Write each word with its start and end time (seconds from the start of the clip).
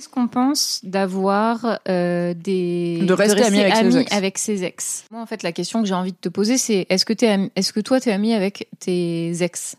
Qu'est-ce 0.00 0.08
qu'on 0.08 0.28
pense 0.28 0.80
d'avoir 0.82 1.78
euh, 1.86 2.32
des 2.32 3.00
De 3.02 3.12
rester 3.12 3.42
ami 3.44 3.60
avec 3.60 3.74
ses 3.76 3.98
ex. 3.98 4.12
avec 4.14 4.38
ses 4.38 4.64
ex 4.64 5.04
Moi, 5.10 5.20
en 5.20 5.26
fait, 5.26 5.42
la 5.42 5.52
question 5.52 5.82
que 5.82 5.86
j'ai 5.86 5.92
envie 5.92 6.12
de 6.12 6.16
te 6.18 6.30
poser, 6.30 6.56
c'est 6.56 6.86
est-ce 6.88 7.04
que, 7.04 7.12
ami- 7.26 7.50
est-ce 7.54 7.74
que 7.74 7.80
toi, 7.80 8.00
t'es 8.00 8.10
ami 8.10 8.32
avec 8.32 8.66
tes 8.78 9.42
ex? 9.42 9.76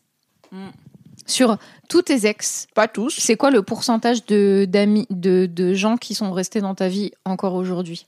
Sur 1.26 1.58
tous 1.90 2.04
tes 2.04 2.28
ex, 2.28 2.68
Pas 2.76 2.88
tous. 2.88 3.16
c'est 3.20 3.36
quoi 3.36 3.50
le 3.50 3.64
pourcentage 3.64 4.24
de, 4.28 4.68
d'amis, 4.70 5.08
de, 5.10 5.48
de 5.48 5.74
gens 5.74 5.98
qui 5.98 6.14
sont 6.14 6.32
restés 6.32 6.62
dans 6.62 6.76
ta 6.76 6.88
vie 6.88 7.12
encore 7.26 7.56
aujourd'hui? 7.56 8.06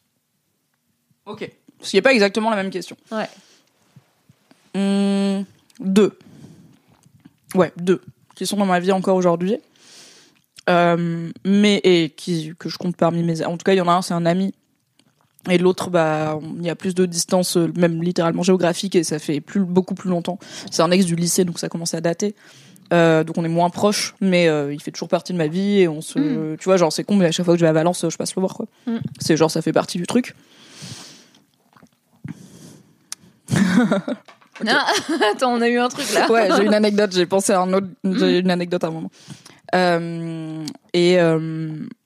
Ok. 1.25 1.49
Ce 1.81 1.89
qui 1.89 1.95
n'est 1.95 2.03
pas 2.03 2.13
exactement 2.13 2.51
la 2.51 2.57
même 2.57 2.69
question. 2.69 2.95
Ouais. 3.11 3.27
Hum, 4.75 5.45
deux. 5.79 6.15
Ouais, 7.55 7.73
deux. 7.77 8.01
Qui 8.35 8.45
sont 8.45 8.57
dans 8.57 8.67
ma 8.67 8.79
vie 8.79 8.91
encore 8.91 9.15
aujourd'hui. 9.15 9.57
Euh, 10.69 11.29
mais, 11.45 11.81
et 11.83 12.09
qui, 12.09 12.53
que 12.57 12.69
je 12.69 12.77
compte 12.77 12.95
parmi 12.95 13.23
mes. 13.23 13.43
En 13.45 13.57
tout 13.57 13.63
cas, 13.63 13.73
il 13.73 13.77
y 13.77 13.81
en 13.81 13.87
a 13.87 13.93
un, 13.93 14.01
c'est 14.01 14.13
un 14.13 14.25
ami. 14.25 14.53
Et 15.49 15.57
l'autre, 15.57 15.89
bah, 15.89 16.39
il 16.57 16.65
y 16.65 16.69
a 16.69 16.75
plus 16.75 16.95
de 16.95 17.05
distance, 17.05 17.57
euh, 17.57 17.71
même 17.75 18.01
littéralement 18.01 18.43
géographique, 18.43 18.95
et 18.95 19.03
ça 19.03 19.19
fait 19.19 19.41
plus, 19.41 19.59
beaucoup 19.59 19.93
plus 19.93 20.09
longtemps. 20.09 20.39
C'est 20.71 20.81
un 20.81 20.91
ex 20.91 21.05
du 21.05 21.15
lycée, 21.15 21.43
donc 21.43 21.59
ça 21.59 21.67
commence 21.67 21.93
à 21.93 22.01
dater. 22.01 22.33
Euh, 22.93 23.23
donc 23.23 23.37
on 23.37 23.43
est 23.43 23.49
moins 23.49 23.69
proches, 23.69 24.15
mais 24.21 24.47
euh, 24.47 24.73
il 24.73 24.81
fait 24.81 24.91
toujours 24.91 25.09
partie 25.09 25.33
de 25.33 25.37
ma 25.37 25.47
vie 25.47 25.79
et 25.79 25.87
on 25.87 26.01
se, 26.01 26.55
tu 26.55 26.65
vois, 26.65 26.77
genre 26.77 26.93
c'est 26.93 27.03
con, 27.03 27.15
mais 27.15 27.25
à 27.25 27.31
chaque 27.31 27.45
fois 27.45 27.55
que 27.55 27.59
je 27.59 27.65
vais 27.65 27.69
à 27.69 27.73
Valence, 27.73 28.05
je 28.07 28.15
passe 28.15 28.35
le 28.35 28.41
voir 28.41 28.53
quoi. 28.53 28.67
Mm. 28.85 28.97
C'est 29.19 29.35
genre 29.35 29.49
ça 29.49 29.61
fait 29.61 29.73
partie 29.73 29.97
du 29.97 30.05
truc. 30.05 30.35
Non, 34.63 34.77
attends, 35.31 35.53
on 35.53 35.61
a 35.61 35.67
eu 35.67 35.79
un 35.79 35.89
truc 35.89 36.11
là. 36.13 36.29
Ouais, 36.31 36.49
j'ai 36.55 36.63
une 36.65 36.73
anecdote, 36.73 37.11
j'ai 37.13 37.25
pensé 37.25 37.53
à 37.53 37.61
un 37.61 37.73
autre, 37.73 37.87
j'ai 38.03 38.39
une 38.39 38.51
anecdote 38.51 38.83
à 38.83 38.87
un 38.87 38.91
moment. 38.91 39.11
Euh, 39.73 40.63
et 40.93 41.19
euh, 41.19 41.39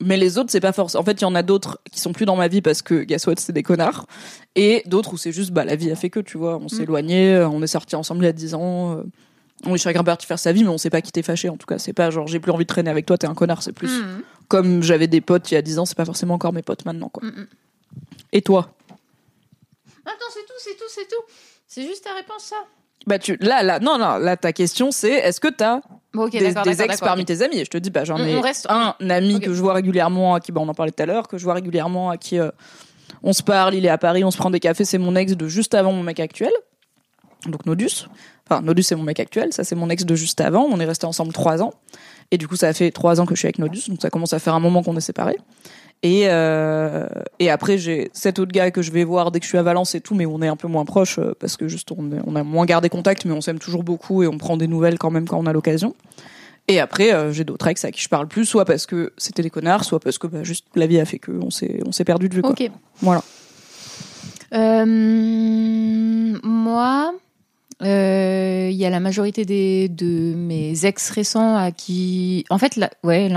mais 0.02 0.16
les 0.18 0.38
autres 0.38 0.52
c'est 0.52 0.60
pas 0.62 0.72
forcément. 0.72 1.02
En 1.02 1.06
fait, 1.06 1.20
il 1.20 1.23
y 1.23 1.26
en 1.26 1.36
a 1.36 1.44
d'autres 1.44 1.80
qui 1.92 2.00
sont 2.00 2.14
plus 2.14 2.26
dans 2.26 2.36
ma 2.38 2.48
vie 2.48 2.62
parce 2.62 2.82
que 2.82 3.04
guess 3.04 3.28
what, 3.28 3.34
c'est 3.38 3.52
des 3.54 3.64
connards. 3.64 4.06
Et 4.56 4.84
d'autres 4.86 5.14
où 5.14 5.18
c'est 5.18 5.32
juste 5.34 5.52
bah 5.52 5.66
la 5.66 5.76
vie 5.76 5.92
a 5.92 5.95
fait 5.95 6.10
que 6.10 6.20
tu 6.22 6.38
vois, 6.38 6.58
on 6.58 6.68
s'est 6.70 6.84
éloigné, 6.84 7.36
euh, 7.36 7.50
on 7.50 7.62
est 7.62 7.68
sortis 7.68 7.95
ensemble 7.95 8.23
il 8.23 8.28
y 8.28 8.30
a 8.30 8.34
10 8.34 8.54
ans. 8.56 9.04
on 9.66 9.76
est 9.76 9.78
chacun 9.80 10.04
parti 10.04 10.26
faire 10.26 10.40
sa 10.40 10.52
vie, 10.54 10.64
mais 10.64 10.70
on 10.70 10.78
s'est 10.78 10.90
pas 10.90 11.02
quitté 11.02 11.23
fâché. 11.23 11.50
En 11.50 11.58
tout 11.58 11.66
cas, 11.68 11.78
c'est 11.78 11.94
pas 11.94 12.10
genre 12.10 12.28
j'ai 12.28 12.40
plus 12.40 12.52
envie 12.52 12.64
de 12.66 12.70
traîner 12.70 12.90
avec 12.90 13.06
toi, 13.06 13.18
t'es 13.18 13.28
un 13.28 13.36
connard. 13.36 13.62
C'est 13.64 13.73
plus 13.73 13.92
Mhm. 14.02 14.22
comme 14.48 14.82
j'avais 14.84 15.08
des 15.08 15.20
potes 15.22 15.52
il 15.52 15.56
y 15.56 15.58
a 15.58 15.62
10 15.62 15.78
ans, 15.80 15.86
c'est 15.86 15.98
pas 15.98 16.06
forcément 16.06 16.36
encore 16.36 16.54
mes 16.54 16.62
potes 16.62 16.86
maintenant 16.86 17.10
quoi. 17.10 17.23
Et 18.32 18.42
toi? 18.42 18.72
Attends, 20.06 20.32
c'est 20.34 20.45
tout, 20.45 20.54
c'est 20.60 20.76
tout, 20.78 20.88
c'est 20.90 21.08
tout. 21.08 21.23
C'est 21.68 21.84
juste 21.84 22.04
ta 22.06 22.14
réponse, 22.14 22.44
ça 22.44 22.56
Bah 23.06 23.20
tu 23.20 23.38
là 23.40 23.64
là 23.64 23.80
non 23.80 23.98
non 23.98 24.17
là 24.17 24.36
ta 24.36 24.52
question 24.52 24.92
c'est 24.92 25.12
est-ce 25.14 25.40
que 25.40 25.48
t'as 25.48 25.80
Bon, 26.14 26.28
des, 26.30 26.81
ex 26.81 27.00
parmi 27.00 27.26
tes 27.26 27.44
amis? 27.44 27.59
Je 27.59 27.70
te 27.70 27.78
dis, 27.78 27.92
bah, 27.92 28.04
j'en 28.04 28.16
On- 28.20 28.26
ai 28.26 28.36
on 28.38 28.42
reste- 28.42 28.66
un 28.70 28.95
ami 29.08 29.39
que 29.39 29.54
je 29.54 29.62
vois 29.62 29.73
régulièrement, 29.73 30.34
à 30.34 30.39
qui 30.39 30.52
bah, 30.52 30.62
on 30.64 30.67
en 30.67 30.73
parlait 30.73 30.92
tout 30.92 31.04
à 31.04 31.06
l'heure, 31.06 31.28
que 31.28 31.38
je 31.38 31.44
vois 31.44 31.54
régulièrement, 31.54 32.09
à 32.09 32.17
qui 32.17 32.39
euh, 32.39 32.50
on 33.22 33.34
se 33.34 33.44
parle, 33.44 33.76
il 33.76 33.86
est 33.86 33.89
à 33.89 34.00
Paris, 34.00 34.23
on 34.23 34.31
se 34.31 34.38
prend 34.38 34.50
des 34.50 34.59
cafés, 34.59 34.84
c'est 34.84 34.98
mon 34.98 35.16
ex 35.16 35.33
de 35.36 35.48
juste 35.48 35.76
avant 35.76 35.92
mon 35.92 36.02
mec 36.02 36.20
actuel. 36.20 36.52
Donc 37.45 37.67
Nodus. 37.67 38.08
Enfin, 38.49 38.61
Nodus, 38.64 38.82
c'est 38.83 38.95
mon 38.95 39.04
mec 39.04 39.20
actuel, 39.20 39.54
ça 39.54 39.64
c'est 39.64 39.76
mon 39.76 39.89
ex 39.92 40.05
de 40.05 40.16
juste 40.16 40.42
avant. 40.42 40.64
On 40.64 40.80
est 40.80 40.86
resté 40.86 41.05
ensemble 41.05 41.33
trois 41.33 41.61
ans. 41.61 41.73
Et 42.32 42.39
du 42.39 42.48
coup, 42.48 42.55
ça 42.55 42.73
fait 42.73 42.89
trois 42.89 43.22
ans 43.22 43.26
que 43.27 43.36
je 43.36 43.39
suis 43.39 43.45
avec 43.48 43.60
Nodus, 43.60 43.83
donc 43.89 44.02
ça 44.02 44.10
commence 44.10 44.33
à 44.33 44.39
faire 44.39 44.55
un 44.55 44.60
moment 44.60 44.82
qu'on 44.82 44.98
est 44.98 45.02
séparés. 45.02 45.38
Et, 46.04 46.24
euh, 46.26 47.08
et 47.40 47.50
après, 47.50 47.78
j'ai 47.78 48.10
cet 48.14 48.40
autre 48.40 48.52
gars 48.52 48.70
que 48.72 48.82
je 48.82 48.92
vais 48.92 49.04
voir 49.04 49.32
dès 49.32 49.40
que 49.40 49.46
je 49.46 49.50
suis 49.50 49.58
à 49.58 49.64
Valence 49.64 49.96
et 49.96 50.02
tout, 50.02 50.14
mais 50.14 50.26
on 50.26 50.42
est 50.42 50.48
un 50.48 50.56
peu 50.56 50.68
moins 50.68 50.86
proches 50.86 51.18
euh, 51.18 51.34
parce 51.40 51.58
que 51.58 51.68
juste 51.68 51.92
on, 51.92 52.36
a 52.36 52.44
moins 52.44 52.66
gardé 52.66 52.90
contact, 52.90 53.26
mais 53.26 53.34
on 53.34 53.42
s'aime 53.42 53.60
toujours 53.60 53.84
beaucoup 53.84 54.22
et 54.22 54.28
on 54.28 54.38
prend 54.38 54.58
des 54.58 54.68
nouvelles 54.68 55.00
quand 55.00 55.10
même 55.10 55.28
quand 55.28 55.40
on 55.40 55.48
a 55.48 55.54
l'occasion. 55.54 55.96
Et 56.68 56.80
après, 56.80 57.14
euh, 57.14 57.32
j'ai 57.32 57.46
d'autres 57.46 57.68
ex 57.68 57.84
à 57.86 57.92
qui 57.92 58.02
je 58.02 58.10
parle 58.10 58.28
plus, 58.28 58.46
soit 58.46 58.66
parce 58.66 58.86
que 58.86 59.14
c'était 59.18 59.42
des 59.42 59.50
connards, 59.50 59.86
soit 59.86 60.00
parce 60.00 60.18
que 60.18 60.28
bah, 60.28 60.44
juste 60.44 60.66
la 60.76 60.86
vie 60.86 61.00
a 61.00 61.06
fait 61.06 61.18
que 61.18 61.32
on 61.32 61.50
s'est 61.50 61.80
on 61.86 61.92
s'est 61.92 62.04
perdu 62.04 62.30
de 62.30 62.36
vue. 62.36 62.42
Quoi. 62.42 62.52
Ok. 62.52 62.70
Voilà. 63.02 63.24
Euh, 64.54 64.86
moi, 66.44 67.14
euh, 67.84 68.70
il 68.72 68.76
y 68.76 68.86
a 68.86 68.90
la 68.90 69.00
majorité 69.00 69.46
des, 69.46 69.88
de 69.90 70.34
mes 70.36 70.86
ex 70.86 71.10
récents 71.10 71.56
à 71.56 71.72
qui. 71.72 72.46
En 72.50 72.58
fait, 72.58 72.76
la, 72.76 72.90
ouais. 73.04 73.30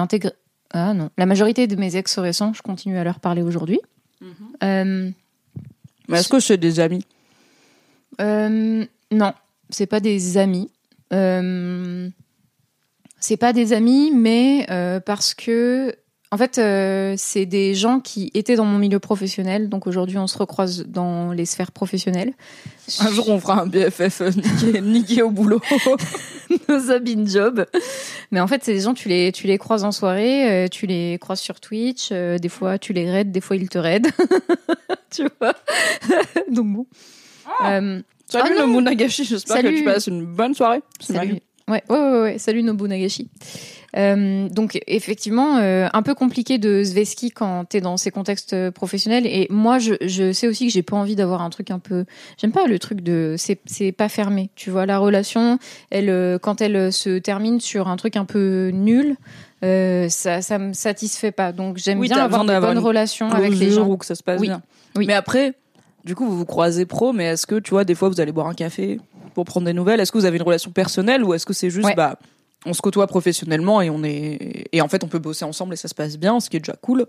Ah 0.72 0.94
non. 0.94 1.10
La 1.18 1.26
majorité 1.26 1.66
de 1.66 1.76
mes 1.76 1.96
ex 1.96 2.18
récents, 2.18 2.52
je 2.52 2.62
continue 2.62 2.96
à 2.96 3.04
leur 3.04 3.20
parler 3.20 3.42
aujourd'hui. 3.42 3.80
Euh, 4.62 5.10
Mais 6.08 6.18
est-ce 6.18 6.28
que 6.28 6.40
c'est 6.40 6.58
des 6.58 6.80
amis? 6.80 7.04
Euh, 8.20 8.84
non, 9.10 9.32
c'est 9.70 9.86
pas 9.86 10.00
des 10.00 10.36
amis. 10.36 10.70
Euh, 11.12 12.08
c'est 13.18 13.36
pas 13.36 13.52
des 13.52 13.72
amis, 13.72 14.12
mais 14.14 14.66
euh, 14.70 15.00
parce 15.00 15.34
que, 15.34 15.94
en 16.32 16.36
fait, 16.36 16.58
euh, 16.58 17.14
c'est 17.16 17.44
des 17.44 17.74
gens 17.74 17.98
qui 17.98 18.30
étaient 18.34 18.54
dans 18.54 18.64
mon 18.64 18.78
milieu 18.78 19.00
professionnel. 19.00 19.68
Donc 19.68 19.88
aujourd'hui, 19.88 20.16
on 20.16 20.28
se 20.28 20.38
recroise 20.38 20.84
dans 20.86 21.32
les 21.32 21.44
sphères 21.44 21.72
professionnelles. 21.72 22.34
Un 23.00 23.10
jour, 23.10 23.28
on 23.30 23.40
fera 23.40 23.62
un 23.62 23.66
BFF 23.66 24.20
euh, 24.20 24.30
niqué, 24.30 24.80
niqué 24.82 25.22
au 25.22 25.30
boulot. 25.30 25.60
nos 26.68 26.90
habits 26.90 27.16
de 27.16 27.28
job. 27.28 27.66
Mais 28.30 28.40
en 28.40 28.46
fait, 28.46 28.62
c'est 28.62 28.74
des 28.74 28.80
gens, 28.80 28.94
tu 28.94 29.08
les, 29.08 29.32
tu 29.32 29.48
les 29.48 29.58
croises 29.58 29.82
en 29.82 29.90
soirée, 29.90 30.48
euh, 30.48 30.68
tu 30.68 30.86
les 30.86 31.18
croises 31.20 31.40
sur 31.40 31.58
Twitch, 31.58 32.10
des 32.12 32.48
fois 32.48 32.78
tu 32.78 32.92
les 32.92 33.10
raides, 33.10 33.32
des 33.32 33.40
fois 33.40 33.56
ils 33.56 33.68
te 33.68 33.78
raident. 33.78 34.10
tu 35.10 35.24
vois? 35.40 35.54
Donc 36.48 36.66
bon. 36.66 36.86
Euh, 37.64 38.02
Salut 38.26 38.52
Ah 38.56 38.60
non. 38.60 38.68
Nobu 38.68 38.84
Nagashi, 38.84 39.24
j'espère 39.24 39.62
que 39.62 39.76
tu 39.76 39.82
passes 39.82 40.06
une 40.06 40.24
bonne 40.24 40.54
soirée. 40.54 40.82
Salut. 41.00 41.40
Ouais, 41.66 41.82
ouais, 41.88 41.98
ouais, 41.98 42.20
ouais. 42.20 42.38
Salut 42.38 42.62
Nobu 42.62 42.88
Nagashi. 42.88 43.28
Euh, 43.96 44.48
donc 44.48 44.78
effectivement, 44.86 45.56
euh, 45.58 45.88
un 45.92 46.02
peu 46.02 46.14
compliqué 46.14 46.58
de 46.58 46.82
Zveski 46.84 47.30
quand 47.30 47.64
t'es 47.64 47.80
dans 47.80 47.96
ces 47.96 48.10
contextes 48.10 48.52
euh, 48.52 48.70
professionnels. 48.70 49.26
Et 49.26 49.46
moi, 49.50 49.78
je, 49.78 49.94
je 50.00 50.32
sais 50.32 50.46
aussi 50.46 50.66
que 50.66 50.72
j'ai 50.72 50.82
pas 50.82 50.96
envie 50.96 51.16
d'avoir 51.16 51.42
un 51.42 51.50
truc 51.50 51.70
un 51.70 51.78
peu. 51.78 52.04
J'aime 52.40 52.52
pas 52.52 52.66
le 52.66 52.78
truc 52.78 53.00
de. 53.00 53.34
C'est 53.38 53.92
pas 53.92 54.08
fermé. 54.08 54.50
Tu 54.54 54.70
vois, 54.70 54.86
la 54.86 54.98
relation, 54.98 55.58
elle, 55.90 56.38
quand 56.40 56.60
elle 56.60 56.92
se 56.92 57.18
termine 57.18 57.60
sur 57.60 57.88
un 57.88 57.96
truc 57.96 58.16
un 58.16 58.24
peu 58.24 58.70
nul, 58.72 59.16
euh, 59.64 60.08
ça, 60.08 60.40
ça 60.40 60.58
me 60.58 60.72
satisfait 60.72 61.32
pas. 61.32 61.52
Donc 61.52 61.76
j'aime 61.76 61.98
Oui, 61.98 62.08
bien 62.08 62.18
avoir 62.18 62.44
de 62.44 62.58
bonnes 62.60 62.78
relations 62.78 63.30
avec 63.30 63.54
les 63.54 63.70
gens. 63.70 63.86
ou 63.88 63.96
que 63.96 64.06
ça 64.06 64.14
se 64.14 64.22
passe 64.22 64.40
Oui. 64.40 64.48
bien. 64.48 64.62
Oui. 64.96 65.06
Mais 65.06 65.14
après, 65.14 65.54
du 66.04 66.14
coup, 66.14 66.26
vous 66.26 66.36
vous 66.38 66.46
croisez 66.46 66.86
pro, 66.86 67.12
mais 67.12 67.24
est-ce 67.24 67.46
que, 67.46 67.56
tu 67.56 67.70
vois, 67.70 67.84
des 67.84 67.94
fois, 67.94 68.08
vous 68.08 68.20
allez 68.20 68.32
boire 68.32 68.46
un 68.46 68.54
café 68.54 68.98
pour 69.34 69.44
prendre 69.44 69.66
des 69.66 69.72
nouvelles? 69.72 70.00
Est-ce 70.00 70.10
que 70.12 70.18
vous 70.18 70.24
avez 70.24 70.36
une 70.38 70.42
relation 70.44 70.70
personnelle 70.70 71.22
ou 71.24 71.34
est-ce 71.34 71.44
que 71.46 71.52
c'est 71.52 71.70
juste, 71.70 71.86
Ouais. 71.88 71.94
bah, 71.94 72.18
on 72.66 72.72
se 72.74 72.82
côtoie 72.82 73.06
professionnellement 73.06 73.80
et 73.80 73.90
on 73.90 74.02
est, 74.04 74.66
et 74.72 74.82
en 74.82 74.88
fait, 74.88 75.02
on 75.04 75.08
peut 75.08 75.18
bosser 75.18 75.44
ensemble 75.44 75.74
et 75.74 75.76
ça 75.76 75.88
se 75.88 75.94
passe 75.94 76.18
bien, 76.18 76.40
ce 76.40 76.50
qui 76.50 76.56
est 76.56 76.60
déjà 76.60 76.76
cool. 76.80 77.06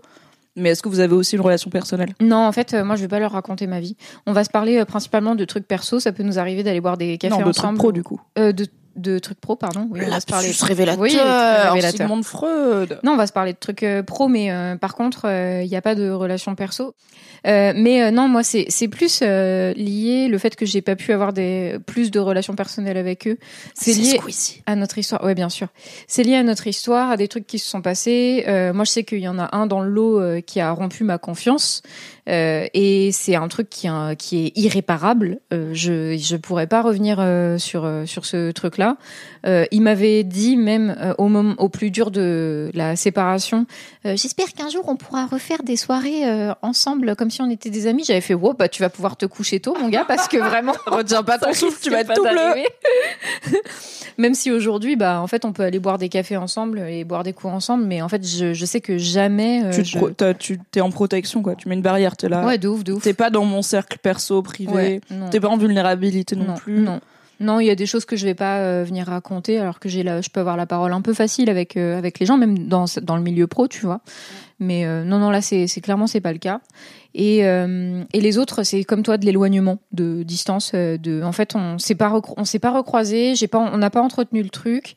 Mais 0.54 0.68
est-ce 0.70 0.82
que 0.82 0.88
vous 0.90 1.00
avez 1.00 1.14
aussi 1.14 1.36
une 1.36 1.40
relation 1.40 1.70
personnelle? 1.70 2.14
Non, 2.20 2.46
en 2.46 2.52
fait, 2.52 2.74
euh, 2.74 2.84
moi, 2.84 2.94
je 2.96 3.00
vais 3.02 3.08
pas 3.08 3.18
leur 3.18 3.32
raconter 3.32 3.66
ma 3.66 3.80
vie. 3.80 3.96
On 4.26 4.32
va 4.34 4.44
se 4.44 4.50
parler 4.50 4.78
euh, 4.78 4.84
principalement 4.84 5.34
de 5.34 5.44
trucs 5.46 5.66
perso. 5.66 5.98
Ça 5.98 6.12
peut 6.12 6.22
nous 6.22 6.38
arriver 6.38 6.62
d'aller 6.62 6.80
boire 6.82 6.98
des 6.98 7.16
cafés 7.16 7.32
Non, 7.34 7.40
de 7.42 7.48
ensemble. 7.48 7.78
trucs 7.78 7.78
pro, 7.78 7.92
du 7.92 8.02
coup. 8.02 8.20
Euh, 8.38 8.52
de, 8.52 8.66
de 8.96 9.18
trucs 9.18 9.40
pro, 9.40 9.56
pardon. 9.56 9.88
Oui, 9.90 10.00
on 10.06 10.10
va 10.10 10.20
se 10.20 10.26
parler. 10.26 10.48
Lapsus 10.48 10.64
révélateur, 10.66 11.00
Oui, 11.00 11.14
très 11.14 11.68
révélateur. 11.70 12.06
Sigmund 12.06 12.24
Freud. 12.24 12.98
Non, 13.02 13.12
on 13.12 13.16
va 13.16 13.26
se 13.26 13.32
parler 13.32 13.54
de 13.54 13.58
trucs 13.58 13.82
euh, 13.82 14.02
pro, 14.02 14.28
mais 14.28 14.50
euh, 14.50 14.76
par 14.76 14.94
contre, 14.94 15.24
il 15.62 15.68
n'y 15.70 15.76
a 15.76 15.80
pas 15.80 15.94
de 15.94 16.10
relation 16.10 16.54
perso. 16.54 16.94
Euh, 17.46 17.72
mais 17.74 18.02
euh, 18.02 18.10
non, 18.10 18.28
moi, 18.28 18.42
c'est 18.42 18.66
c'est 18.68 18.88
plus 18.88 19.20
euh, 19.22 19.72
lié 19.74 20.28
le 20.28 20.38
fait 20.38 20.54
que 20.54 20.66
j'ai 20.66 20.82
pas 20.82 20.96
pu 20.96 21.12
avoir 21.12 21.32
des 21.32 21.76
plus 21.86 22.10
de 22.10 22.20
relations 22.20 22.54
personnelles 22.54 22.96
avec 22.96 23.26
eux. 23.26 23.38
C'est 23.74 23.92
lié 23.92 24.20
à 24.66 24.76
notre 24.76 24.98
histoire. 24.98 25.24
Ouais, 25.24 25.34
bien 25.34 25.48
sûr. 25.48 25.68
C'est 26.06 26.22
lié 26.22 26.36
à 26.36 26.42
notre 26.42 26.66
histoire, 26.66 27.10
à 27.10 27.16
des 27.16 27.28
trucs 27.28 27.46
qui 27.46 27.58
se 27.58 27.68
sont 27.68 27.82
passés. 27.82 28.44
Euh, 28.46 28.72
moi, 28.72 28.84
je 28.84 28.90
sais 28.90 29.04
qu'il 29.04 29.20
y 29.20 29.28
en 29.28 29.38
a 29.38 29.56
un 29.56 29.66
dans 29.66 29.80
le 29.80 29.90
lot 29.90 30.20
euh, 30.20 30.40
qui 30.40 30.60
a 30.60 30.70
rompu 30.72 31.04
ma 31.04 31.18
confiance. 31.18 31.82
Euh, 32.28 32.66
et 32.72 33.10
c'est 33.10 33.34
un 33.34 33.48
truc 33.48 33.68
qui, 33.68 33.88
euh, 33.88 34.14
qui 34.14 34.46
est 34.46 34.52
irréparable. 34.56 35.40
Euh, 35.52 35.70
je 35.72 36.16
je 36.16 36.36
pourrais 36.36 36.68
pas 36.68 36.82
revenir 36.82 37.18
euh, 37.18 37.58
sur 37.58 37.84
euh, 37.84 38.06
sur 38.06 38.26
ce 38.26 38.52
truc-là. 38.52 38.82
là. 38.82 38.96
Euh, 39.46 39.64
il 39.72 39.82
m'avait 39.82 40.22
dit 40.22 40.56
même 40.56 40.94
euh, 41.00 41.14
au 41.18 41.28
moment, 41.28 41.54
au 41.58 41.68
plus 41.68 41.90
dur 41.90 42.10
de 42.10 42.70
la 42.74 42.94
séparation, 42.96 43.66
euh, 44.06 44.16
j'espère 44.16 44.52
qu'un 44.52 44.68
jour 44.68 44.84
on 44.88 44.96
pourra 44.96 45.26
refaire 45.26 45.62
des 45.64 45.76
soirées 45.76 46.28
euh, 46.28 46.52
ensemble 46.62 47.16
comme 47.16 47.30
si 47.32 47.42
on 47.42 47.50
était 47.50 47.70
des 47.70 47.86
amis. 47.88 48.04
J'avais 48.04 48.20
fait, 48.20 48.34
wow, 48.34 48.52
bah 48.54 48.68
tu 48.68 48.82
vas 48.82 48.88
pouvoir 48.90 49.16
te 49.16 49.26
coucher 49.26 49.58
tôt, 49.60 49.76
mon 49.80 49.88
gars, 49.88 50.04
parce 50.06 50.28
que 50.28 50.36
vraiment, 50.36 50.72
Retiens 50.86 51.22
pas 51.24 51.38
ton 51.38 51.52
souffle, 51.52 51.78
tu 51.82 51.90
vas 51.90 52.00
être 52.00 52.14
tout 52.14 52.22
bleu. 52.22 52.62
Même 54.18 54.34
si 54.34 54.50
aujourd'hui, 54.50 54.96
bah, 54.96 55.20
en 55.20 55.26
fait, 55.26 55.44
on 55.44 55.52
peut 55.52 55.62
aller 55.62 55.78
boire 55.78 55.96
des 55.98 56.08
cafés 56.08 56.36
ensemble 56.36 56.80
et 56.80 57.04
boire 57.04 57.22
des 57.22 57.32
coups 57.32 57.52
ensemble, 57.52 57.84
mais 57.84 58.02
en 58.02 58.08
fait, 58.08 58.26
je, 58.26 58.52
je 58.52 58.64
sais 58.66 58.80
que 58.80 58.98
jamais. 58.98 59.64
euh, 59.64 59.70
Tu 59.70 59.82
te 59.82 59.88
je- 59.88 60.32
tu 60.34 60.58
t'es 60.70 60.80
en 60.82 60.90
protection, 60.90 61.42
quoi. 61.42 61.54
Tu 61.54 61.68
mets 61.68 61.74
une 61.74 61.82
barrière, 61.82 62.16
t'es 62.16 62.28
là. 62.28 62.44
Ouais, 62.44 62.58
de 62.58 62.68
ouf, 62.68 62.84
de 62.84 62.92
ouf. 62.92 63.02
T'es 63.02 63.14
pas 63.14 63.30
dans 63.30 63.44
mon 63.44 63.62
cercle 63.62 63.96
perso, 63.98 64.42
privé. 64.42 64.72
Ouais. 64.72 65.00
T'es 65.30 65.40
pas 65.40 65.48
en 65.48 65.56
vulnérabilité 65.56 66.36
non, 66.36 66.44
non, 66.48 66.54
plus. 66.54 66.80
Non. 66.80 67.00
Non, 67.42 67.58
il 67.58 67.66
y 67.66 67.70
a 67.70 67.74
des 67.74 67.86
choses 67.86 68.04
que 68.04 68.14
je 68.14 68.24
vais 68.24 68.34
pas 68.34 68.58
euh, 68.58 68.84
venir 68.84 69.06
raconter, 69.06 69.58
alors 69.58 69.80
que 69.80 69.88
j'ai 69.88 70.02
je 70.02 70.30
peux 70.30 70.40
avoir 70.40 70.56
la 70.56 70.66
parole 70.66 70.92
un 70.92 71.00
peu 71.00 71.12
facile 71.12 71.50
avec 71.50 71.76
euh, 71.76 71.98
avec 71.98 72.20
les 72.20 72.26
gens, 72.26 72.38
même 72.38 72.68
dans 72.68 72.84
dans 73.02 73.16
le 73.16 73.22
milieu 73.22 73.46
pro, 73.48 73.66
tu 73.66 73.84
vois. 73.84 74.00
Mais 74.60 74.86
euh, 74.86 75.02
non, 75.02 75.18
non, 75.18 75.30
là, 75.30 75.42
c'est 75.42 75.66
c'est 75.66 75.80
clairement 75.80 76.06
c'est 76.06 76.20
pas 76.20 76.32
le 76.32 76.38
cas. 76.38 76.60
Et 77.14 77.44
euh, 77.44 78.04
et 78.12 78.20
les 78.20 78.38
autres, 78.38 78.62
c'est 78.62 78.84
comme 78.84 79.02
toi 79.02 79.18
de 79.18 79.26
l'éloignement, 79.26 79.78
de 79.90 80.22
distance. 80.22 80.72
de, 80.72 81.22
en 81.22 81.32
fait, 81.32 81.56
on 81.56 81.78
s'est 81.78 81.96
pas 81.96 82.20
on 82.36 82.44
s'est 82.44 82.60
pas 82.60 82.70
recroisé, 82.70 83.34
j'ai 83.34 83.48
pas, 83.48 83.58
on 83.58 83.76
n'a 83.76 83.90
pas 83.90 84.02
entretenu 84.02 84.42
le 84.42 84.50
truc. 84.50 84.94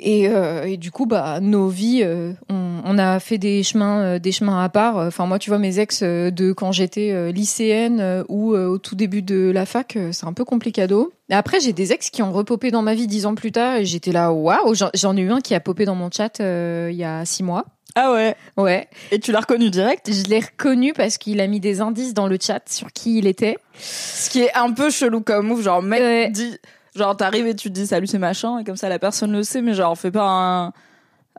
Et, 0.00 0.28
euh, 0.28 0.64
et 0.64 0.76
du 0.76 0.90
coup, 0.90 1.06
bah, 1.06 1.40
nos 1.40 1.68
vies, 1.68 2.02
euh, 2.04 2.32
on, 2.48 2.80
on 2.84 2.98
a 2.98 3.18
fait 3.20 3.38
des 3.38 3.62
chemins, 3.64 4.02
euh, 4.02 4.18
des 4.18 4.30
chemins 4.32 4.62
à 4.62 4.68
part. 4.68 4.96
Enfin, 4.96 5.26
moi, 5.26 5.38
tu 5.38 5.50
vois, 5.50 5.58
mes 5.58 5.80
ex 5.80 6.00
euh, 6.02 6.30
de 6.30 6.52
quand 6.52 6.70
j'étais 6.72 7.10
euh, 7.12 7.32
lycéenne 7.32 7.98
euh, 8.00 8.22
ou 8.28 8.54
euh, 8.54 8.66
au 8.66 8.78
tout 8.78 8.94
début 8.94 9.22
de 9.22 9.50
la 9.50 9.66
fac, 9.66 9.96
euh, 9.96 10.10
c'est 10.12 10.26
un 10.26 10.32
peu 10.32 10.44
complicado. 10.44 11.12
Et 11.30 11.34
après, 11.34 11.58
j'ai 11.60 11.72
des 11.72 11.92
ex 11.92 12.10
qui 12.10 12.22
ont 12.22 12.32
repopé 12.32 12.70
dans 12.70 12.82
ma 12.82 12.94
vie 12.94 13.06
dix 13.08 13.26
ans 13.26 13.34
plus 13.34 13.50
tard, 13.52 13.76
et 13.76 13.84
j'étais 13.84 14.12
là, 14.12 14.32
waouh. 14.32 14.74
J'en 14.94 15.16
ai 15.16 15.20
eu 15.20 15.30
un 15.32 15.40
qui 15.40 15.54
a 15.54 15.60
popé 15.60 15.84
dans 15.84 15.96
mon 15.96 16.10
chat 16.10 16.40
euh, 16.40 16.88
il 16.92 16.96
y 16.96 17.04
a 17.04 17.24
six 17.24 17.42
mois. 17.42 17.64
Ah 17.94 18.12
ouais. 18.12 18.36
Ouais, 18.56 18.86
Et 19.10 19.18
tu 19.18 19.32
l'as 19.32 19.40
reconnu 19.40 19.70
direct? 19.70 20.08
je 20.12 20.22
l'ai 20.28 20.38
reconnu 20.38 20.92
parce 20.92 21.18
qu'il 21.18 21.40
a 21.40 21.46
mis 21.48 21.58
des 21.58 21.80
indices 21.80 22.14
dans 22.14 22.28
le 22.28 22.38
chat 22.40 22.60
sur 22.68 22.92
qui 22.92 23.18
il 23.18 23.26
était. 23.26 23.56
Ce 23.80 24.30
qui 24.30 24.40
est 24.42 24.54
un 24.54 24.70
peu 24.72 24.90
chelou 24.90 25.20
comme 25.22 25.48
move. 25.48 25.62
Genre, 25.62 25.82
mec, 25.82 26.00
Ouais. 26.00 26.30
dit. 26.30 26.58
Genre, 26.98 27.16
t'arrives 27.16 27.46
et 27.46 27.54
tu 27.56 27.68
te 27.68 27.74
dis 27.74 27.86
salut, 27.86 28.06
c'est 28.06 28.18
machin. 28.18 28.58
Et 28.58 28.64
comme 28.64 28.76
ça, 28.76 28.88
la 28.90 28.98
personne 28.98 29.32
le 29.32 29.42
sait. 29.44 29.62
Mais 29.62 29.72
genre, 29.74 29.96
fais 29.96 30.10
pas 30.10 30.28
un. 30.28 30.72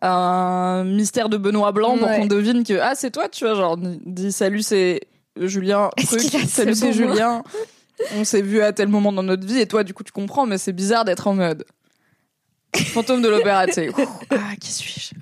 Un 0.02 0.86
mystère 0.86 1.28
de 1.28 1.36
Benoît 1.36 1.74
Blanc 1.74 1.98
pour 1.98 2.08
Ouais. 2.08 2.20
qu'on 2.20 2.26
devine 2.26 2.64
que 2.64 2.80
ah 2.80 2.94
c'est 2.96 3.12
toi 3.12 3.28
tu 3.28 3.44
vois 3.44 3.54
genre 3.54 3.76
dis 3.78 4.32
salut 4.32 4.62
c'est 4.62 5.02
Julien 5.38 5.90
truc 6.08 6.22
salut 6.22 6.74
ce 6.74 6.80
c'est 6.86 6.94
Julien 6.94 7.44
on 8.16 8.24
s'est 8.24 8.42
vu 8.42 8.62
à 8.62 8.72
tel 8.72 8.88
moment 8.88 9.12
dans 9.12 9.24
notre 9.24 9.46
vie 9.46 9.60
et 9.60 9.68
toi 9.68 9.84
du 9.84 9.94
coup 9.94 10.04
tu 10.06 10.14
comprends 10.14 10.46
mais 10.46 10.58
c'est 10.58 10.72
bizarre 10.72 11.04
d'être 11.04 11.28
en 11.28 11.34
mode 11.34 11.66
fantôme 12.94 13.22
de 13.22 13.28
l'opéra 13.28 13.66
tu 13.68 13.74
sais 13.74 13.90
ah 14.32 14.56
qui 14.62 14.72
suis-je? 14.72 15.16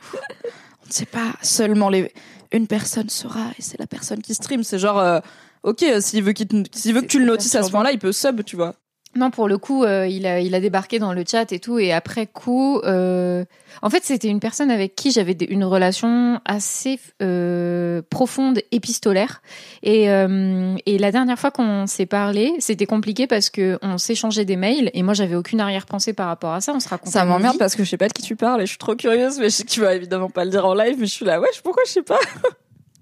On 0.84 0.88
ne 0.88 0.94
sait 0.94 1.08
pas 1.08 1.34
seulement 1.42 1.90
les 1.90 2.14
une 2.52 2.68
personne 2.68 3.10
sera 3.10 3.46
et 3.58 3.64
c'est 3.64 3.80
la 3.80 3.88
personne 3.88 4.22
qui 4.22 4.36
stream 4.36 4.64
c'est 4.64 4.78
genre 4.78 5.00
euh, 5.00 5.20
ok 5.64 5.82
euh, 5.82 6.02
s'il 6.02 6.24
veut 6.24 6.34
te- 6.36 6.56
veut 6.92 7.02
que 7.02 7.08
tu 7.08 7.18
le 7.20 7.26
notices 7.26 7.56
à 7.56 7.64
ce 7.64 7.72
moment-là 7.72 7.94
il 7.94 7.98
peut 8.00 8.12
sub 8.12 8.44
tu 8.44 8.56
vois 8.56 8.76
Non, 9.18 9.32
pour 9.32 9.48
le 9.48 9.58
coup, 9.58 9.84
euh, 9.84 10.06
il, 10.06 10.28
a, 10.28 10.40
il 10.42 10.54
a 10.54 10.60
débarqué 10.60 11.00
dans 11.00 11.12
le 11.12 11.24
chat 11.28 11.52
et 11.52 11.60
tout. 11.60 11.80
Et 11.80 11.92
après 11.92 12.28
coup, 12.28 12.78
euh, 12.84 13.44
en 13.82 13.90
fait, 13.90 14.04
c'était 14.04 14.28
une 14.28 14.40
personne 14.40 14.70
avec 14.70 14.96
qui 14.96 15.10
j'avais 15.10 15.36
une 15.50 15.64
relation 15.64 16.40
assez 16.46 17.00
euh, 17.24 18.04
profonde, 18.12 18.60
épistolaire. 18.72 19.42
Et, 19.82 20.04
et 20.04 20.98
la 21.00 21.12
dernière 21.12 21.40
fois 21.40 21.50
qu'on 21.50 21.88
s'est 21.88 22.06
parlé, 22.06 22.54
c'était 22.60 22.86
compliqué 22.86 23.26
parce 23.26 23.50
que 23.50 23.80
on 23.82 23.98
s'échangeait 23.98 24.46
des 24.46 24.56
mails 24.56 24.92
et 24.94 25.02
moi, 25.02 25.16
j'avais 25.16 25.36
aucune 25.36 25.62
arrière-pensée 25.62 26.14
par 26.14 26.28
rapport 26.28 26.54
à 26.54 26.62
ça. 26.62 26.74
On 26.76 26.80
se 26.80 26.88
racontait. 26.88 27.12
ça 27.12 27.26
m'emmerde 27.26 27.58
parce 27.58 27.76
que 27.76 27.84
je 27.84 27.90
sais 27.90 27.98
pas 27.98 28.10
de 28.10 28.14
qui 28.14 28.22
tu 28.22 28.36
parles 28.36 28.62
et 28.62 28.66
je 28.66 28.72
suis 28.72 28.78
trop 28.78 28.96
curieuse 28.96 29.40
mais 29.40 29.50
je 29.50 29.64
tu 29.64 29.82
vas 29.82 29.96
évidemment 29.96 30.30
pas 30.30 30.46
le 30.46 30.52
dire 30.52 30.66
en 30.66 30.76
live 30.76 30.98
mais 31.00 31.08
je 31.08 31.12
suis 31.12 31.26
là 31.26 31.40
ouais 31.40 31.48
pourquoi 31.64 31.84
je 31.88 31.92
sais 31.92 32.02
pas? 32.04 32.20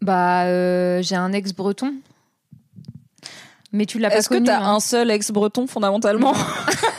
Bah, 0.02 1.02
j'ai 1.02 1.16
un 1.16 1.34
ex 1.34 1.54
breton. 1.54 1.94
Mais 3.75 3.86
tu 3.86 4.00
l'as 4.00 4.10
pas 4.10 4.18
est-ce 4.18 4.30
que 4.30 4.36
connu. 4.36 4.45
t'as 4.48 4.60
hein. 4.62 4.75
un 4.75 4.80
seul 4.80 5.12
ex 5.12 5.31
breton 5.31 5.68
fondamentalement 5.68 6.33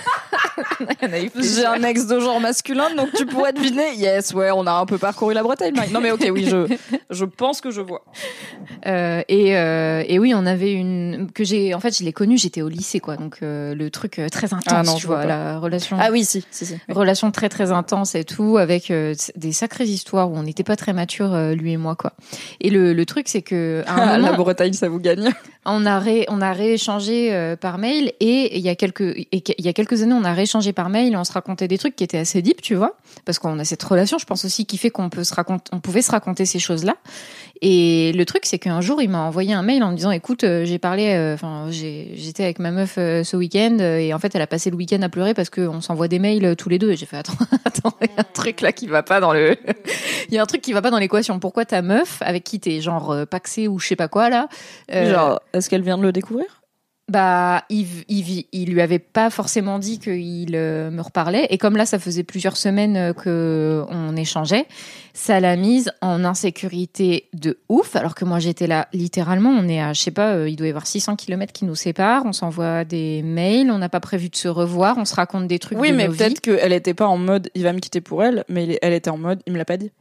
J'ai 1.37 1.67
un 1.67 1.83
ex 1.83 2.07
de 2.07 2.21
genre 2.21 2.41
masculin, 2.41 2.95
donc 2.95 3.09
tu 3.15 3.27
pourrais 3.27 3.53
deviner. 3.53 3.95
Yes, 3.97 4.33
ouais, 4.33 4.51
on 4.51 4.67
a 4.67 4.73
un 4.73 4.87
peu 4.87 4.99
parcouru 4.99 5.35
la 5.35 5.43
Bretagne. 5.43 5.75
Non 5.93 6.01
mais 6.01 6.11
ok, 6.11 6.29
oui, 6.33 6.47
je, 6.49 6.67
je 7.11 7.25
pense 7.25 7.61
que 7.61 7.71
je 7.71 7.81
vois. 7.81 8.05
Euh, 8.87 9.23
et, 9.29 9.57
euh, 9.57 10.05
et 10.07 10.19
oui, 10.19 10.33
on 10.35 10.47
avait 10.47 10.73
une 10.73 11.29
que 11.35 11.45
j'ai. 11.45 11.75
En 11.75 11.81
fait, 11.81 11.97
je 11.97 12.05
l'ai 12.05 12.13
connue. 12.13 12.39
J'étais 12.39 12.63
au 12.63 12.69
lycée, 12.69 13.01
quoi. 13.01 13.17
Donc 13.17 13.39
euh, 13.43 13.75
le 13.75 13.91
truc 13.91 14.21
très 14.31 14.53
intense, 14.55 14.65
Ah 14.69 14.83
non, 14.83 14.95
tu 14.95 15.07
vois, 15.07 15.25
la 15.25 15.59
relation. 15.59 15.97
Ah 16.01 16.11
oui, 16.11 16.25
si, 16.25 16.45
si, 16.51 16.67
si. 16.67 16.77
Relation 16.89 17.31
très 17.31 17.49
très 17.49 17.73
intense 17.73 18.15
et 18.15 18.25
tout, 18.25 18.57
avec 18.59 18.93
des 19.37 19.53
sacrées 19.53 19.85
histoires 19.85 20.31
où 20.31 20.37
on 20.37 20.43
n'était 20.43 20.65
pas 20.65 20.77
très 20.77 20.93
matures, 20.93 21.35
euh, 21.35 21.55
lui 21.55 21.73
et 21.73 21.77
moi, 21.77 21.97
quoi. 21.97 22.13
Et 22.61 22.71
le, 22.71 22.93
le 22.93 23.07
truc, 23.07 23.29
c'est 23.29 23.43
que 23.43 23.83
à 23.87 24.15
un 24.15 24.19
la 24.27 24.33
Bretagne, 24.33 24.73
ça 24.73 24.89
vous 24.89 25.01
gagne. 25.01 25.31
on 25.65 25.85
a 25.87 25.99
ré, 25.99 26.27
on 26.29 26.41
a 26.41 26.53
rééchangé 26.53 27.57
par 27.61 27.79
mail 27.79 28.13
et 28.21 28.57
il 28.57 28.63
y 28.63 28.69
a 28.69 28.75
quelques 28.77 29.15
il 29.33 29.65
y 29.65 29.69
a 29.69 29.73
quelques 29.73 30.03
années, 30.03 30.15
on 30.15 30.25
a 30.25 30.33
rééchangé 30.47 30.73
par 30.73 30.89
mail 30.89 31.13
et 31.13 31.17
on 31.17 31.25
se 31.25 31.33
racontait 31.33 31.67
des 31.67 31.77
trucs 31.77 31.97
qui 31.97 32.05
étaient 32.05 32.19
assez 32.19 32.41
deep, 32.41 32.63
tu 32.63 32.77
vois, 32.77 32.97
parce 33.25 33.39
qu'on 33.41 33.59
a 33.59 33.65
cette 33.65 33.83
relation, 33.83 34.17
je 34.19 34.25
pense 34.27 34.45
aussi, 34.45 34.65
qui 34.65 34.79
fait 34.79 34.91
qu'on 34.91 35.11
peut 35.11 35.25
se 35.25 35.35
raconter, 35.35 35.65
on 35.73 35.81
pouvait 35.81 36.03
se 36.03 36.13
raconter 36.13 36.47
ces 36.47 36.59
choses-là. 36.61 36.95
Et 37.63 38.13
le 38.15 38.25
truc, 38.27 38.45
c'est 38.45 38.59
qu'un 38.59 38.81
jour, 38.81 39.01
il 39.03 39.09
m'a 39.09 39.23
envoyé 39.23 39.55
un 39.55 39.63
mail 39.63 39.83
en 39.83 39.91
me 39.91 39.97
disant, 39.97 40.11
écoute, 40.11 40.45
euh, 40.45 40.65
j'ai 40.65 40.79
parlé, 40.79 41.15
euh, 41.15 41.35
enfin, 41.35 41.67
j'ai- 41.71 42.13
j'étais 42.15 42.45
avec 42.45 42.59
ma 42.59 42.71
meuf 42.71 42.95
euh, 42.99 43.25
ce 43.25 43.37
week-end 43.37 43.79
et 43.79 44.13
en 44.15 44.19
fait, 44.19 44.35
elle 44.35 44.43
a 44.43 44.47
passé 44.47 44.71
le 44.71 44.77
week-end 44.77 45.01
à 45.03 45.09
pleurer 45.09 45.33
parce 45.35 45.49
qu'on 45.51 45.81
s'envoie 45.81 46.07
des 46.07 46.19
mails 46.19 46.55
tous 46.57 46.69
les 46.69 46.79
deux. 46.79 46.91
Et 46.93 46.97
j'ai 46.97 47.07
fait, 47.07 47.17
attends, 47.17 47.33
attends, 47.65 47.93
il 48.03 48.09
y 48.09 48.11
a 48.17 48.21
un 48.21 48.25
truc 48.25 48.61
là 48.61 48.73
qui 48.73 48.87
va 48.87 49.03
pas 49.03 49.21
dans 49.21 49.33
le, 49.33 49.57
il 50.29 50.35
y 50.35 50.39
a 50.39 50.43
un 50.43 50.47
truc 50.47 50.61
qui 50.61 50.73
va 50.75 50.83
pas 50.83 50.91
dans 50.91 50.99
l'équation. 50.99 51.39
Pourquoi 51.41 51.65
ta 51.65 51.81
meuf, 51.83 52.19
avec 52.21 52.45
qui 52.45 52.61
t'es 52.61 52.81
genre 52.81 53.17
paxé 53.29 53.69
ou 53.69 53.79
je 53.79 53.89
sais 53.89 53.97
pas 53.97 54.09
quoi 54.09 54.29
là, 54.29 54.49
euh, 54.93 55.11
Genre, 55.11 55.41
est-ce 55.55 55.71
qu'elle 55.71 55.83
vient 55.83 55.97
de 55.99 56.03
le 56.03 56.13
découvrir? 56.13 56.56
Bah, 57.09 57.63
il, 57.69 57.87
il, 58.09 58.47
il 58.51 58.73
lui 58.73 58.81
avait 58.81 58.99
pas 58.99 59.31
forcément 59.31 59.79
dit 59.79 60.01
qu'il 60.01 60.51
euh, 60.55 60.91
me 60.91 61.01
reparlait. 61.01 61.47
Et 61.51 61.59
comme 61.59 61.77
là, 61.77 61.87
ça 61.87 62.01
faisait 62.01 62.25
plusieurs 62.25 62.57
semaines 62.57 62.97
euh, 62.97 63.13
que 63.13 63.85
on 63.91 64.17
échangeait, 64.17 64.67
ça 65.15 65.39
l'a 65.39 65.55
mise 65.55 65.93
en 66.03 66.25
insécurité 66.25 67.29
de 67.33 67.59
ouf. 67.69 67.95
Alors 67.95 68.17
que 68.17 68.25
moi, 68.25 68.41
j'étais 68.41 68.67
là, 68.67 68.89
littéralement, 68.93 69.51
on 69.51 69.69
est 69.69 69.81
à, 69.81 69.93
je 69.93 70.03
sais 70.03 70.11
pas, 70.11 70.33
euh, 70.33 70.49
il 70.49 70.57
doit 70.57 70.67
y 70.67 70.71
avoir 70.71 70.89
600 70.89 71.15
kilomètres 71.15 71.53
qui 71.53 71.65
nous 71.65 71.77
séparent. 71.77 72.25
On 72.27 72.33
s'envoie 72.33 72.85
des 72.85 73.23
mails, 73.23 73.71
on 73.71 73.79
n'a 73.79 73.89
pas 73.89 74.01
prévu 74.01 74.29
de 74.29 74.37
se 74.37 74.49
revoir, 74.49 74.99
on 74.99 75.05
se 75.05 75.15
raconte 75.15 75.47
des 75.47 75.61
trucs 75.61 75.79
Oui, 75.79 75.93
de 75.93 75.97
mais 75.97 76.09
peut-être 76.09 76.41
qu'elle 76.41 76.73
était 76.73 76.95
pas 76.95 77.07
en 77.07 77.19
mode 77.19 77.51
il 77.55 77.63
va 77.63 77.73
me 77.73 77.79
quitter 77.79 78.01
pour 78.01 78.25
elle, 78.25 78.45
mais 78.49 78.81
elle 78.83 78.93
était 78.93 79.11
en 79.11 79.19
mode 79.19 79.43
il 79.47 79.53
me 79.53 79.59
l'a 79.59 79.65
pas 79.65 79.77
dit. 79.77 79.93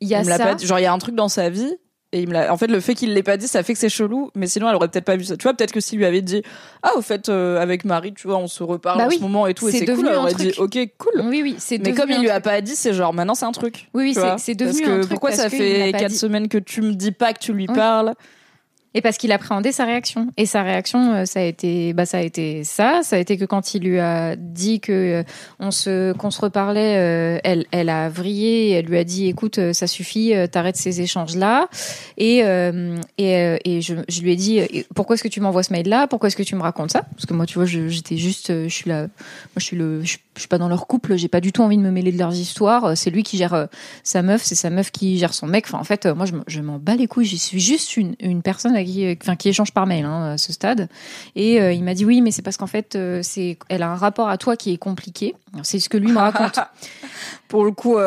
Il 0.00 0.08
y 0.08 0.14
a 0.14 0.20
il 0.20 0.24
me 0.24 0.30
l'a 0.30 0.36
ça. 0.38 0.44
pas 0.44 0.54
dit. 0.56 0.66
Genre, 0.66 0.78
il 0.78 0.82
y 0.82 0.86
a 0.86 0.92
un 0.92 0.98
truc 0.98 1.14
dans 1.14 1.28
sa 1.28 1.50
vie. 1.50 1.76
Et 2.16 2.20
il 2.20 2.28
me 2.28 2.32
l'a. 2.32 2.50
En 2.50 2.56
fait, 2.56 2.68
le 2.68 2.80
fait 2.80 2.94
qu'il 2.94 3.12
l'ait 3.12 3.22
pas 3.22 3.36
dit, 3.36 3.46
ça 3.46 3.62
fait 3.62 3.74
que 3.74 3.78
c'est 3.78 3.90
chelou. 3.90 4.30
Mais 4.34 4.46
sinon, 4.46 4.70
elle 4.70 4.76
aurait 4.76 4.88
peut-être 4.88 5.04
pas 5.04 5.16
vu 5.16 5.24
ça. 5.24 5.36
Tu 5.36 5.42
vois, 5.42 5.52
peut-être 5.52 5.72
que 5.72 5.80
s'il 5.80 5.98
lui 5.98 6.06
avait 6.06 6.22
dit, 6.22 6.42
ah, 6.82 6.92
au 6.96 7.02
fait, 7.02 7.28
euh, 7.28 7.60
avec 7.60 7.84
Marie, 7.84 8.14
tu 8.14 8.26
vois, 8.26 8.38
on 8.38 8.46
se 8.46 8.62
reparle 8.62 8.96
Bah 8.98 9.06
en 9.06 9.10
ce 9.10 9.18
moment 9.20 9.46
et 9.46 9.52
tout, 9.52 9.68
et 9.68 9.72
c'est 9.72 9.84
cool. 9.84 10.06
Elle 10.08 10.16
aurait 10.16 10.32
truc. 10.32 10.46
dit, 10.46 10.54
ok, 10.58 10.78
cool. 10.96 11.20
Oui, 11.26 11.42
oui, 11.42 11.56
c'est 11.58 11.76
Mais 11.78 11.92
comme 11.92 12.10
il 12.10 12.20
lui 12.22 12.30
a 12.30 12.40
pas 12.40 12.62
dit, 12.62 12.74
c'est 12.74 12.94
genre 12.94 13.12
maintenant 13.12 13.34
c'est 13.34 13.44
un 13.44 13.52
truc. 13.52 13.88
Oui, 13.92 14.04
oui, 14.04 14.14
c'est- 14.38 14.54
devenu 14.54 14.72
Parce 14.72 14.80
que 14.80 14.90
un 14.90 14.98
truc 15.00 15.10
pourquoi 15.10 15.32
ça 15.32 15.50
fait 15.50 15.92
quatre 15.92 16.10
semaines 16.12 16.48
que 16.48 16.56
tu 16.58 16.80
me 16.80 16.94
dis 16.94 17.12
pas 17.12 17.34
que 17.34 17.38
tu 17.40 17.52
lui 17.52 17.66
parles 17.66 18.14
Et 18.96 19.02
parce 19.02 19.18
qu'il 19.18 19.30
appréhendait 19.30 19.72
sa 19.72 19.84
réaction. 19.84 20.28
Et 20.38 20.46
sa 20.46 20.62
réaction, 20.62 21.12
euh, 21.12 21.24
ça 21.26 21.40
a 21.40 21.42
été, 21.42 21.92
bah, 21.92 22.06
ça 22.06 22.16
a 22.16 22.22
été 22.22 22.64
ça. 22.64 23.00
Ça 23.02 23.16
a 23.16 23.18
été 23.18 23.36
que 23.36 23.44
quand 23.44 23.74
il 23.74 23.82
lui 23.82 24.00
a 24.00 24.36
dit 24.36 24.80
que 24.80 25.20
euh, 25.20 25.22
on 25.60 25.70
se, 25.70 26.14
qu'on 26.14 26.30
se 26.30 26.40
reparlait, 26.40 26.96
euh, 26.96 27.38
elle, 27.44 27.66
elle 27.72 27.90
a 27.90 28.08
vrillé. 28.08 28.68
et 28.68 28.70
Elle 28.70 28.86
lui 28.86 28.96
a 28.96 29.04
dit, 29.04 29.26
écoute, 29.28 29.60
ça 29.74 29.86
suffit, 29.86 30.32
t'arrêtes 30.50 30.76
ces 30.76 31.02
échanges-là. 31.02 31.68
Et, 32.16 32.42
euh, 32.44 32.96
et, 33.18 33.36
euh, 33.36 33.58
et 33.66 33.82
je, 33.82 33.94
lui 34.22 34.32
ai 34.32 34.36
dit, 34.36 34.62
pourquoi 34.94 35.14
est-ce 35.14 35.22
que 35.22 35.28
tu 35.28 35.42
m'envoies 35.42 35.62
ce 35.62 35.74
mail-là? 35.74 36.06
Pourquoi 36.06 36.28
est-ce 36.28 36.36
que 36.36 36.42
tu 36.42 36.56
me 36.56 36.62
racontes 36.62 36.92
ça? 36.92 37.02
Parce 37.02 37.26
que 37.26 37.34
moi, 37.34 37.44
tu 37.44 37.58
vois, 37.58 37.66
j'étais 37.66 38.16
juste, 38.16 38.48
je 38.48 38.68
suis 38.74 38.88
là, 38.88 39.00
moi, 39.02 39.08
je 39.58 39.64
suis 39.64 39.76
le, 39.76 40.02
je, 40.04 40.16
suis 40.38 40.48
pas 40.48 40.56
dans 40.56 40.68
leur 40.68 40.86
couple. 40.86 41.16
J'ai 41.16 41.28
pas 41.28 41.42
du 41.42 41.52
tout 41.52 41.62
envie 41.62 41.76
de 41.76 41.82
me 41.82 41.90
mêler 41.90 42.12
de 42.12 42.18
leurs 42.18 42.34
histoires. 42.34 42.96
C'est 42.96 43.10
lui 43.10 43.24
qui 43.24 43.36
gère 43.36 43.68
sa 44.04 44.22
meuf, 44.22 44.42
c'est 44.42 44.54
sa 44.54 44.70
meuf 44.70 44.90
qui 44.90 45.18
gère 45.18 45.34
son 45.34 45.46
mec. 45.46 45.66
Enfin, 45.66 45.78
en 45.78 45.84
fait, 45.84 46.06
moi, 46.06 46.24
je, 46.24 46.32
me- 46.32 46.44
je 46.46 46.62
m'en 46.62 46.78
bats 46.78 46.96
les 46.96 47.06
couilles. 47.08 47.26
Je 47.26 47.36
suis 47.36 47.60
juste 47.60 47.98
une, 47.98 48.16
une 48.20 48.40
personne 48.40 48.74
à 48.74 48.85
qui, 48.86 49.06
euh, 49.06 49.14
enfin, 49.20 49.36
qui 49.36 49.48
échange 49.48 49.72
par 49.72 49.86
mail 49.86 50.04
hein, 50.04 50.32
à 50.32 50.38
ce 50.38 50.52
stade. 50.52 50.88
Et 51.34 51.60
euh, 51.60 51.72
il 51.72 51.84
m'a 51.84 51.94
dit 51.94 52.04
oui, 52.04 52.20
mais 52.20 52.30
c'est 52.30 52.42
parce 52.42 52.56
qu'en 52.56 52.66
fait, 52.66 52.96
euh, 52.96 53.22
elle 53.68 53.82
a 53.82 53.90
un 53.90 53.96
rapport 53.96 54.28
à 54.28 54.38
toi 54.38 54.56
qui 54.56 54.72
est 54.72 54.78
compliqué. 54.78 55.34
C'est 55.62 55.78
ce 55.78 55.88
que 55.88 55.96
lui 55.96 56.12
me 56.12 56.18
raconte. 56.18 56.58
Pour 57.48 57.64
le 57.64 57.72
coup, 57.72 57.98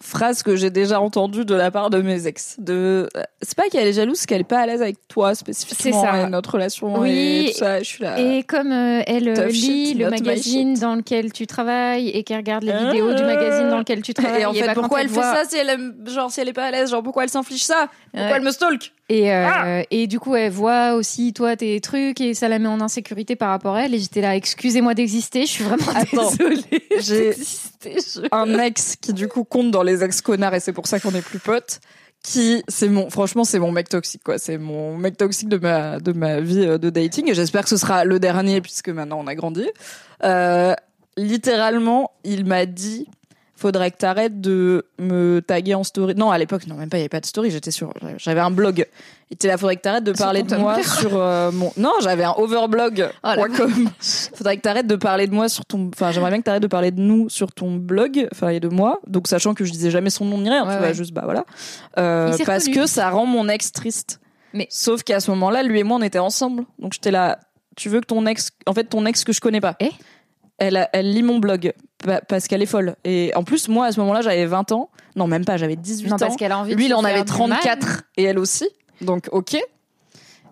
phrase 0.00 0.42
que 0.42 0.54
j'ai 0.56 0.70
déjà 0.70 1.00
entendue 1.00 1.44
de 1.44 1.54
la 1.54 1.70
part 1.70 1.90
de 1.90 2.00
mes 2.00 2.26
ex. 2.26 2.54
De, 2.58 3.08
c'est 3.42 3.56
pas 3.56 3.68
qu'elle 3.68 3.86
est 3.86 3.92
jalouse, 3.92 4.26
qu'elle 4.26 4.42
est 4.42 4.44
pas 4.44 4.60
à 4.60 4.66
l'aise 4.66 4.80
avec 4.82 4.96
toi 5.08 5.34
spécifiquement 5.34 6.02
C'est 6.02 6.06
ça. 6.06 6.22
et 6.22 6.30
notre 6.30 6.52
relation 6.54 7.00
Oui, 7.00 7.46
et 7.48 7.52
tout 7.52 7.58
ça. 7.58 7.78
Je 7.80 7.84
suis 7.84 8.04
là. 8.04 8.18
Et 8.20 8.42
comme 8.44 8.70
euh, 8.70 9.02
elle 9.06 9.28
euh, 9.28 9.46
lit 9.46 9.86
shit, 9.88 9.98
le 9.98 10.10
magazine 10.10 10.74
dans 10.74 10.94
lequel 10.94 11.32
tu 11.32 11.46
travailles 11.46 12.08
et 12.10 12.22
qu'elle 12.22 12.36
regarde 12.38 12.62
les 12.64 12.72
vidéos 12.76 13.12
du 13.14 13.22
magazine 13.24 13.68
dans 13.70 13.78
lequel 13.78 14.02
tu 14.02 14.14
travailles, 14.14 14.42
Et 14.42 14.46
en 14.46 14.52
et 14.52 14.58
fait, 14.60 14.66
bah, 14.66 14.74
quand 14.74 14.80
pourquoi 14.82 15.00
elle 15.02 15.08
fait 15.08 15.14
voit- 15.14 15.34
ça 15.34 15.44
si 15.48 15.56
elle 15.56 15.68
aime, 15.68 15.94
genre 16.06 16.30
si 16.30 16.40
elle 16.40 16.48
est 16.48 16.52
pas 16.52 16.66
à 16.66 16.70
l'aise, 16.70 16.90
genre 16.90 17.02
pourquoi 17.02 17.24
elle 17.24 17.30
s'inflige 17.30 17.64
ça? 17.64 17.88
Pourquoi 18.12 18.28
Ouais. 18.30 18.36
elle 18.36 18.42
me 18.42 18.50
stalk? 18.50 18.92
Et, 19.10 19.32
euh, 19.32 19.46
Ah 19.48 19.82
et 19.90 20.06
du 20.06 20.20
coup, 20.20 20.36
elle 20.36 20.52
voit 20.52 20.92
aussi 20.92 21.32
toi 21.32 21.56
tes 21.56 21.80
trucs 21.80 22.20
et 22.20 22.34
ça 22.34 22.46
la 22.46 22.58
met 22.58 22.68
en 22.68 22.80
insécurité 22.82 23.36
par 23.36 23.48
rapport 23.48 23.74
à 23.74 23.84
elle. 23.86 23.94
Et 23.94 23.98
j'étais 23.98 24.20
là, 24.20 24.36
excusez-moi 24.36 24.92
d'exister, 24.92 25.42
je 25.46 25.50
suis 25.50 25.64
vraiment 25.64 25.82
Attends, 25.94 26.30
désolée. 26.30 26.60
j'ai- 27.00 27.32
je- 27.32 28.20
un 28.32 28.58
ex 28.58 28.96
qui 28.96 29.14
du 29.14 29.26
coup 29.28 29.44
compte 29.44 29.70
dans 29.70 29.82
les 29.88 30.04
ex 30.04 30.20
connards 30.20 30.54
et 30.54 30.60
c'est 30.60 30.72
pour 30.72 30.86
ça 30.86 31.00
qu'on 31.00 31.14
est 31.14 31.22
plus 31.22 31.38
potes 31.38 31.80
qui 32.22 32.62
c'est 32.68 32.88
mon 32.88 33.10
franchement 33.10 33.44
c'est 33.44 33.58
mon 33.58 33.72
mec 33.72 33.88
toxique 33.88 34.22
quoi. 34.24 34.38
C'est 34.38 34.58
mon 34.58 34.96
mec 34.96 35.16
toxique 35.16 35.48
de 35.48 35.58
ma 35.58 36.00
de 36.00 36.12
ma 36.12 36.40
vie 36.40 36.66
euh, 36.66 36.78
de 36.78 36.90
dating. 36.90 37.30
Et 37.30 37.34
j'espère 37.34 37.62
que 37.62 37.68
ce 37.68 37.76
sera 37.76 38.04
le 38.04 38.18
dernier 38.18 38.60
puisque 38.60 38.88
maintenant 38.88 39.20
on 39.20 39.26
a 39.26 39.34
grandi. 39.34 39.68
Euh, 40.24 40.74
littéralement 41.16 42.12
il 42.24 42.44
m'a 42.44 42.66
dit 42.66 43.08
faudrait 43.58 43.90
que 43.90 43.96
t'arrêtes 43.96 44.40
de 44.40 44.86
me 44.98 45.40
taguer 45.40 45.74
en 45.74 45.82
story. 45.84 46.14
Non 46.14 46.30
à 46.30 46.38
l'époque 46.38 46.66
non 46.66 46.76
même 46.76 46.88
pas 46.88 46.96
il 46.96 47.00
y 47.00 47.02
avait 47.02 47.08
pas 47.08 47.20
de 47.20 47.26
story 47.26 47.50
j'étais 47.50 47.70
sur 47.72 47.92
j'avais 48.16 48.40
un 48.40 48.50
blog. 48.50 48.86
Il 49.30 49.34
était 49.34 49.48
là 49.48 49.58
faudrait 49.58 49.76
que 49.76 49.82
t'arrêtes 49.82 50.04
de 50.04 50.12
parler 50.12 50.42
de 50.42 50.56
moi 50.56 50.82
sur 50.82 51.10
euh, 51.14 51.50
mon 51.52 51.72
non 51.76 51.92
j'avais 52.00 52.24
un 52.24 52.34
overblog 52.38 53.10
Oh 53.24 53.34
.com. 53.56 53.88
faudrait 54.00 54.56
que 54.56 54.62
t'arrêtes 54.62 54.86
de 54.86 54.96
parler 54.96 55.26
de 55.26 55.34
moi 55.34 55.48
sur 55.48 55.64
ton 55.66 55.90
enfin 55.94 56.12
j'aimerais 56.12 56.30
bien 56.30 56.38
que 56.38 56.44
t'arrêtes 56.44 56.62
de 56.62 56.68
parler 56.68 56.92
de 56.92 57.00
nous 57.00 57.28
sur 57.28 57.52
ton 57.52 57.74
blog 57.76 58.28
enfin 58.32 58.48
et 58.50 58.60
de 58.60 58.68
moi. 58.68 59.00
Donc 59.06 59.26
sachant 59.28 59.54
que 59.54 59.64
je 59.64 59.72
disais 59.72 59.90
jamais 59.90 60.10
son 60.10 60.24
nom 60.24 60.38
ni 60.38 60.48
rien 60.48 60.64
Ouais, 60.64 60.72
tu 60.72 60.78
vois 60.78 60.86
ouais. 60.88 60.94
juste 60.94 61.12
bah 61.12 61.22
voilà. 61.24 61.44
Euh, 61.98 62.34
parce 62.46 62.64
reconnu. 62.68 62.74
que 62.82 62.86
ça 62.86 63.10
rend 63.10 63.26
mon 63.26 63.48
ex 63.48 63.72
triste. 63.72 64.20
Mais- 64.54 64.68
sauf 64.70 65.02
qu'à 65.02 65.20
ce 65.20 65.30
moment-là 65.32 65.62
lui 65.62 65.80
et 65.80 65.82
moi 65.84 65.98
on 65.98 66.02
était 66.02 66.18
ensemble. 66.20 66.64
Donc 66.78 66.92
j'étais 66.94 67.10
là 67.10 67.38
tu 67.76 67.88
veux 67.88 68.00
que 68.00 68.06
ton 68.06 68.24
ex 68.26 68.50
en 68.66 68.72
fait 68.72 68.84
ton 68.84 69.04
ex 69.04 69.24
que 69.24 69.32
je 69.32 69.40
connais 69.40 69.60
pas 69.60 69.76
Eh? 69.80 69.90
elle, 70.58 70.88
elle 70.92 71.12
lit 71.12 71.22
mon 71.22 71.38
blog 71.38 71.72
parce 72.28 72.46
qu'elle 72.46 72.62
est 72.62 72.66
folle. 72.66 72.94
Et 73.04 73.32
en 73.34 73.42
plus, 73.44 73.68
moi, 73.68 73.86
à 73.86 73.92
ce 73.92 74.00
moment-là, 74.00 74.20
j'avais 74.22 74.46
20 74.46 74.72
ans. 74.72 74.90
Non, 75.16 75.26
même 75.26 75.44
pas, 75.44 75.56
j'avais 75.56 75.76
18 75.76 76.08
Non, 76.08 76.14
ans. 76.14 76.18
parce 76.18 76.36
qu'elle 76.36 76.52
a 76.52 76.58
envie 76.58 76.72
de 76.72 76.76
Lui, 76.76 76.86
il 76.86 76.94
en 76.94 77.04
avait 77.04 77.20
du 77.20 77.24
34 77.26 78.02
et 78.16 78.24
elle 78.24 78.38
aussi. 78.38 78.68
Donc, 79.00 79.28
ok. 79.32 79.56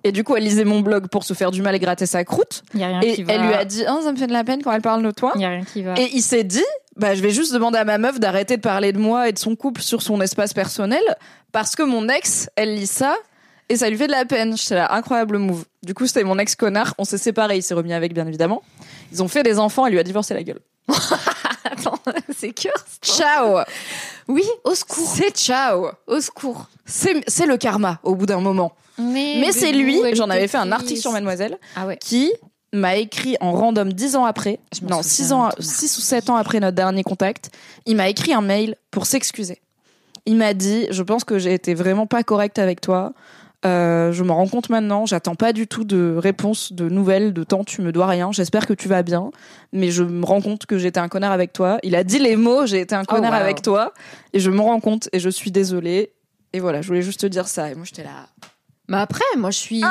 Et 0.05 0.13
du 0.13 0.23
coup, 0.25 0.37
elle 0.37 0.45
lisait 0.45 0.65
mon 0.65 0.81
blog 0.81 1.09
pour 1.09 1.25
se 1.25 1.35
faire 1.35 1.51
du 1.51 1.63
mal 1.63 1.75
et 1.75 1.79
gratter 1.81 2.07
sa 2.07 2.25
croûte. 2.25 2.63
Il 2.75 2.81
y 2.81 2.85
a 2.85 2.89
rien 2.89 3.01
Et 3.01 3.15
qui 3.15 3.23
va. 3.25 3.33
elle 3.33 3.43
lui 3.47 3.55
a 3.55 3.65
dit, 3.65 3.85
oh, 3.91 4.01
ça 4.03 4.13
me 4.13 4.17
fait 4.17 4.27
de 4.29 4.33
la 4.33 4.45
peine 4.45 4.63
quand 4.63 4.73
elle 4.73 4.83
parle 4.83 5.03
de 5.03 5.11
toi. 5.11 5.33
Il 5.35 5.41
y 5.41 5.45
a 5.45 5.49
rien 5.49 5.65
qui 5.65 5.83
va. 5.83 5.95
Et 5.99 6.11
il 6.13 6.23
s'est 6.23 6.45
dit, 6.45 6.63
bah, 6.97 7.15
je 7.15 7.23
vais 7.23 7.31
juste 7.31 7.53
demander 7.53 7.79
à 7.79 7.85
ma 7.85 7.99
meuf 7.99 8.21
d'arrêter 8.21 8.57
de 8.57 8.63
parler 8.63 8.93
de 8.93 8.99
moi 8.99 9.29
et 9.29 9.33
de 9.33 9.39
son 9.39 9.57
couple 9.57 9.81
sur 9.83 10.03
son 10.03 10.21
espace 10.21 10.53
personnel 10.55 11.03
parce 11.53 11.75
que 11.75 11.83
mon 11.83 12.09
ex, 12.09 12.49
elle 12.55 12.75
lit 12.75 12.87
ça 12.87 13.17
et 13.69 13.75
ça 13.77 13.91
lui 13.91 13.97
fait 13.97 14.07
de 14.07 14.13
la 14.13 14.25
peine. 14.25 14.57
J'étais 14.57 14.77
là, 14.77 14.95
incroyable 14.95 15.39
move. 15.39 15.65
Du 15.83 15.93
coup, 15.93 16.07
c'était 16.07 16.23
mon 16.23 16.39
ex 16.39 16.55
connard. 16.55 16.95
On 16.99 17.05
s'est 17.05 17.19
séparés. 17.19 17.57
Il 17.57 17.63
s'est 17.63 17.75
remis 17.75 17.93
avec, 17.93 18.15
bien 18.15 18.27
évidemment. 18.29 18.63
Ils 19.13 19.25
ont 19.25 19.29
fait 19.29 19.43
des 19.43 19.59
enfants. 19.59 19.87
Elle 19.87 19.93
lui 19.95 19.99
a 20.01 20.05
divorcé 20.05 20.35
la 20.35 20.45
gueule. 20.45 20.61
Attends, 21.65 21.99
c'est 22.37 22.53
cœur. 22.53 22.73
Ciao. 23.03 23.59
Oui, 24.29 24.45
au 24.65 24.75
secours. 24.75 25.09
C'est 25.15 25.31
ciao. 25.37 25.89
Au 26.07 26.21
secours. 26.21 26.67
C'est 26.85 27.47
le 27.47 27.57
karma 27.57 27.99
au 28.03 28.15
bout 28.15 28.27
d'un 28.27 28.41
moment. 28.41 28.73
Mais, 28.99 29.37
Mais 29.41 29.53
c'est 29.53 29.73
lui, 29.73 30.01
j'en 30.15 30.31
avais 30.31 30.49
fait 30.49 30.57
un 30.59 30.73
article 30.73 31.01
sur 31.01 31.13
Mademoiselle, 31.13 31.59
Ah 31.75 31.87
ouais. 31.87 31.99
qui 31.99 32.33
m'a 32.73 32.97
écrit 32.97 33.37
en 33.41 33.53
random 33.53 33.93
dix 33.93 34.17
ans 34.17 34.25
après, 34.25 34.59
non, 34.83 35.03
souviens, 35.03 35.03
six 35.03 35.33
ans, 35.33 35.49
tout. 35.51 35.63
six 35.63 35.99
ou 35.99 36.01
sept 36.01 36.31
ans 36.31 36.37
après 36.37 36.61
notre 36.61 36.75
dernier 36.77 37.03
contact, 37.03 37.51
il 37.85 37.97
m'a 37.97 38.09
écrit 38.09 38.33
un 38.33 38.41
mail 38.41 38.77
pour 38.91 39.05
s'excuser. 39.07 39.61
Il 40.25 40.37
m'a 40.37 40.55
dit, 40.55 40.87
je 40.91 41.03
pense 41.03 41.25
que 41.25 41.39
j'ai 41.39 41.53
été 41.55 41.75
vraiment 41.75 42.07
pas 42.07 42.23
correcte 42.23 42.59
avec 42.59 42.81
toi. 42.81 43.13
Euh, 43.67 44.13
je 44.13 44.23
m'en 44.23 44.37
rends 44.37 44.47
compte 44.47 44.71
maintenant. 44.71 45.07
J'attends 45.07 45.35
pas 45.35 45.53
du 45.53 45.67
tout 45.67 45.85
de 45.85 46.15
réponse, 46.17 46.73
de 46.73 46.89
nouvelles, 46.89 47.33
de 47.33 47.43
temps. 47.43 47.65
Tu 47.65 47.83
me 47.83 47.93
dois 47.93 48.07
rien. 48.07 48.31
J'espère 48.33 48.67
que 48.67 48.75
tu 48.75 48.89
vas 48.89 49.03
bien. 49.03 49.31
Mais 49.73 49.91
je 49.91 50.03
me 50.03 50.25
rends 50.25 50.41
compte 50.41 50.67
que 50.67 50.79
j'étais 50.79 51.01
un 51.01 51.09
connard 51.09 51.33
avec 51.33 51.53
toi. 51.53 51.79
Il 51.83 51.97
a 51.97 52.05
dit 52.05 52.19
les 52.19 52.37
mots. 52.37 52.67
J'ai 52.67 52.81
été 52.81 52.95
un 52.95 53.05
connard 53.05 53.33
wow. 53.33 53.39
avec 53.39 53.63
toi. 53.63 53.93
Et 54.33 54.41
je 54.41 54.51
me 54.51 54.61
rends 54.61 54.81
compte. 54.81 55.09
Et 55.13 55.19
je 55.19 55.29
suis 55.29 55.51
désolée. 55.51 56.13
Et 56.53 56.61
voilà, 56.61 56.81
je 56.81 56.87
voulais 56.87 57.03
juste 57.03 57.21
te 57.21 57.27
dire 57.27 57.49
ça. 57.49 57.71
Et 57.71 57.75
moi, 57.75 57.85
j'étais 57.85 58.05
là. 58.05 58.29
Mais 58.89 58.99
après, 58.99 59.25
moi, 59.37 59.51
je 59.51 59.59
suis. 59.59 59.83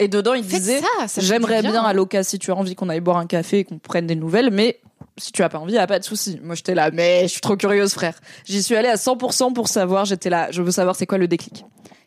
Et 0.00 0.08
dedans, 0.08 0.34
il 0.34 0.44
Faites 0.44 0.60
disait 0.60 0.80
ça, 1.06 1.20
J'aimerais 1.20 1.62
bien. 1.62 1.82
à 1.82 1.92
l'occasion, 1.92 2.28
si 2.30 2.38
tu 2.38 2.50
as 2.50 2.56
envie 2.56 2.74
qu'on 2.74 2.88
aille 2.88 3.00
boire 3.00 3.18
un 3.18 3.26
café 3.26 3.60
et 3.60 3.64
qu'on 3.64 3.78
prenne 3.78 4.06
des 4.06 4.16
nouvelles, 4.16 4.50
mais 4.50 4.80
si 5.16 5.30
tu 5.30 5.42
as 5.42 5.48
pas 5.48 5.58
envie, 5.58 5.74
y 5.74 5.78
a 5.78 5.86
pas 5.86 5.98
de 5.98 6.04
souci. 6.04 6.40
Moi, 6.42 6.54
j'étais 6.54 6.74
là, 6.74 6.90
mais 6.90 7.22
je 7.22 7.28
suis 7.28 7.40
trop 7.40 7.56
curieuse, 7.56 7.92
frère. 7.92 8.18
J'y 8.44 8.62
suis 8.62 8.74
allée 8.74 8.88
à 8.88 8.96
100% 8.96 9.52
pour 9.52 9.68
savoir, 9.68 10.04
j'étais 10.06 10.30
là, 10.30 10.50
je 10.50 10.62
veux 10.62 10.70
savoir 10.70 10.96
c'est 10.96 11.06
quoi 11.06 11.18
le 11.18 11.28
déclic. 11.28 11.64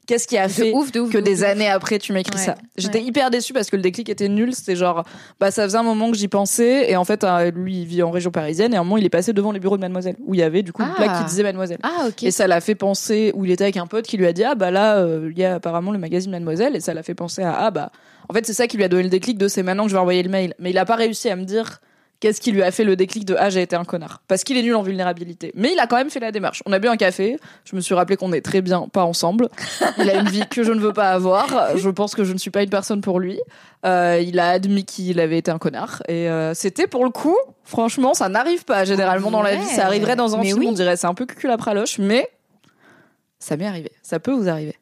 Qu'est-ce 0.08 0.28
qui 0.28 0.38
a 0.38 0.48
De 0.48 0.52
fait 0.52 0.72
ouf, 0.74 0.92
de 0.92 1.00
ouf, 1.00 1.12
que 1.12 1.18
de 1.18 1.24
des 1.24 1.42
ouf. 1.44 1.50
années 1.50 1.68
après 1.68 1.98
tu 2.00 2.14
m'écris 2.14 2.38
Ouais, 2.38 2.44
ça? 2.46 2.56
J'étais 2.78 3.00
ouais. 3.00 3.06
hyper 3.06 3.32
déçue 3.32 3.54
parce 3.54 3.70
que 3.70 3.76
le 3.76 3.82
déclic 3.82 4.08
était 4.10 4.30
nul. 4.30 4.54
C'était 4.54 4.76
genre, 4.76 5.04
bah 5.40 5.52
ça 5.52 5.64
faisait 5.64 5.78
un 5.78 5.84
moment 5.84 6.12
que 6.12 6.18
j'y 6.18 6.28
pensais 6.28 6.90
et 6.92 6.96
en 6.96 7.04
fait, 7.06 7.24
euh, 7.24 7.52
lui, 7.52 7.82
il 7.82 7.86
vit 7.86 8.04
en 8.04 8.12
région 8.12 8.32
parisienne 8.32 8.74
et 8.74 8.78
à 8.78 8.82
un 8.82 8.84
moment, 8.84 8.98
il 8.98 9.06
est 9.06 9.10
passé 9.10 9.34
devant 9.34 9.52
les 9.52 9.60
bureaux 9.60 9.78
de 9.78 9.82
Mademoiselle 9.82 10.16
où 10.26 10.34
il 10.34 10.40
y 10.40 10.44
avait 10.44 10.62
du 10.64 10.72
coup 10.74 10.84
une 10.84 10.90
Ah. 10.92 10.96
plaque 10.96 11.18
qui 11.20 11.26
disait 11.26 11.44
Mademoiselle. 11.44 11.80
Ah. 11.84 12.08
Et 12.22 12.32
ça 12.32 12.48
l'a 12.48 12.62
fait 12.62 12.76
penser, 12.76 13.32
où 13.36 13.46
il 13.46 13.52
était 13.52 13.64
avec 13.64 13.78
un 13.78 13.88
pote 13.88 14.06
qui 14.06 14.18
lui 14.18 14.28
a 14.28 14.34
dit, 14.34 14.44
ah 14.44 14.56
bah 14.56 14.72
là, 14.72 14.98
euh, 14.98 15.30
il 15.32 15.38
y 15.40 15.44
a 15.46 15.56
apparemment 15.56 15.92
le 15.92 15.98
magazine 16.00 16.32
Mademoiselle, 16.32 16.76
et 16.76 16.80
ça 16.80 16.94
l'a 16.94 17.04
fait 17.04 17.16
penser 17.16 17.42
à, 17.42 17.54
ah 17.58 17.72
bah, 17.72 17.92
en 18.30 18.34
fait, 18.34 18.46
c'est 18.46 18.54
ça 18.54 18.68
qui 18.68 18.78
lui 18.78 18.84
a 18.84 18.88
donné 18.88 19.04
le 19.04 19.10
déclic 19.10 19.38
de 19.38 19.48
c'est 19.48 19.64
maintenant 19.64 19.84
que 19.84 19.90
je 19.90 19.96
vais 19.96 20.02
envoyer 20.02 20.24
le 20.24 20.30
mail. 20.30 20.54
Mais 20.60 20.72
il 20.72 20.78
a 20.78 20.86
pas 20.86 20.96
réussi 20.96 21.30
à 21.30 21.36
me 21.36 21.44
dire 21.46 21.80
qu'est-ce 22.20 22.42
qui 22.42 22.52
lui 22.52 22.64
a 22.64 22.72
fait 22.72 22.84
le 22.84 22.96
déclic 22.96 23.26
de, 23.26 23.36
ah, 23.38 23.50
j'ai 23.50 23.62
été 23.62 23.76
un 23.76 23.84
connard. 23.86 24.22
Parce 24.28 24.44
qu'il 24.44 24.58
est 24.58 24.64
nul 24.64 24.76
en 24.76 24.82
vulnérabilité. 24.82 25.52
Mais 25.56 25.74
il 25.74 25.80
a 25.80 25.88
quand 25.88 25.98
même 25.98 26.10
fait 26.10 26.20
la 26.20 26.32
démarche. 26.32 26.64
On 26.66 26.74
a 26.74 26.80
bu 26.80 26.88
un 26.88 26.98
café, 26.98 27.38
je 27.66 27.76
me 27.76 27.82
suis 27.82 27.94
rappelé 27.94 28.18
qu'on 28.18 28.34
est 28.34 28.42
très 28.42 28.62
bien 28.62 28.88
pas 28.88 29.04
ensemble. 29.04 29.50
Il 29.98 30.10
a 30.10 30.16
une 30.20 30.30
vie 30.30 30.44
que 30.50 30.64
je 30.64 30.72
ne 30.72 30.80
veux 30.80 30.94
pas 30.94 31.12
avoir. 31.12 31.78
Je 31.78 31.90
pense 31.90 32.16
que 32.16 32.24
je 32.24 32.34
ne 32.34 32.38
suis 32.38 32.52
pas 32.52 32.64
une 32.64 32.70
personne 32.70 33.02
pour 33.02 33.20
lui. 33.20 33.40
Euh, 33.86 34.22
il 34.26 34.40
a 34.40 34.50
admis 34.50 34.86
qu'il 34.86 35.20
avait 35.20 35.38
été 35.38 35.52
un 35.52 35.60
connard. 35.60 36.02
Et 36.08 36.30
euh, 36.30 36.54
c'était 36.54 36.88
pour 36.88 37.04
le 37.04 37.12
coup, 37.12 37.38
franchement, 37.64 38.14
ça 38.14 38.30
n'arrive 38.30 38.66
pas 38.66 38.86
généralement 38.86 39.32
dans 39.32 39.44
la 39.44 39.56
vie. 39.56 39.66
Ça 39.66 39.86
arriverait 39.86 40.16
dans 40.16 40.36
un 40.36 40.40
Mais 40.40 40.48
film, 40.48 40.60
oui. 40.60 40.68
on 40.70 40.72
dirait 40.72 40.98
c'est 40.98 41.08
un 41.08 41.14
peu 41.14 41.26
cucul 41.26 41.52
à 41.52 41.58
praloche, 41.58 42.00
mais 42.00 42.28
ça 43.40 43.58
m'est 43.58 43.68
arrivé. 43.68 43.92
Ça 44.02 44.20
peut 44.20 44.32
vous 44.32 44.50
arriver. 44.50 44.76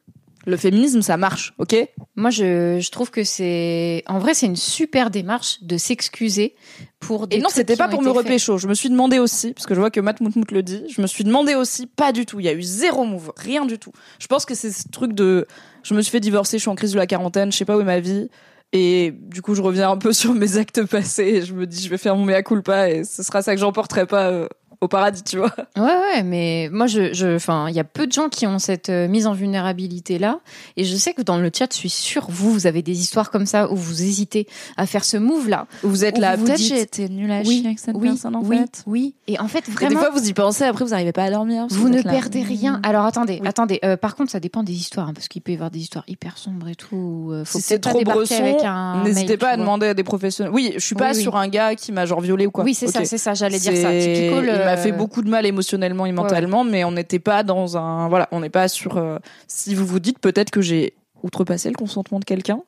Le 0.46 0.56
féminisme, 0.56 1.00
ça 1.00 1.16
marche, 1.16 1.54
ok 1.58 1.76
Moi, 2.16 2.30
je, 2.30 2.78
je 2.80 2.90
trouve 2.90 3.10
que 3.10 3.24
c'est. 3.24 4.02
En 4.06 4.18
vrai, 4.18 4.34
c'est 4.34 4.46
une 4.46 4.56
super 4.56 5.10
démarche 5.10 5.62
de 5.62 5.76
s'excuser 5.78 6.54
pour 7.00 7.26
des 7.26 7.36
Et 7.36 7.40
non, 7.40 7.48
c'était 7.50 7.76
pas 7.76 7.88
pour 7.88 8.02
me 8.02 8.10
repécho. 8.10 8.58
Je 8.58 8.66
me 8.66 8.74
suis 8.74 8.90
demandé 8.90 9.18
aussi, 9.18 9.52
parce 9.52 9.66
que 9.66 9.74
je 9.74 9.80
vois 9.80 9.90
que 9.90 10.00
Matt 10.00 10.20
Moutmout 10.20 10.50
le 10.50 10.62
dit, 10.62 10.84
je 10.94 11.00
me 11.00 11.06
suis 11.06 11.24
demandé 11.24 11.54
aussi, 11.54 11.86
pas 11.86 12.12
du 12.12 12.26
tout. 12.26 12.40
Il 12.40 12.46
y 12.46 12.48
a 12.48 12.52
eu 12.52 12.62
zéro 12.62 13.04
move, 13.04 13.32
rien 13.36 13.64
du 13.64 13.78
tout. 13.78 13.92
Je 14.18 14.26
pense 14.26 14.44
que 14.44 14.54
c'est 14.54 14.70
ce 14.70 14.88
truc 14.88 15.12
de. 15.12 15.46
Je 15.82 15.94
me 15.94 16.02
suis 16.02 16.10
fait 16.10 16.20
divorcer, 16.20 16.58
je 16.58 16.62
suis 16.62 16.70
en 16.70 16.74
crise 16.74 16.92
de 16.92 16.98
la 16.98 17.06
quarantaine, 17.06 17.50
je 17.50 17.56
sais 17.56 17.64
pas 17.64 17.76
où 17.76 17.80
est 17.80 17.84
ma 17.84 18.00
vie. 18.00 18.28
Et 18.72 19.14
du 19.16 19.40
coup, 19.40 19.54
je 19.54 19.62
reviens 19.62 19.90
un 19.90 19.96
peu 19.96 20.12
sur 20.12 20.34
mes 20.34 20.56
actes 20.58 20.84
passés 20.84 21.22
et 21.22 21.42
je 21.42 21.54
me 21.54 21.66
dis, 21.66 21.82
je 21.82 21.88
vais 21.88 21.98
faire 21.98 22.16
mon 22.16 22.24
mea 22.24 22.42
culpa 22.42 22.90
et 22.90 23.04
ce 23.04 23.22
sera 23.22 23.40
ça 23.40 23.54
que 23.54 23.60
j'emporterai 23.60 24.04
pas 24.06 24.30
euh, 24.30 24.48
au 24.84 24.88
paradis, 24.88 25.22
tu 25.22 25.38
vois. 25.38 25.52
Ouais, 25.76 25.82
ouais, 25.82 26.22
mais 26.22 26.68
moi, 26.72 26.86
je, 26.86 27.12
je, 27.12 27.34
enfin, 27.36 27.66
il 27.68 27.74
y 27.74 27.80
a 27.80 27.84
peu 27.84 28.06
de 28.06 28.12
gens 28.12 28.28
qui 28.28 28.46
ont 28.46 28.58
cette 28.58 28.88
euh, 28.90 29.08
mise 29.08 29.26
en 29.26 29.32
vulnérabilité 29.32 30.18
là, 30.18 30.40
et 30.76 30.84
je 30.84 30.94
sais 30.96 31.12
que 31.14 31.22
dans 31.22 31.38
le 31.38 31.50
chat, 31.56 31.72
je 31.72 31.78
suis 31.78 31.88
sûre, 31.90 32.26
vous, 32.28 32.52
vous 32.52 32.66
avez 32.66 32.82
des 32.82 33.00
histoires 33.00 33.30
comme 33.30 33.46
ça 33.46 33.70
où 33.70 33.76
vous 33.76 34.02
hésitez 34.02 34.46
à 34.76 34.86
faire 34.86 35.04
ce 35.04 35.16
move 35.16 35.48
là. 35.48 35.66
Vous 35.82 36.04
êtes 36.04 36.18
Où 36.18 36.20
là, 36.20 36.34
vous 36.36 36.40
vous 36.42 36.46
peut-être 36.46 36.58
dites- 36.58 36.68
j'ai 36.74 36.80
été 36.80 37.08
nulle 37.08 37.30
à 37.32 37.40
Oui, 37.40 37.56
chier 37.58 37.66
avec 37.66 37.78
cette 37.78 37.96
oui, 37.96 38.08
personne 38.08 38.36
en 38.36 38.42
oui, 38.42 38.58
fait. 38.58 38.82
oui. 38.86 39.14
Et 39.26 39.38
en 39.40 39.48
fait, 39.48 39.64
Et 39.68 39.72
vraiment, 39.72 39.90
des 39.90 39.96
fois, 39.96 40.10
vous 40.10 40.28
y 40.28 40.32
pensez, 40.34 40.64
après, 40.64 40.84
vous 40.84 40.90
n'arrivez 40.90 41.12
pas 41.12 41.24
à 41.24 41.30
dormir. 41.30 41.66
vous 41.70 41.88
ne 41.88 42.02
là. 42.02 42.10
perdez 42.10 42.42
rien. 42.42 42.80
Alors 42.82 43.04
attendez, 43.06 43.38
Oui. 43.42 43.48
attendez. 43.48 43.78
euh, 43.84 43.96
par 43.96 44.14
contre, 44.16 44.30
ça 44.30 44.40
dépend 44.40 44.62
des 44.62 44.74
histoires, 44.74 45.08
hein, 45.08 45.12
parce 45.14 45.28
qu'il 45.28 45.42
peut 45.42 45.52
y 45.52 45.54
avoir 45.54 45.70
des 45.70 45.80
histoires 45.80 46.04
hyper 46.08 46.38
sombres 46.38 46.68
et 46.68 46.74
tout. 46.74 46.94
où, 46.94 47.32
euh, 47.32 47.44
faut 47.44 47.58
si 47.58 47.64
c'est 47.64 47.78
trop 47.78 48.02
bresson, 48.02 48.34
avec 48.36 48.62
un 48.64 49.02
n'hésitez 49.04 49.36
pas 49.36 49.48
à 49.48 49.56
vois. 49.56 49.64
demander 49.64 49.86
à 49.88 49.94
des 49.94 50.04
professionnels. 50.04 50.52
Oui, 50.52 50.72
je 50.74 50.78
suis 50.80 50.94
pas 50.94 51.10
Oui, 51.10 51.16
oui. 51.16 51.22
sur 51.22 51.36
un 51.36 51.48
gars 51.48 51.74
qui 51.74 51.90
m'a 51.92 52.04
genre 52.06 52.20
violé 52.20 52.46
ou 52.46 52.50
quoi. 52.50 52.64
Oui, 52.64 52.74
c'est 52.74 52.86
ça, 52.88 53.04
c'est 53.04 53.18
ça. 53.18 53.34
J'allais 53.34 53.58
dire 53.58 53.76
ça. 53.76 53.90
Typical. 53.90 54.48
Il 54.74 54.76
m'a 54.76 54.80
euh, 54.80 54.82
fait 54.82 54.92
beaucoup 54.92 55.22
de 55.22 55.28
mal 55.28 55.46
émotionnellement 55.46 56.06
et 56.06 56.12
mentalement, 56.12 56.64
mais 56.64 56.84
on 56.84 56.92
n'était 56.92 57.18
pas 57.18 57.42
dans 57.42 57.76
un. 57.76 58.08
Voilà, 58.08 58.28
on 58.32 58.40
n'est 58.40 58.50
pas 58.50 58.68
sur. 58.68 58.96
euh, 58.96 59.18
Si 59.46 59.74
vous 59.74 59.86
vous 59.86 60.00
dites 60.00 60.18
peut-être 60.18 60.50
que 60.50 60.60
j'ai 60.60 60.94
outrepassé 61.22 61.68
le 61.68 61.74
consentement 61.74 62.20
de 62.20 62.24
quelqu'un, 62.24 62.60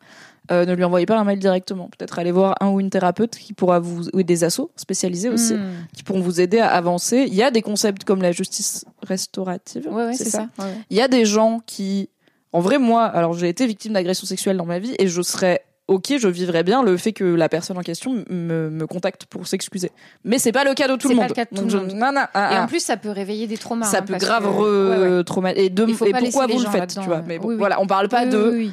euh, 0.51 0.65
ne 0.65 0.75
lui 0.75 0.85
envoyez 0.85 1.07
pas 1.07 1.19
un 1.19 1.25
mail 1.25 1.39
directement. 1.39 1.89
Peut-être 1.97 2.19
aller 2.19 2.33
voir 2.33 2.55
un 2.61 2.69
ou 2.69 2.81
une 2.81 2.91
thérapeute 2.91 3.37
qui 3.37 3.53
pourra 3.53 3.81
vous 3.81 4.09
ou 4.13 4.23
des 4.23 4.45
assos 4.45 4.71
spécialisés 4.77 5.29
aussi 5.29 5.55
hmm. 5.55 5.87
qui 5.95 6.03
pourront 6.03 6.21
vous 6.21 6.41
aider 6.41 6.59
à 6.59 6.69
avancer. 6.69 7.27
Il 7.27 7.35
y 7.35 7.43
a 7.43 7.51
des 7.51 7.63
concepts 7.63 8.05
comme 8.05 8.23
la 8.23 8.33
justice 8.33 8.85
restaurative. 9.03 9.89
Ouais, 9.89 10.07
ouais, 10.07 10.15
c'est 10.15 10.25
ça. 10.31 10.49
Ouais. 10.59 10.73
Il 10.91 10.97
y 10.97 11.01
a 11.01 11.09
des 11.09 11.25
gens 11.25 11.61
qui, 11.67 12.09
en 12.53 12.61
vrai, 12.61 12.79
moi, 12.79 13.05
alors 13.05 13.35
j'ai 13.35 13.49
été 13.49 13.67
victime 13.67 13.93
d'agression 13.93 14.27
sexuelle 14.27 14.57
dans 14.57 14.67
ma 14.67 14.79
vie 14.79 14.95
et 14.99 15.09
je 15.09 15.23
serais 15.23 15.63
ok, 15.89 16.15
je 16.19 16.29
vivrais 16.29 16.63
bien 16.65 16.83
le 16.83 16.97
fait 16.97 17.13
que 17.13 17.25
la 17.25 17.49
personne 17.49 17.79
en 17.79 17.83
question 17.83 18.25
me, 18.29 18.71
me 18.71 18.87
contacte 18.87 19.27
pour 19.27 19.47
s'excuser. 19.47 19.91
Mais 20.25 20.39
c'est 20.39 20.53
pas 20.53 20.65
le 20.65 20.75
cas 20.75 20.89
de 20.89 20.97
tout 20.97 21.09
le 21.09 21.15
pas 21.15 21.21
monde. 21.23 21.29
le 21.31 21.35
cas 21.35 21.45
de 21.45 21.51
tout 21.51 21.55
Donc 21.57 21.65
le 21.65 21.71
je- 21.71 21.77
monde. 21.79 21.93
non, 21.95 22.13
non, 22.13 22.23
ah, 22.35 22.53
Et 22.53 22.57
ah. 22.57 22.65
en 22.65 22.67
plus, 22.67 22.81
ça 22.81 22.97
peut 22.97 23.11
réveiller 23.11 23.47
des 23.47 23.57
traumas. 23.59 23.87
ça 23.87 23.99
hein, 23.99 24.03
peut 24.03 24.17
grave 24.17 24.45
que- 24.45 24.49
re- 24.49 25.11
ouais, 25.11 25.17
ouais. 25.19 25.25
traumatiser. 25.25 25.67
Et, 25.67 25.71
de, 25.71 25.85
pas 25.85 26.19
pourquoi 26.19 26.47
vous 26.47 26.61
le 26.61 26.67
faites, 26.71 26.95
tu 27.01 27.07
vois? 27.07 27.23
Mais 27.27 27.39
bon, 27.39 27.49
Oui, 27.49 27.55
oui. 27.55 27.59
voilà, 27.59 27.81
on 27.81 27.87
parle 27.87 28.09
pas 28.09 28.25
Oui, 28.25 28.31
de, 28.31 28.69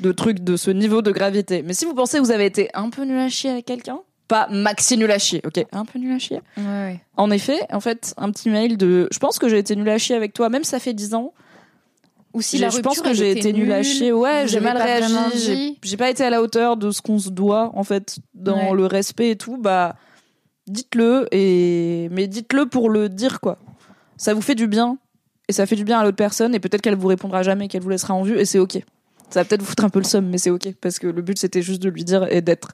de 0.00 0.12
trucs 0.12 0.40
de 0.40 0.56
ce 0.56 0.70
niveau 0.70 1.02
de 1.02 1.10
gravité. 1.10 1.62
Mais 1.62 1.72
si 1.74 1.84
vous 1.86 1.94
pensez 1.94 2.18
que 2.18 2.22
vous 2.22 2.30
avez 2.32 2.46
été 2.46 2.68
un 2.74 2.90
peu 2.90 3.02
nul 3.04 3.18
à 3.18 3.28
chier 3.28 3.50
avec 3.50 3.64
quelqu'un, 3.64 4.00
pas 4.28 4.46
maxi 4.50 4.98
nul 4.98 5.10
à 5.10 5.18
chier, 5.18 5.40
ok? 5.46 5.64
Un 5.72 5.86
peu 5.86 5.98
nul 5.98 6.12
à 6.14 6.18
chier. 6.18 6.40
Ouais, 6.58 6.62
ouais. 6.64 7.00
En 7.16 7.30
effet, 7.30 7.60
en 7.72 7.80
fait, 7.80 8.12
un 8.18 8.30
petit 8.30 8.50
mail 8.50 8.76
de. 8.76 9.08
Je 9.10 9.18
pense 9.18 9.38
que 9.38 9.48
j'ai 9.48 9.56
été 9.58 9.74
nul 9.74 9.88
à 9.88 9.96
chier 9.96 10.14
avec 10.16 10.34
toi, 10.34 10.50
même 10.50 10.64
ça 10.64 10.78
fait 10.78 10.92
10 10.92 11.14
ans. 11.14 11.32
Ou 12.38 12.42
si 12.42 12.58
la 12.58 12.68
je 12.68 12.76
rupture 12.76 12.92
pense 12.92 13.00
que 13.02 13.12
j'ai 13.12 13.32
été 13.32 13.52
nul 13.52 13.72
à 13.72 13.76
nulle, 13.78 13.84
chier. 13.84 14.12
Ouais, 14.12 14.46
j'ai 14.46 14.60
mal 14.60 14.76
réagi. 14.76 15.76
J'ai 15.82 15.96
pas 15.96 16.08
été 16.08 16.22
à 16.24 16.30
la 16.30 16.40
hauteur 16.40 16.76
de 16.76 16.92
ce 16.92 17.02
qu'on 17.02 17.18
se 17.18 17.30
doit, 17.30 17.72
en 17.74 17.82
fait, 17.82 18.18
dans 18.34 18.70
Ouais. 18.70 18.76
le 18.76 18.86
respect 18.86 19.30
et 19.30 19.36
tout. 19.36 19.56
Bah, 19.56 19.96
dites-le 20.68 21.26
et 21.32 22.08
mais 22.12 22.28
dites-le 22.28 22.66
pour 22.66 22.90
le 22.90 23.08
dire 23.08 23.40
quoi. 23.40 23.58
Ça 24.16 24.34
vous 24.34 24.40
fait 24.42 24.54
du 24.54 24.66
bien 24.68 24.98
et 25.48 25.52
ça 25.52 25.66
fait 25.66 25.76
du 25.76 25.84
bien 25.84 25.98
à 25.98 26.04
l'autre 26.04 26.16
personne 26.16 26.54
et 26.54 26.60
peut-être 26.60 26.80
qu'elle 26.82 26.94
vous 26.96 27.08
répondra 27.08 27.42
jamais, 27.42 27.66
qu'elle 27.68 27.82
vous 27.82 27.88
laissera 27.88 28.14
en 28.14 28.22
vue 28.22 28.38
et 28.38 28.44
c'est 28.44 28.58
ok. 28.60 28.74
Ça 29.30 29.40
va 29.40 29.44
peut-être 29.44 29.62
vous 29.62 29.66
foutre 29.66 29.84
un 29.84 29.88
peu 29.88 29.98
le 29.98 30.04
somme, 30.04 30.28
mais 30.28 30.38
c'est 30.38 30.50
ok 30.50 30.68
parce 30.80 30.98
que 30.98 31.06
le 31.08 31.22
but 31.22 31.38
c'était 31.38 31.62
juste 31.62 31.82
de 31.82 31.88
lui 31.88 32.04
dire 32.04 32.26
et 32.32 32.40
d'être 32.40 32.70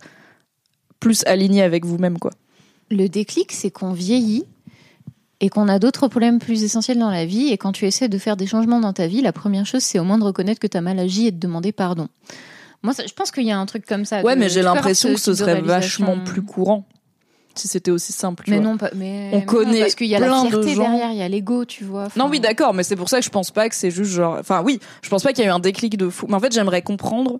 plus 1.00 1.24
aligné 1.26 1.62
avec 1.62 1.84
vous-même 1.86 2.18
quoi. 2.18 2.32
Le 2.90 3.08
déclic, 3.08 3.50
c'est 3.52 3.70
qu'on 3.70 3.92
vieillit 3.92 4.44
et 5.40 5.48
qu'on 5.48 5.68
a 5.68 5.78
d'autres 5.78 6.08
problèmes 6.08 6.38
plus 6.38 6.62
essentiels 6.64 6.98
dans 6.98 7.10
la 7.10 7.24
vie. 7.26 7.48
Et 7.48 7.58
quand 7.58 7.72
tu 7.72 7.86
essaies 7.86 8.08
de 8.08 8.18
faire 8.18 8.36
des 8.36 8.46
changements 8.46 8.80
dans 8.80 8.92
ta 8.92 9.06
vie, 9.06 9.20
la 9.22 9.32
première 9.32 9.66
chose, 9.66 9.82
c'est 9.82 9.98
au 9.98 10.04
moins 10.04 10.18
de 10.18 10.24
reconnaître 10.24 10.60
que 10.60 10.66
tu 10.66 10.76
as 10.76 10.80
mal 10.80 10.98
agi 10.98 11.26
et 11.26 11.30
de 11.32 11.38
demander 11.38 11.72
pardon. 11.72 12.08
Moi, 12.82 12.92
ça- 12.92 13.06
je 13.06 13.12
pense 13.14 13.30
qu'il 13.30 13.44
y 13.44 13.50
a 13.52 13.58
un 13.58 13.66
truc 13.66 13.86
comme 13.86 14.04
ça. 14.04 14.22
Ouais, 14.22 14.36
mais 14.36 14.48
j'ai 14.48 14.62
l'impression 14.62 15.12
que 15.14 15.20
ce 15.20 15.34
serait 15.34 15.60
vachement 15.62 16.18
plus 16.24 16.42
courant 16.42 16.86
si 17.54 17.68
c'était 17.68 17.90
aussi 17.92 18.12
simple. 18.12 18.44
Mais 18.48 18.56
vois. 18.58 18.64
non, 18.64 18.76
pas, 18.76 18.90
mais 18.96 19.28
On 19.32 19.36
mais 19.36 19.40
non, 19.40 19.46
connaît 19.46 19.80
parce 19.80 19.94
qu'il 19.94 20.08
y 20.08 20.14
a 20.16 20.18
la 20.18 20.26
plein 20.26 20.44
de 20.44 20.50
gens- 20.68 20.82
derrière, 20.82 21.12
il 21.12 21.18
y 21.18 21.22
a 21.22 21.28
l'ego, 21.28 21.64
tu 21.64 21.84
vois. 21.84 22.08
Non, 22.16 22.28
oui, 22.28 22.40
d'accord, 22.40 22.74
mais 22.74 22.82
c'est 22.82 22.96
pour 22.96 23.08
ça 23.08 23.20
que 23.20 23.24
je 23.24 23.30
pense 23.30 23.50
pas 23.52 23.68
que 23.68 23.74
c'est 23.76 23.90
juste 23.92 24.10
genre. 24.10 24.36
Enfin, 24.40 24.60
oui, 24.64 24.80
je 25.02 25.08
pense 25.08 25.22
pas 25.22 25.32
qu'il 25.32 25.44
y 25.44 25.46
a 25.46 25.50
eu 25.50 25.52
un 25.54 25.60
déclic 25.60 25.96
de 25.96 26.08
fou. 26.08 26.26
Mais 26.28 26.34
en 26.34 26.40
fait, 26.40 26.52
j'aimerais 26.52 26.82
comprendre 26.82 27.38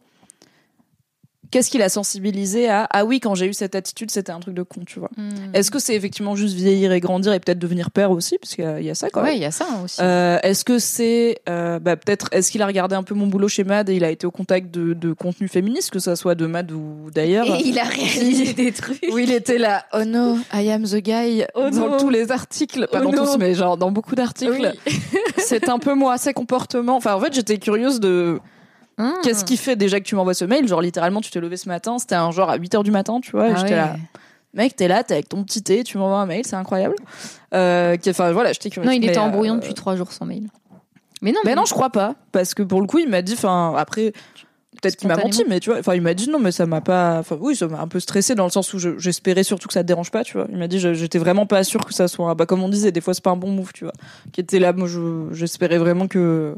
qu'est-ce 1.55 1.71
qui 1.71 1.79
l'a 1.79 1.89
sensibilisé 1.89 2.69
à 2.69 2.89
ah 2.91 3.05
oui, 3.05 3.21
quand 3.21 3.37
j'ai 3.37 3.47
eu 3.47 3.53
cette 3.55 3.77
attitude, 3.77 4.11
c'était 4.11 4.33
un 4.33 4.41
truc 4.41 4.55
de 4.55 4.65
con, 4.65 4.81
tu 4.85 4.99
vois. 4.99 5.11
Hmm. 5.17 5.31
Est-ce 5.55 5.71
que 5.71 5.79
c'est 5.79 5.95
effectivement 5.95 6.35
juste 6.35 6.57
vieillir 6.57 6.91
et 6.91 6.99
grandir 6.99 7.33
et 7.33 7.39
peut-être 7.39 7.61
devenir 7.61 7.93
père 7.93 8.11
aussi, 8.11 8.39
parce 8.39 8.57
qu'il 8.57 8.65
y 8.65 8.67
a- 8.67 8.81
il 8.81 8.87
y 8.87 8.91
a 8.91 8.97
ça 8.97 9.09
quand 9.09 9.23
Ouais, 9.23 9.37
il 9.37 9.41
y 9.43 9.45
a 9.45 9.53
ça 9.53 9.67
aussi. 9.85 10.01
Euh, 10.03 10.39
est-ce 10.43 10.65
que 10.65 10.81
c'est 10.81 11.39
euh, 11.49 11.79
bah, 11.79 11.95
peut-être 11.97 12.29
est-ce 12.33 12.51
qu'il 12.51 12.61
a 12.61 12.67
regardé 12.67 12.97
un 12.97 13.05
peu 13.05 13.15
mon 13.15 13.29
boulot 13.29 13.47
chez 13.47 13.63
Mad 13.63 13.89
et 13.89 13.95
il 13.95 14.03
a 14.03 14.11
été 14.11 14.27
au 14.27 14.33
contact 14.33 14.73
de, 14.75 14.95
de 14.95 15.13
contenu 15.13 15.47
féministe 15.47 15.91
que 15.91 16.01
ça 16.01 16.17
soit 16.17 16.35
de 16.35 16.47
Mad 16.47 16.73
ou 16.73 17.11
d'ailleurs? 17.15 17.47
Et 17.47 17.63
il 17.65 17.79
a 17.79 17.85
réalisé 17.85 18.53
des 18.55 18.73
trucs. 18.73 19.07
où 19.13 19.19
il 19.19 19.31
était 19.31 19.59
là 19.59 19.85
oh 19.93 20.05
no 20.05 20.37
I 20.53 20.71
am 20.71 20.83
the 20.85 20.97
guy 20.97 21.45
Oh 21.55 21.71
dans 21.71 21.91
no. 21.91 21.97
tous 22.01 22.11
les 22.11 22.33
articles 22.33 22.89
pas 22.91 22.99
Oh 23.01 23.05
dans 23.05 23.13
no. 23.13 23.25
tous 23.27 23.39
mais 23.39 23.55
genre 23.55 23.77
dans 23.77 23.93
beaucoup 23.93 24.17
d'articles 24.17 24.75
c'est 25.39 25.69
un 25.69 25.79
peu 25.79 25.95
moi, 25.95 26.19
ses 26.19 26.33
comportements. 26.33 26.97
Enfin, 26.97 27.15
en 27.15 27.21
fait, 27.21 27.33
j'étais 27.33 27.59
curieuse 27.59 28.01
de 28.01 28.41
Qu'est-ce 29.23 29.45
qui 29.45 29.57
fait 29.57 29.77
déjà 29.77 29.99
que 30.01 30.05
tu 30.05 30.15
m'envoies 30.15 30.35
ce 30.35 30.45
mail? 30.45 30.67
Genre, 30.69 30.81
littéralement, 30.81 31.21
tu 31.21 31.31
t'es 31.31 31.41
levé 31.41 31.57
ce 31.57 31.69
matin, 31.69 31.99
c'était 31.99 32.15
un 32.15 32.31
genre 32.31 32.51
à 32.51 32.57
8 32.57 32.75
heures 32.75 32.83
du 32.85 32.91
matin, 32.91 33.21
tu 33.21 33.33
vois. 33.33 33.49
et 33.49 33.53
Ah 33.53 33.57
j'étais 33.57 33.71
ouais. 33.71 33.77
là, 33.77 33.97
mec, 34.55 34.77
t'es 34.77 34.89
là, 34.89 35.03
t'es 35.03 35.15
avec 35.15 35.29
ton 35.29 35.43
petit 35.45 35.63
thé, 35.63 35.83
tu 35.85 35.99
m'envoies 35.99 36.19
un 36.19 36.27
mail, 36.27 36.43
c'est 36.47 36.57
incroyable. 36.57 36.95
Euh, 37.55 37.97
Enfin, 38.09 38.33
voilà, 38.33 38.53
j'étais 38.53 38.71
curieuse. 38.71 38.87
Non, 38.89 38.93
il 38.95 39.01
Mais, 39.01 39.07
était 39.09 39.19
en 39.19 39.33
euh, 39.33 39.57
depuis 39.57 39.75
trois 39.75 39.97
jours 39.97 40.13
sans 40.13 40.27
mail. 40.27 40.49
Mais 41.23 41.33
non, 41.33 41.39
Mais 41.45 41.55
non, 41.55 41.65
je 41.65 41.73
crois 41.73 41.91
pas. 41.91 42.15
Parce 42.33 42.55
que 42.55 42.63
pour 42.63 42.81
le 42.81 42.87
coup, 42.87 42.99
il 42.99 43.09
m'a 43.09 43.23
dit, 43.23 43.33
enfin, 43.35 43.75
après. 43.77 44.13
Peut-être 44.83 44.97
qu'il 44.97 45.09
m'a 45.09 45.17
menti, 45.17 45.45
mais 45.49 45.61
tu 45.61 45.71
vois, 45.71 45.79
enfin, 45.79 45.95
il 45.95 46.03
m'a 46.03 46.13
dit 46.15 46.29
non, 46.29 46.39
mais 46.41 46.53
ça 46.53 46.67
m'a 46.67 46.81
pas, 46.83 47.19
enfin, 47.21 47.39
oui, 47.41 47.55
ça 47.57 47.67
m'a 47.69 47.81
un 47.81 47.89
peu 47.89 48.01
stressé 48.01 48.35
dans 48.35 48.45
le 48.45 48.51
sens 48.51 48.75
où 48.75 48.79
je- 48.79 48.99
j'espérais 48.99 49.45
surtout 49.45 49.69
que 49.69 49.73
ça 49.73 49.83
te 49.83 49.87
dérange 49.87 50.11
pas, 50.11 50.25
tu 50.25 50.37
vois. 50.37 50.47
Il 50.51 50.59
m'a 50.59 50.67
dit, 50.67 50.79
j'étais 50.79 51.19
vraiment 51.19 51.47
pas 51.47 51.63
sûr 51.65 51.87
que 51.87 51.95
ça 51.95 52.07
soit, 52.09 52.35
bah, 52.35 52.45
comme 52.45 52.63
on 52.63 52.69
disait, 52.69 52.91
des 52.93 53.01
fois 53.01 53.15
c'est 53.15 53.23
pas 53.23 53.31
un 53.31 53.37
bon 53.37 53.51
move, 53.51 53.73
tu 53.73 53.85
vois. 53.85 53.95
Qui 54.33 54.41
était 54.43 54.59
là, 54.59 54.73
moi, 54.75 54.87
je- 54.89 55.29
j'espérais 55.33 55.79
vraiment 55.79 56.07
que 56.09 56.55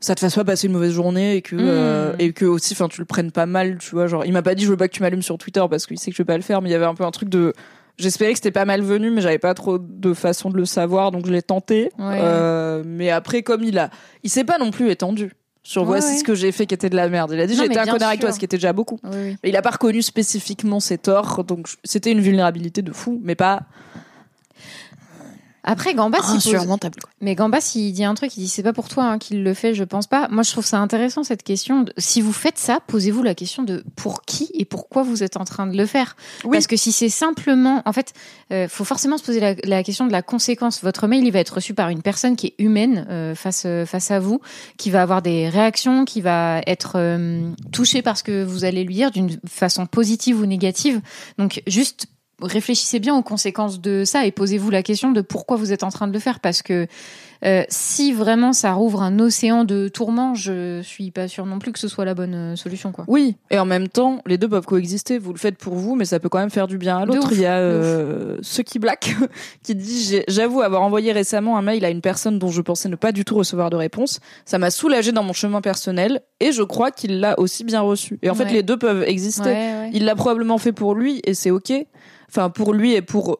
ça 0.00 0.14
te 0.14 0.20
fasse 0.20 0.34
pas 0.34 0.44
passer 0.44 0.66
une 0.66 0.72
mauvaise 0.74 0.92
journée 0.92 1.36
et 1.36 1.42
que, 1.42 1.56
euh, 1.58 2.14
et 2.18 2.32
que 2.32 2.44
aussi, 2.44 2.74
enfin, 2.74 2.88
tu 2.88 3.00
le 3.00 3.06
prennes 3.06 3.30
pas 3.30 3.46
mal, 3.46 3.78
tu 3.78 3.90
vois. 3.90 4.06
Genre, 4.06 4.24
il 4.24 4.32
m'a 4.32 4.42
pas 4.42 4.54
dit, 4.54 4.64
je 4.64 4.70
veux 4.70 4.76
pas 4.76 4.88
que 4.88 4.94
tu 4.94 5.02
m'allumes 5.02 5.22
sur 5.22 5.38
Twitter 5.38 5.64
parce 5.68 5.86
qu'il 5.86 5.98
sait 5.98 6.10
que 6.10 6.16
je 6.16 6.22
vais 6.22 6.26
pas 6.26 6.36
le 6.36 6.42
faire, 6.42 6.60
mais 6.62 6.68
il 6.68 6.72
y 6.72 6.76
avait 6.76 6.84
un 6.84 6.94
peu 6.94 7.04
un 7.04 7.10
truc 7.10 7.28
de, 7.28 7.52
j'espérais 7.98 8.32
que 8.32 8.38
c'était 8.38 8.50
pas 8.50 8.64
malvenu, 8.64 9.10
mais 9.10 9.20
j'avais 9.20 9.38
pas 9.38 9.54
trop 9.54 9.78
de 9.78 10.14
façon 10.14 10.50
de 10.50 10.56
le 10.56 10.64
savoir, 10.64 11.10
donc 11.12 11.26
je 11.26 11.32
l'ai 11.32 11.42
tenté. 11.42 11.90
Ouais. 11.98 12.18
Euh, 12.20 12.82
mais 12.84 13.10
après, 13.10 13.42
comme 13.42 13.64
il 13.64 13.78
a, 13.78 13.90
il 14.22 14.30
s'est 14.30 14.44
pas 14.44 14.58
non 14.58 14.70
plus 14.70 14.90
étendu 14.90 15.32
sur 15.62 15.82
Ouais, 15.82 15.88
voici 15.88 16.12
ouais. 16.12 16.18
ce 16.18 16.24
que 16.24 16.34
j'ai 16.34 16.52
fait 16.52 16.66
qui 16.66 16.74
était 16.74 16.90
de 16.90 16.96
la 16.96 17.08
merde. 17.08 17.32
Il 17.32 17.40
a 17.40 17.46
dit 17.46 17.54
été 17.54 17.78
un 17.78 17.86
connard 17.86 18.08
avec 18.08 18.20
toi, 18.20 18.30
ce 18.32 18.38
qui 18.38 18.44
était 18.44 18.56
déjà 18.56 18.72
beaucoup. 18.72 19.00
Oui, 19.02 19.10
oui. 19.14 19.36
Mais 19.42 19.48
il 19.48 19.56
a 19.56 19.62
pas 19.62 19.70
reconnu 19.70 20.02
spécifiquement 20.02 20.78
ses 20.78 20.98
torts, 20.98 21.42
donc 21.42 21.68
c'était 21.82 22.12
une 22.12 22.20
vulnérabilité 22.20 22.82
de 22.82 22.92
fou, 22.92 23.20
mais 23.22 23.34
pas 23.34 23.62
Après, 25.66 25.94
Gambas, 25.94 26.18
il 26.34 26.40
pose-. 26.58 26.66
Mais 27.20 27.34
Gambas, 27.34 27.72
il 27.74 27.92
dit 27.92 28.04
un 28.04 28.14
truc, 28.14 28.36
il 28.36 28.40
dit 28.40 28.48
c'est 28.48 28.62
pas 28.62 28.72
pour 28.72 28.88
toi 28.88 29.04
hein, 29.04 29.18
qu'il 29.18 29.42
le 29.42 29.52
fait, 29.52 29.74
je 29.74 29.84
pense 29.84 30.06
pas. 30.06 30.28
Moi, 30.30 30.42
je 30.44 30.52
trouve 30.52 30.64
ça 30.64 30.78
intéressant 30.78 31.24
cette 31.24 31.42
question. 31.42 31.82
de- 31.82 31.92
si 31.98 32.20
vous 32.20 32.32
faites 32.32 32.56
ça, 32.58 32.78
posez-vous 32.86 33.22
la 33.22 33.34
question 33.34 33.62
de 33.64 33.84
pour 33.96 34.22
qui 34.22 34.48
et 34.54 34.64
pourquoi 34.64 35.02
vous 35.02 35.22
êtes 35.22 35.36
en 35.36 35.44
train 35.44 35.66
de 35.66 35.76
le 35.76 35.84
faire. 35.86 36.16
Oui. 36.44 36.52
Parce 36.52 36.66
que 36.66 36.76
si 36.76 36.92
c'est 36.92 37.08
simplement, 37.08 37.82
en 37.84 37.92
fait, 37.92 38.12
euh, 38.52 38.68
faut 38.68 38.84
forcément 38.84 39.18
se 39.18 39.24
poser 39.24 39.40
la, 39.40 39.54
la 39.64 39.82
question 39.82 40.06
de 40.06 40.12
la 40.12 40.22
conséquence. 40.22 40.82
Votre 40.82 41.06
mail, 41.08 41.24
il 41.24 41.32
va 41.32 41.40
être 41.40 41.54
reçu 41.54 41.74
par 41.74 41.88
une 41.88 42.02
personne 42.02 42.36
qui 42.36 42.46
est 42.48 42.54
humaine 42.58 43.06
euh, 43.10 43.34
face 43.34 43.64
euh, 43.66 43.84
face 43.86 44.10
à 44.10 44.20
vous, 44.20 44.40
qui 44.78 44.90
va 44.90 45.02
avoir 45.02 45.20
des 45.20 45.48
réactions, 45.48 46.04
qui 46.04 46.20
va 46.20 46.60
être 46.66 46.92
euh, 46.96 47.50
touchée 47.72 48.02
par 48.02 48.16
ce 48.16 48.22
que 48.22 48.44
vous 48.44 48.64
allez 48.64 48.84
lui 48.84 48.94
dire 48.94 49.10
d'une 49.10 49.36
façon 49.48 49.86
positive 49.86 50.40
ou 50.40 50.46
négative. 50.46 51.00
Donc, 51.38 51.62
juste 51.66 52.06
réfléchissez 52.42 52.98
bien 52.98 53.16
aux 53.16 53.22
conséquences 53.22 53.80
de 53.80 54.04
ça 54.04 54.26
et 54.26 54.32
posez-vous 54.32 54.70
la 54.70 54.82
question 54.82 55.12
de 55.12 55.20
pourquoi 55.20 55.56
vous 55.56 55.72
êtes 55.72 55.82
en 55.82 55.90
train 55.90 56.06
de 56.06 56.12
le 56.12 56.18
faire 56.18 56.40
parce 56.40 56.62
que 56.62 56.86
euh, 57.44 57.64
si 57.68 58.12
vraiment 58.12 58.52
ça 58.52 58.72
rouvre 58.72 59.02
un 59.02 59.18
océan 59.18 59.64
de 59.64 59.88
tourments, 59.88 60.34
je 60.34 60.80
suis 60.82 61.10
pas 61.10 61.28
sûre 61.28 61.46
non 61.46 61.58
plus 61.58 61.72
que 61.72 61.78
ce 61.78 61.88
soit 61.88 62.04
la 62.04 62.14
bonne 62.14 62.34
euh, 62.34 62.56
solution 62.56 62.92
quoi. 62.92 63.04
Oui, 63.08 63.36
et 63.50 63.58
en 63.58 63.64
même 63.64 63.88
temps, 63.88 64.20
les 64.26 64.38
deux 64.38 64.48
peuvent 64.48 64.64
coexister. 64.64 65.18
Vous 65.18 65.32
le 65.32 65.38
faites 65.38 65.58
pour 65.58 65.74
vous, 65.74 65.94
mais 65.94 66.04
ça 66.04 66.20
peut 66.20 66.28
quand 66.28 66.38
même 66.38 66.50
faire 66.50 66.66
du 66.66 66.78
bien 66.78 66.98
à 66.98 67.04
l'autre. 67.04 67.28
Il 67.32 67.40
y 67.40 67.46
a 67.46 67.58
euh, 67.58 68.38
ceux 68.42 68.62
qui 68.62 68.78
black 68.78 69.14
qui 69.62 69.74
dit 69.74 70.22
j'avoue 70.28 70.62
avoir 70.62 70.82
envoyé 70.82 71.12
récemment 71.12 71.58
un 71.58 71.62
mail 71.62 71.84
à 71.84 71.90
une 71.90 72.00
personne 72.00 72.38
dont 72.38 72.48
je 72.48 72.62
pensais 72.62 72.88
ne 72.88 72.96
pas 72.96 73.12
du 73.12 73.24
tout 73.24 73.34
recevoir 73.34 73.70
de 73.70 73.76
réponse. 73.76 74.20
Ça 74.44 74.58
m'a 74.58 74.70
soulagé 74.70 75.12
dans 75.12 75.22
mon 75.22 75.32
chemin 75.32 75.60
personnel 75.60 76.22
et 76.40 76.52
je 76.52 76.62
crois 76.62 76.90
qu'il 76.90 77.20
l'a 77.20 77.38
aussi 77.38 77.64
bien 77.64 77.80
reçu. 77.80 78.18
Et 78.22 78.30
en 78.30 78.34
fait, 78.34 78.50
les 78.50 78.62
deux 78.62 78.78
peuvent 78.78 79.02
exister. 79.04 79.50
Ouais, 79.50 79.74
ouais. 79.80 79.90
Il 79.92 80.04
l'a 80.04 80.14
probablement 80.14 80.58
fait 80.58 80.72
pour 80.72 80.94
lui 80.94 81.20
et 81.24 81.34
c'est 81.34 81.50
ok. 81.50 81.72
Enfin, 82.28 82.50
pour 82.50 82.72
lui 82.74 82.94
et 82.94 83.02
pour, 83.02 83.38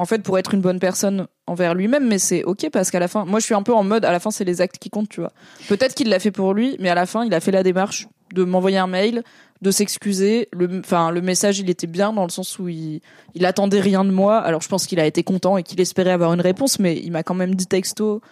en 0.00 0.06
fait, 0.06 0.22
pour 0.22 0.38
être 0.38 0.54
une 0.54 0.62
bonne 0.62 0.78
personne 0.78 1.26
envers 1.46 1.74
lui-même, 1.74 2.08
mais 2.08 2.18
c'est 2.18 2.42
ok 2.42 2.70
parce 2.72 2.90
qu'à 2.90 3.00
la 3.00 3.06
fin, 3.06 3.26
moi 3.26 3.38
je 3.38 3.44
suis 3.44 3.54
un 3.54 3.62
peu 3.62 3.74
en 3.74 3.84
mode, 3.84 4.06
à 4.06 4.12
la 4.12 4.18
fin 4.18 4.30
c'est 4.30 4.44
les 4.44 4.62
actes 4.62 4.78
qui 4.78 4.88
comptent, 4.88 5.10
tu 5.10 5.20
vois. 5.20 5.30
Peut-être 5.68 5.94
qu'il 5.94 6.08
l'a 6.08 6.18
fait 6.18 6.30
pour 6.30 6.54
lui, 6.54 6.76
mais 6.80 6.88
à 6.88 6.94
la 6.94 7.04
fin 7.04 7.22
il 7.22 7.34
a 7.34 7.40
fait 7.40 7.50
la 7.50 7.62
démarche 7.62 8.08
de 8.32 8.42
m'envoyer 8.44 8.78
un 8.78 8.86
mail, 8.86 9.22
de 9.60 9.70
s'excuser. 9.70 10.48
Le, 10.52 10.80
enfin, 10.80 11.10
le 11.10 11.20
message 11.20 11.58
il 11.58 11.68
était 11.68 11.86
bien 11.86 12.14
dans 12.14 12.24
le 12.24 12.30
sens 12.30 12.58
où 12.58 12.68
il, 12.68 13.02
il 13.34 13.44
attendait 13.44 13.80
rien 13.80 14.02
de 14.02 14.10
moi. 14.10 14.38
Alors 14.38 14.62
je 14.62 14.68
pense 14.68 14.86
qu'il 14.86 15.00
a 15.00 15.04
été 15.04 15.22
content 15.22 15.58
et 15.58 15.62
qu'il 15.62 15.78
espérait 15.82 16.12
avoir 16.12 16.32
une 16.32 16.40
réponse, 16.40 16.78
mais 16.78 16.96
il 16.96 17.12
m'a 17.12 17.22
quand 17.22 17.34
même 17.34 17.54
dit 17.54 17.66
texto. 17.66 18.22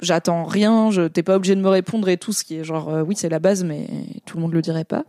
J'attends 0.00 0.44
rien, 0.44 0.90
je 0.90 1.02
t'es 1.02 1.22
pas 1.22 1.36
obligé 1.36 1.54
de 1.54 1.60
me 1.60 1.68
répondre 1.68 2.08
et 2.08 2.16
tout, 2.16 2.32
ce 2.32 2.44
qui 2.44 2.56
est 2.56 2.64
genre 2.64 2.88
euh, 2.88 3.02
oui 3.02 3.14
c'est 3.14 3.28
la 3.28 3.40
base, 3.40 3.62
mais 3.62 3.86
tout 4.24 4.38
le 4.38 4.42
monde 4.42 4.54
le 4.54 4.62
dirait 4.62 4.86
pas. 4.86 5.04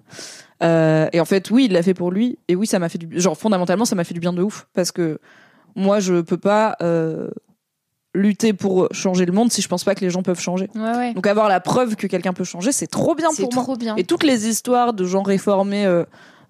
Euh, 0.62 1.08
et 1.14 1.22
en 1.22 1.26
fait, 1.26 1.50
oui, 1.52 1.66
il 1.66 1.72
l'a 1.72 1.82
fait 1.82 1.94
pour 1.94 2.12
lui. 2.12 2.38
Et 2.50 2.56
oui, 2.56 2.68
ça 2.68 2.80
m'a 2.80 2.90
fait 2.90 2.98
du 2.98 3.20
genre 3.20 3.38
fondamentalement, 3.38 3.86
ça 3.86 3.96
m'a 3.96 4.04
fait 4.04 4.14
du 4.14 4.20
bien 4.20 4.34
de 4.34 4.44
ouf 4.44 4.68
parce 4.74 4.92
que 4.92 5.20
moi, 5.76 6.00
je 6.00 6.22
peux 6.22 6.38
pas 6.38 6.76
euh, 6.82 7.30
lutter 8.14 8.54
pour 8.54 8.88
changer 8.92 9.26
le 9.26 9.32
monde 9.32 9.52
si 9.52 9.62
je 9.62 9.68
pense 9.68 9.84
pas 9.84 9.96
que 9.96 10.02
les 10.02 10.10
gens 10.10 10.24
peuvent 10.24 10.40
changer. 10.40 10.70
Ouais, 10.76 10.96
ouais. 10.98 11.14
Donc 11.14 11.28
avoir 11.28 11.48
la 11.50 11.60
preuve 11.60 11.96
que 11.96 12.08
quelqu'un 12.08 12.34
peut 12.34 12.44
changer, 12.44 12.72
c'est 12.72 12.88
trop 12.88 13.16
bien 13.16 13.30
pour 13.38 13.54
moi. 13.54 13.76
bien. 13.78 13.96
Et 13.96 14.04
toutes 14.04 14.24
les 14.24 14.48
histoires 14.48 14.94
de 14.94 15.06
gens 15.06 15.24
réformés. 15.24 15.86
euh, 15.86 16.04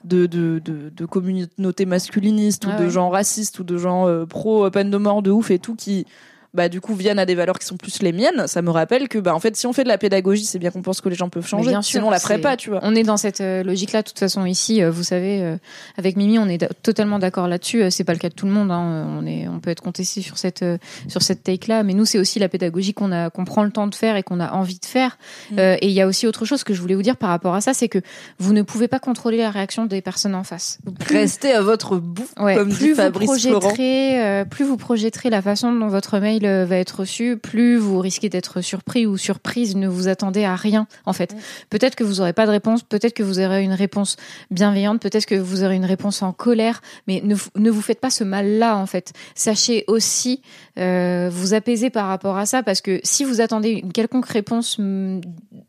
de, 0.04 0.26
de, 0.26 0.60
de, 0.66 0.90
de 0.90 1.06
communautés 1.06 1.86
masculinistes 1.86 2.66
ou 2.66 2.72
de 2.72 2.86
ouais. 2.86 2.90
gens 2.90 3.10
racistes 3.10 3.60
ou 3.60 3.64
de 3.64 3.78
gens 3.78 4.08
euh, 4.08 4.26
pro 4.26 4.68
peine 4.72 4.90
de 4.90 4.98
mort 4.98 5.22
de 5.22 5.30
ouf 5.30 5.52
et 5.52 5.60
tout 5.60 5.76
qui 5.76 6.08
bah 6.54 6.70
du 6.70 6.82
coup 6.82 6.96
viennent 6.96 7.20
à 7.20 7.26
des 7.26 7.36
valeurs 7.36 7.60
qui 7.60 7.66
sont 7.66 7.78
plus 7.78 8.02
les 8.02 8.12
miennes 8.12 8.48
ça 8.48 8.62
me 8.62 8.70
rappelle 8.72 9.08
que 9.08 9.18
bah 9.20 9.34
en 9.34 9.40
fait 9.40 9.56
si 9.56 9.68
on 9.68 9.74
fait 9.74 9.84
de 9.84 9.88
la 9.90 9.98
pédagogie 9.98 10.46
c'est 10.46 10.60
bien 10.60 10.72
qu'on 10.72 10.82
pense 10.82 11.02
que 11.02 11.10
les 11.10 11.16
gens 11.16 11.30
peuvent 11.30 11.48
changer 11.48 11.70
bien 11.70 11.82
sûr, 11.82 12.00
sinon 12.00 12.08
on 12.08 12.12
la 12.12 12.20
ferait 12.20 12.40
pas 12.40 12.58
tu 12.58 12.70
vois 12.70 12.80
On 12.84 12.96
est 12.96 13.04
dans 13.04 13.18
cette 13.18 13.42
euh, 13.42 13.64
logique-là, 13.64 14.02
de 14.02 14.08
toute 14.08 14.20
façon 14.20 14.46
ici, 14.46 14.84
euh, 14.84 14.92
vous 14.92 15.04
savez, 15.04 15.42
euh, 15.42 15.58
avec 15.98 16.18
Mimi, 16.18 16.40
on 16.40 16.48
est 16.48 16.68
totalement 16.84 17.20
d'accord 17.20 17.48
là-dessus. 17.48 17.90
C'est 17.92 18.04
pas 18.04 18.14
le 18.14 18.20
cas 18.20 18.30
de 18.30 18.34
tout 18.34 18.46
le 18.46 18.52
monde. 18.52 18.72
hein. 18.72 19.08
On 19.18 19.26
est, 19.26 19.48
on 19.48 19.60
peut 19.60 19.70
être 19.70 19.82
contesté 19.82 20.22
sur 20.22 20.38
cette 20.38 20.64
sur 21.08 21.22
cette 21.22 21.44
take-là, 21.44 21.84
mais 21.84 21.94
nous, 21.94 22.06
c'est 22.06 22.20
aussi 22.20 22.40
la 22.40 22.50
pédagogie 22.50 22.94
qu'on 22.94 23.12
a, 23.12 23.30
qu'on 23.30 23.46
prend 23.46 23.64
le 23.64 23.72
temps 23.72 23.88
de 23.88 23.96
faire 23.96 24.16
et 24.16 24.24
qu'on 24.24 24.40
a 24.40 24.52
envie 24.52 24.80
de 24.80 24.86
faire. 24.86 25.18
Mm. 25.52 25.60
Euh, 25.60 25.78
et 25.82 25.88
il 25.88 25.94
y 25.94 26.02
a 26.02 26.08
aussi 26.08 26.28
autre 26.28 26.46
chose 26.46 26.64
que 26.64 26.74
je 26.74 26.82
voulais 26.82 26.96
vous 26.96 27.02
dire 27.02 27.18
par 27.18 27.30
rapport 27.30 27.56
à 27.56 27.62
ça, 27.62 27.74
c'est 27.74 27.90
que 27.90 28.00
vous 28.40 28.54
ne 28.54 28.62
pouvez 28.62 28.88
pas 28.88 29.00
contrôler 29.00 29.38
la 29.38 29.52
réaction 29.52 29.86
des 29.86 30.02
personnes 30.02 30.36
en 30.36 30.44
face. 30.44 30.80
Plus- 31.00 31.18
restez 31.18 31.52
à 31.54 31.62
votre 31.62 31.98
bout 31.98 32.28
Ouais, 32.40 32.56
comme 32.56 32.70
plus 32.70 32.78
dit 32.78 32.90
vous 32.90 32.96
Fabrice 32.96 33.30
projetterez, 33.30 34.22
euh, 34.22 34.46
plus 34.46 34.66
vous 34.66 34.78
projetterez 34.78 35.30
la 35.30 35.42
façon 35.42 35.72
dont 35.72 35.88
votre 35.88 36.20
mail 36.20 36.41
va 36.48 36.78
être 36.78 37.02
reçu, 37.02 37.38
plus 37.38 37.78
vous 37.78 38.00
risquez 38.00 38.30
d'être 38.30 38.62
surpris 38.62 39.06
ou 39.06 39.18
surprise. 39.18 39.76
Ne 39.76 39.88
vous 39.88 40.08
attendez 40.08 40.44
à 40.44 40.56
rien, 40.56 40.88
en 41.06 41.14
fait. 41.14 41.36
Peut-être 41.70 41.96
que 41.96 42.04
vous 42.04 42.22
aurez 42.22 42.34
pas 42.34 42.46
de 42.46 42.52
réponse, 42.52 42.84
peut-être 42.84 43.14
que 43.14 43.24
vous 43.24 43.40
aurez 43.40 43.64
une 43.64 43.74
réponse 43.74 44.18
bienveillante, 44.50 45.02
peut-être 45.02 45.26
que 45.26 45.36
vous 45.36 45.64
aurez 45.64 45.76
une 45.76 45.86
réponse 45.86 46.22
en 46.22 46.34
colère, 46.34 46.82
mais 47.08 47.22
ne, 47.24 47.36
ne 47.56 47.70
vous 47.70 47.82
faites 47.82 48.00
pas 48.00 48.10
ce 48.10 48.24
mal-là, 48.24 48.78
en 48.78 48.86
fait. 48.86 49.14
Sachez 49.36 49.84
aussi 49.88 50.42
euh, 50.80 51.30
vous 51.32 51.54
apaiser 51.54 51.90
par 51.90 52.08
rapport 52.08 52.38
à 52.38 52.46
ça, 52.46 52.64
parce 52.64 52.82
que 52.82 53.00
si 53.04 53.24
vous 53.24 53.42
attendez 53.42 53.70
une 53.70 53.92
quelconque 53.92 54.28
réponse, 54.28 54.80
hum, 54.80 55.22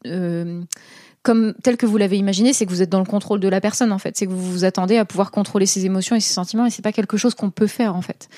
euh, 0.06 0.62
comme 1.22 1.54
tel 1.62 1.76
que 1.76 1.86
vous 1.86 1.96
l'avez 1.98 2.16
imaginé, 2.18 2.52
c'est 2.52 2.66
que 2.66 2.70
vous 2.70 2.82
êtes 2.82 2.90
dans 2.90 2.98
le 2.98 3.04
contrôle 3.04 3.38
de 3.38 3.48
la 3.48 3.60
personne 3.60 3.92
en 3.92 3.98
fait. 3.98 4.16
C'est 4.16 4.26
que 4.26 4.32
vous 4.32 4.50
vous 4.50 4.64
attendez 4.64 4.96
à 4.96 5.04
pouvoir 5.04 5.30
contrôler 5.30 5.66
ses 5.66 5.84
émotions 5.86 6.16
et 6.16 6.20
ses 6.20 6.32
sentiments 6.32 6.66
et 6.66 6.70
c'est 6.70 6.82
pas 6.82 6.90
quelque 6.92 7.16
chose 7.16 7.34
qu'on 7.36 7.50
peut 7.50 7.68
faire 7.68 7.94
en 7.94 8.02
fait, 8.02 8.28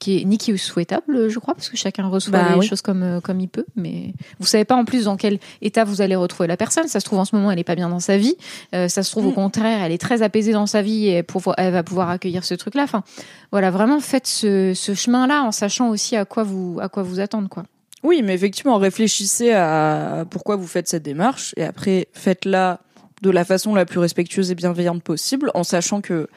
qui 0.00 0.18
est 0.20 0.24
ni 0.24 0.38
qui 0.38 0.50
est 0.50 0.56
souhaitable, 0.56 1.28
je 1.28 1.38
crois, 1.38 1.54
parce 1.54 1.68
que 1.68 1.76
chacun 1.76 2.08
reçoit 2.08 2.32
Bah 2.32 2.48
les 2.54 2.58
oui. 2.58 2.66
choses 2.66 2.82
comme 2.82 3.04
euh, 3.04 3.20
comme 3.20 3.38
il 3.38 3.48
peut. 3.48 3.64
Mais 3.76 4.12
vous 4.40 4.46
savez 4.46 4.64
pas 4.64 4.74
en 4.74 4.84
plus 4.84 5.04
dans 5.04 5.16
quel 5.16 5.38
état 5.60 5.84
vous 5.84 6.00
allez 6.00 6.16
retrouver 6.16 6.48
la 6.48 6.56
personne. 6.56 6.88
Ça 6.88 6.98
se 6.98 7.04
trouve 7.04 7.20
en 7.20 7.24
ce 7.24 7.36
moment 7.36 7.50
elle 7.52 7.60
est 7.60 7.64
pas 7.64 7.76
bien 7.76 7.88
dans 7.88 8.00
sa 8.00 8.16
vie. 8.18 8.34
Euh, 8.74 8.88
ça 8.88 9.04
se 9.04 9.10
trouve 9.12 9.26
au 9.26 9.30
Mm. 9.30 9.34
contraire 9.34 9.82
elle 9.84 9.92
est 9.92 9.98
très 9.98 10.22
apaisée 10.22 10.52
dans 10.52 10.66
sa 10.66 10.82
vie 10.82 11.06
et 11.06 11.12
elle, 11.12 11.24
pouvoir- 11.24 11.54
elle 11.58 11.72
va 11.72 11.84
pouvoir 11.84 12.10
accueillir 12.10 12.44
ce 12.44 12.54
truc 12.54 12.74
là. 12.74 12.82
Enfin 12.82 13.04
voilà 13.52 13.70
vraiment 13.70 14.00
faites 14.00 14.26
ce, 14.26 14.72
ce 14.74 14.94
chemin 14.94 15.28
là 15.28 15.44
en 15.44 15.52
sachant 15.52 15.90
aussi 15.90 16.16
à 16.16 16.24
quoi 16.24 16.42
vous 16.42 16.78
à 16.82 16.88
quoi 16.88 17.04
vous 17.04 17.20
attendre 17.20 17.48
quoi. 17.48 17.62
Oui, 18.02 18.22
mais 18.22 18.34
effectivement, 18.34 18.78
réfléchissez 18.78 19.52
à 19.52 20.24
pourquoi 20.30 20.56
vous 20.56 20.66
faites 20.66 20.88
cette 20.88 21.02
démarche 21.04 21.54
et 21.56 21.64
après 21.64 22.08
faites-la 22.12 22.80
de 23.22 23.30
la 23.30 23.44
façon 23.44 23.74
la 23.74 23.84
plus 23.84 24.00
respectueuse 24.00 24.50
et 24.50 24.54
bienveillante 24.56 25.02
possible, 25.02 25.50
en 25.54 25.62
sachant 25.62 26.00
que 26.00 26.28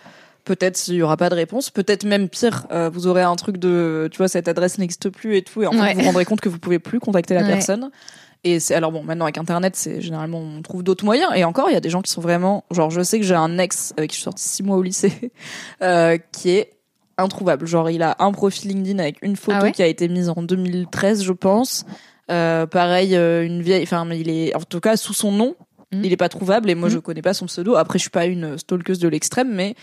peut-être 0.43 0.87
il 0.87 0.95
y 0.95 1.01
aura 1.01 1.17
pas 1.17 1.29
de 1.29 1.35
réponse, 1.35 1.71
peut-être 1.71 2.03
même 2.03 2.29
pire, 2.29 2.67
euh, 2.71 2.89
vous 2.93 3.07
aurez 3.07 3.23
un 3.23 3.35
truc 3.35 3.57
de, 3.57 4.07
tu 4.11 4.17
vois, 4.17 4.27
cette 4.27 4.47
adresse 4.47 4.77
n'existe 4.77 5.09
plus 5.09 5.37
et 5.37 5.41
tout, 5.41 5.63
et 5.63 5.67
en 5.67 5.71
fait 5.71 5.79
Ouais. 5.79 5.93
vous 5.95 6.01
vous 6.01 6.05
rendrez 6.05 6.25
compte 6.25 6.41
que 6.41 6.49
vous 6.49 6.59
pouvez 6.59 6.77
plus 6.77 6.99
contacter 6.99 7.33
la 7.33 7.41
Ouais. 7.41 7.47
personne. 7.47 7.89
Et 8.43 8.59
c'est 8.59 8.75
alors 8.75 8.91
bon, 8.91 9.01
maintenant 9.01 9.25
avec 9.25 9.39
Internet, 9.39 9.75
c'est 9.75 10.01
généralement 10.01 10.37
on 10.37 10.61
trouve 10.61 10.83
d'autres 10.83 11.03
moyens. 11.03 11.31
Et 11.35 11.43
encore, 11.43 11.67
il 11.71 11.73
y 11.73 11.75
a 11.75 11.79
des 11.79 11.89
gens 11.89 12.03
qui 12.03 12.11
sont 12.11 12.21
vraiment, 12.21 12.63
genre, 12.69 12.91
je 12.91 13.01
sais 13.01 13.19
que 13.19 13.25
j'ai 13.25 13.33
un 13.33 13.57
ex 13.57 13.91
avec 13.97 14.11
qui 14.11 14.15
je 14.17 14.19
suis 14.19 14.23
sortie 14.25 14.43
six 14.47 14.61
mois 14.61 14.77
au 14.77 14.83
lycée, 14.83 15.31
euh, 15.81 16.19
qui 16.31 16.51
est 16.51 16.73
introuvable. 17.17 17.65
Genre, 17.67 17.89
il 17.89 18.01
a 18.03 18.15
un 18.19 18.31
profil 18.31 18.69
LinkedIn 18.71 18.99
avec 18.99 19.17
une 19.21 19.35
photo 19.35 19.57
Ah 19.59 19.63
ouais 19.63 19.71
qui 19.71 19.81
a 19.83 19.87
été 19.87 20.07
mise 20.07 20.29
en 20.29 20.41
2013, 20.43 21.23
je 21.23 21.31
pense. 21.33 21.85
Euh, 22.31 22.65
pareil, 22.65 23.15
euh, 23.15 23.45
une 23.45 23.61
vieille, 23.61 23.83
enfin, 23.83 24.03
mais 24.05 24.19
il 24.19 24.29
est, 24.29 24.55
en 24.55 24.61
tout 24.61 24.79
cas, 24.79 24.97
sous 24.97 25.13
son 25.13 25.31
nom, 25.31 25.55
Mhm. 25.91 26.03
il 26.03 26.11
est 26.11 26.17
pas 26.17 26.29
trouvable. 26.29 26.69
Et 26.69 26.75
moi, 26.75 26.89
je 26.89 26.95
Mhm. 26.95 27.01
connais 27.01 27.21
pas 27.21 27.33
son 27.33 27.45
pseudo. 27.45 27.75
Après, 27.75 27.99
je 27.99 28.03
suis 28.03 28.09
pas 28.09 28.25
une 28.25 28.57
stalkeuse 28.57 28.99
de 28.99 29.07
l'extrême, 29.07 29.53
mais 29.53 29.75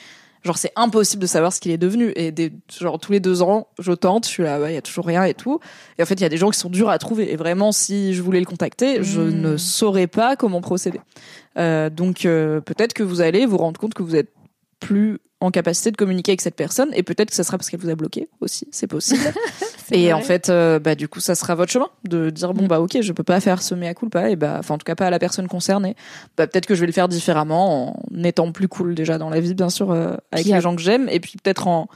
genre, 0.44 0.58
c'est 0.58 0.72
impossible 0.74 1.22
de 1.22 1.26
savoir 1.28 1.52
ce 1.52 1.60
qu'il 1.60 1.70
est 1.70 1.78
devenu. 1.78 2.12
Et 2.16 2.32
des, 2.32 2.52
genre, 2.76 2.98
tous 2.98 3.12
les 3.12 3.20
deux 3.20 3.42
ans, 3.42 3.68
je 3.78 3.92
tente, 3.92 4.24
je 4.26 4.30
suis 4.30 4.42
là, 4.42 4.60
ouais, 4.60 4.72
il 4.72 4.74
y 4.74 4.78
a 4.78 4.82
toujours 4.82 5.06
rien 5.06 5.22
et 5.22 5.34
tout. 5.34 5.60
Et 5.98 6.02
en 6.02 6.06
fait, 6.06 6.14
il 6.14 6.22
y 6.22 6.26
a 6.26 6.28
des 6.28 6.36
gens 6.36 6.50
qui 6.50 6.58
sont 6.58 6.68
durs 6.68 6.90
à 6.90 6.98
trouver. 6.98 7.32
Et 7.32 7.36
vraiment, 7.36 7.70
si 7.70 8.12
je 8.12 8.22
voulais 8.22 8.40
le 8.40 8.46
contacter, 8.46 9.04
je 9.04 9.20
Mhm. 9.20 9.40
ne 9.40 9.56
saurais 9.56 10.08
pas 10.08 10.34
comment 10.34 10.60
procéder. 10.60 11.00
Euh, 11.58 11.88
donc, 11.90 12.26
euh, 12.26 12.60
peut-être 12.60 12.92
que 12.94 13.04
vous 13.04 13.20
allez 13.20 13.46
vous 13.46 13.56
rendre 13.58 13.78
compte 13.78 13.94
que 13.94 14.02
vous 14.02 14.16
êtes 14.16 14.30
plus 14.82 15.18
en 15.40 15.50
capacité 15.50 15.90
de 15.90 15.96
communiquer 15.96 16.32
avec 16.32 16.40
cette 16.40 16.54
personne 16.56 16.90
et 16.94 17.02
peut-être 17.02 17.30
que 17.30 17.34
ça 17.36 17.44
sera 17.44 17.56
parce 17.58 17.70
qu'elle 17.70 17.80
vous 17.80 17.88
a 17.90 17.94
bloqué 17.94 18.28
aussi 18.40 18.66
c'est 18.72 18.86
possible 18.86 19.20
et 19.92 20.04
vrai. 20.04 20.12
en 20.12 20.20
fait 20.20 20.48
euh, 20.50 20.78
bah 20.78 20.94
du 20.94 21.08
coup 21.08 21.20
ça 21.20 21.34
sera 21.34 21.54
votre 21.54 21.70
chemin 21.72 21.88
de 22.04 22.30
dire 22.30 22.52
bon 22.54 22.64
Mm. 22.64 22.68
bah 22.68 22.80
ok 22.80 23.00
je 23.00 23.12
peux 23.12 23.22
pas 23.24 23.40
faire 23.40 23.60
ce 23.62 23.74
mea 23.74 23.94
culpa 23.94 24.30
et 24.30 24.36
bah 24.36 24.56
enfin 24.60 24.74
en 24.74 24.78
tout 24.78 24.84
cas 24.84 24.94
pas 24.94 25.06
à 25.06 25.10
la 25.10 25.18
personne 25.18 25.48
concernée 25.48 25.96
bah 26.36 26.46
peut-être 26.46 26.66
que 26.66 26.74
je 26.74 26.80
vais 26.80 26.86
le 26.86 26.92
faire 26.92 27.08
différemment 27.08 27.96
en 28.12 28.24
étant 28.24 28.50
plus 28.52 28.68
cool 28.68 28.94
déjà 28.94 29.18
dans 29.18 29.30
la 29.30 29.40
vie 29.40 29.54
bien 29.54 29.68
sûr 29.70 29.90
euh, 29.90 30.14
avec 30.30 30.46
les 30.46 30.52
à- 30.54 30.60
gens 30.60 30.76
que 30.76 30.82
j'aime 30.82 31.08
et 31.08 31.18
puis 31.20 31.34
peut-être 31.42 31.66
en 31.66 31.88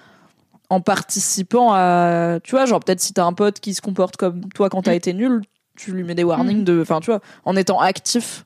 en 0.68 0.80
participant 0.80 1.72
à 1.72 2.38
tu 2.42 2.50
vois 2.52 2.66
genre 2.66 2.80
peut-être 2.80 3.00
si 3.00 3.12
t'as 3.12 3.24
un 3.24 3.32
pote 3.32 3.60
qui 3.60 3.74
se 3.74 3.80
comporte 3.80 4.16
comme 4.16 4.48
toi 4.54 4.68
quand 4.70 4.82
t'as 4.82 4.92
Mm. 4.92 4.94
été 5.02 5.12
nul 5.12 5.42
tu 5.76 5.92
lui 5.92 6.02
mets 6.02 6.14
des 6.16 6.24
warnings 6.24 6.64
de 6.64 6.80
enfin 6.82 6.98
tu 7.00 7.10
vois 7.10 7.20
en 7.44 7.54
étant 7.54 7.78
actif 7.80 8.44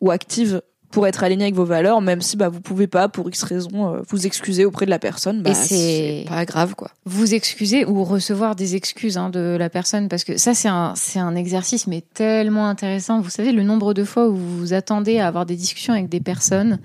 ou 0.00 0.10
active 0.10 0.62
pour 0.90 1.06
être 1.06 1.22
aligné 1.22 1.44
avec 1.44 1.54
vos 1.54 1.64
valeurs, 1.64 2.00
même 2.00 2.20
si 2.20 2.36
bah 2.36 2.48
vous 2.48 2.60
pouvez 2.60 2.86
pas 2.86 3.08
pour 3.08 3.28
X 3.28 3.42
raison 3.42 3.94
euh, 3.94 4.00
vous 4.08 4.26
excuser 4.26 4.64
auprès 4.64 4.86
de 4.86 4.90
la 4.90 4.98
personne, 4.98 5.42
bah 5.42 5.54
c'est 5.54 6.24
pas 6.28 6.44
grave 6.44 6.74
quoi. 6.74 6.90
vous 7.04 7.34
excuser 7.34 7.84
ou 7.84 8.04
recevoir 8.04 8.56
des 8.56 8.74
excuses 8.76 9.16
hein, 9.16 9.30
de 9.30 9.56
la 9.58 9.70
personne 9.70 10.08
parce 10.08 10.24
que 10.24 10.36
ça 10.36 10.54
c'est 10.54 10.68
un 10.68 10.94
c'est 10.96 11.20
un 11.20 11.34
exercice 11.36 11.86
mais 11.86 12.02
tellement 12.14 12.68
intéressant 12.68 13.20
vous 13.20 13.30
savez 13.30 13.52
le 13.52 13.62
nombre 13.62 13.94
de 13.94 14.04
fois 14.04 14.28
où 14.28 14.34
vous 14.34 14.58
vous 14.58 14.72
attendez 14.72 15.18
à 15.18 15.28
avoir 15.28 15.46
des 15.46 15.56
discussions 15.56 15.92
avec 15.92 16.08
des 16.08 16.20
personnes 16.20 16.78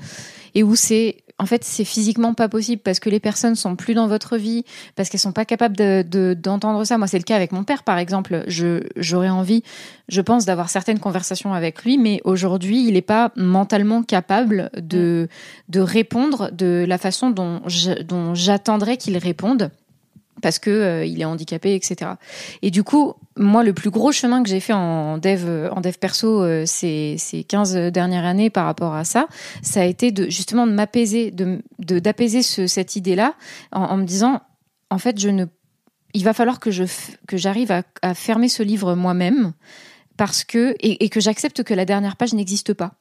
et 0.54 0.64
où 0.64 0.76
c'est 0.76 1.18
en 1.38 1.46
fait 1.46 1.64
c'est 1.66 1.84
physiquement 1.84 2.34
pas 2.34 2.48
possible 2.48 2.82
parce 2.82 3.00
que 3.00 3.10
les 3.10 3.20
personnes 3.20 3.56
sont 3.56 3.76
plus 3.76 3.94
dans 3.94 4.08
votre 4.08 4.38
vie 4.38 4.64
parce 4.96 5.10
qu'elles 5.10 5.20
sont 5.20 5.34
pas 5.34 5.46
capables 5.46 5.76
de 5.76 6.04
de- 6.10 6.34
d'entendre 6.34 6.84
ça. 6.86 6.98
Moi 6.98 7.08
c'est 7.08 7.18
le 7.18 7.24
cas 7.24 7.36
avec 7.36 7.52
mon 7.52 7.64
père 7.64 7.84
par 7.84 7.98
exemple. 7.98 8.44
Je 8.48 8.82
j'aurais 8.96 9.30
envie 9.30 9.62
je 10.08 10.22
pense 10.22 10.46
d'avoir 10.46 10.70
certaines 10.70 11.00
conversations 11.00 11.54
avec 11.54 11.84
lui 11.84 11.98
mais 11.98 12.22
aujourd'hui 12.24 12.88
il 12.88 12.96
est 12.96 13.02
pas 13.02 13.32
mentalement 13.36 14.02
capable 14.04 14.70
de 14.78 15.28
de 15.70 15.80
répondre 15.82 16.52
de 16.52 16.86
la 16.88 16.98
façon 16.98 17.30
dont 17.32 17.62
je- 17.68 18.02
dont 18.04 18.34
j'attendrais 18.34 18.98
qu'il 18.98 19.18
réponde 19.18 19.72
parce 20.42 20.60
que 20.60 20.70
euh, 20.70 21.06
il 21.06 21.22
est 21.22 21.26
handicapé, 21.26 21.76
etc. 21.76 22.12
Et 22.62 22.72
du 22.72 22.84
coup, 22.84 23.14
moi, 23.38 23.64
le 23.64 23.74
plus 23.74 23.90
gros 23.90 24.12
chemin 24.12 24.44
que 24.44 24.50
j'ai 24.50 24.60
fait 24.60 24.74
en 24.74 25.18
dev, 25.18 25.44
euh, 25.46 25.70
en 25.72 25.82
dev 25.82 25.94
perso 25.94 26.44
euh, 26.44 26.66
ces, 26.66 27.16
ces 27.18 27.44
15 27.44 27.92
dernières 27.92 28.26
années 28.26 28.50
par 28.50 28.66
rapport 28.66 28.94
à 28.94 29.04
ça, 29.04 29.28
ça 29.62 29.82
a 29.82 29.86
été 29.86 30.12
de 30.12 30.30
justement 30.30 30.68
de 30.68 30.72
m'apaiser, 30.72 31.32
de 31.32 31.62
d'apaiser 31.80 32.42
ce, 32.42 32.68
cette 32.68 32.96
idée-là 32.96 33.36
en, 33.72 33.98
me 33.98 34.06
disant, 34.06 34.42
en 34.90 34.98
fait, 34.98 35.20
je 35.20 35.30
ne, 35.30 35.46
il 36.14 36.24
va 36.24 36.34
falloir 36.34 36.60
que 36.60 36.72
je 36.72 36.84
que 37.28 37.38
j'arrive 37.38 37.72
à, 37.72 37.84
à 38.02 38.14
fermer 38.14 38.50
ce 38.50 38.64
livre 38.64 38.96
moi-même 38.96 39.54
parce 40.18 40.44
que 40.44 40.76
et 40.80 41.10
que 41.10 41.20
j'accepte 41.20 41.64
que 41.64 41.74
la 41.74 41.86
dernière 41.86 42.16
page 42.16 42.34
n'existe 42.34 42.74
pas. 42.74 42.94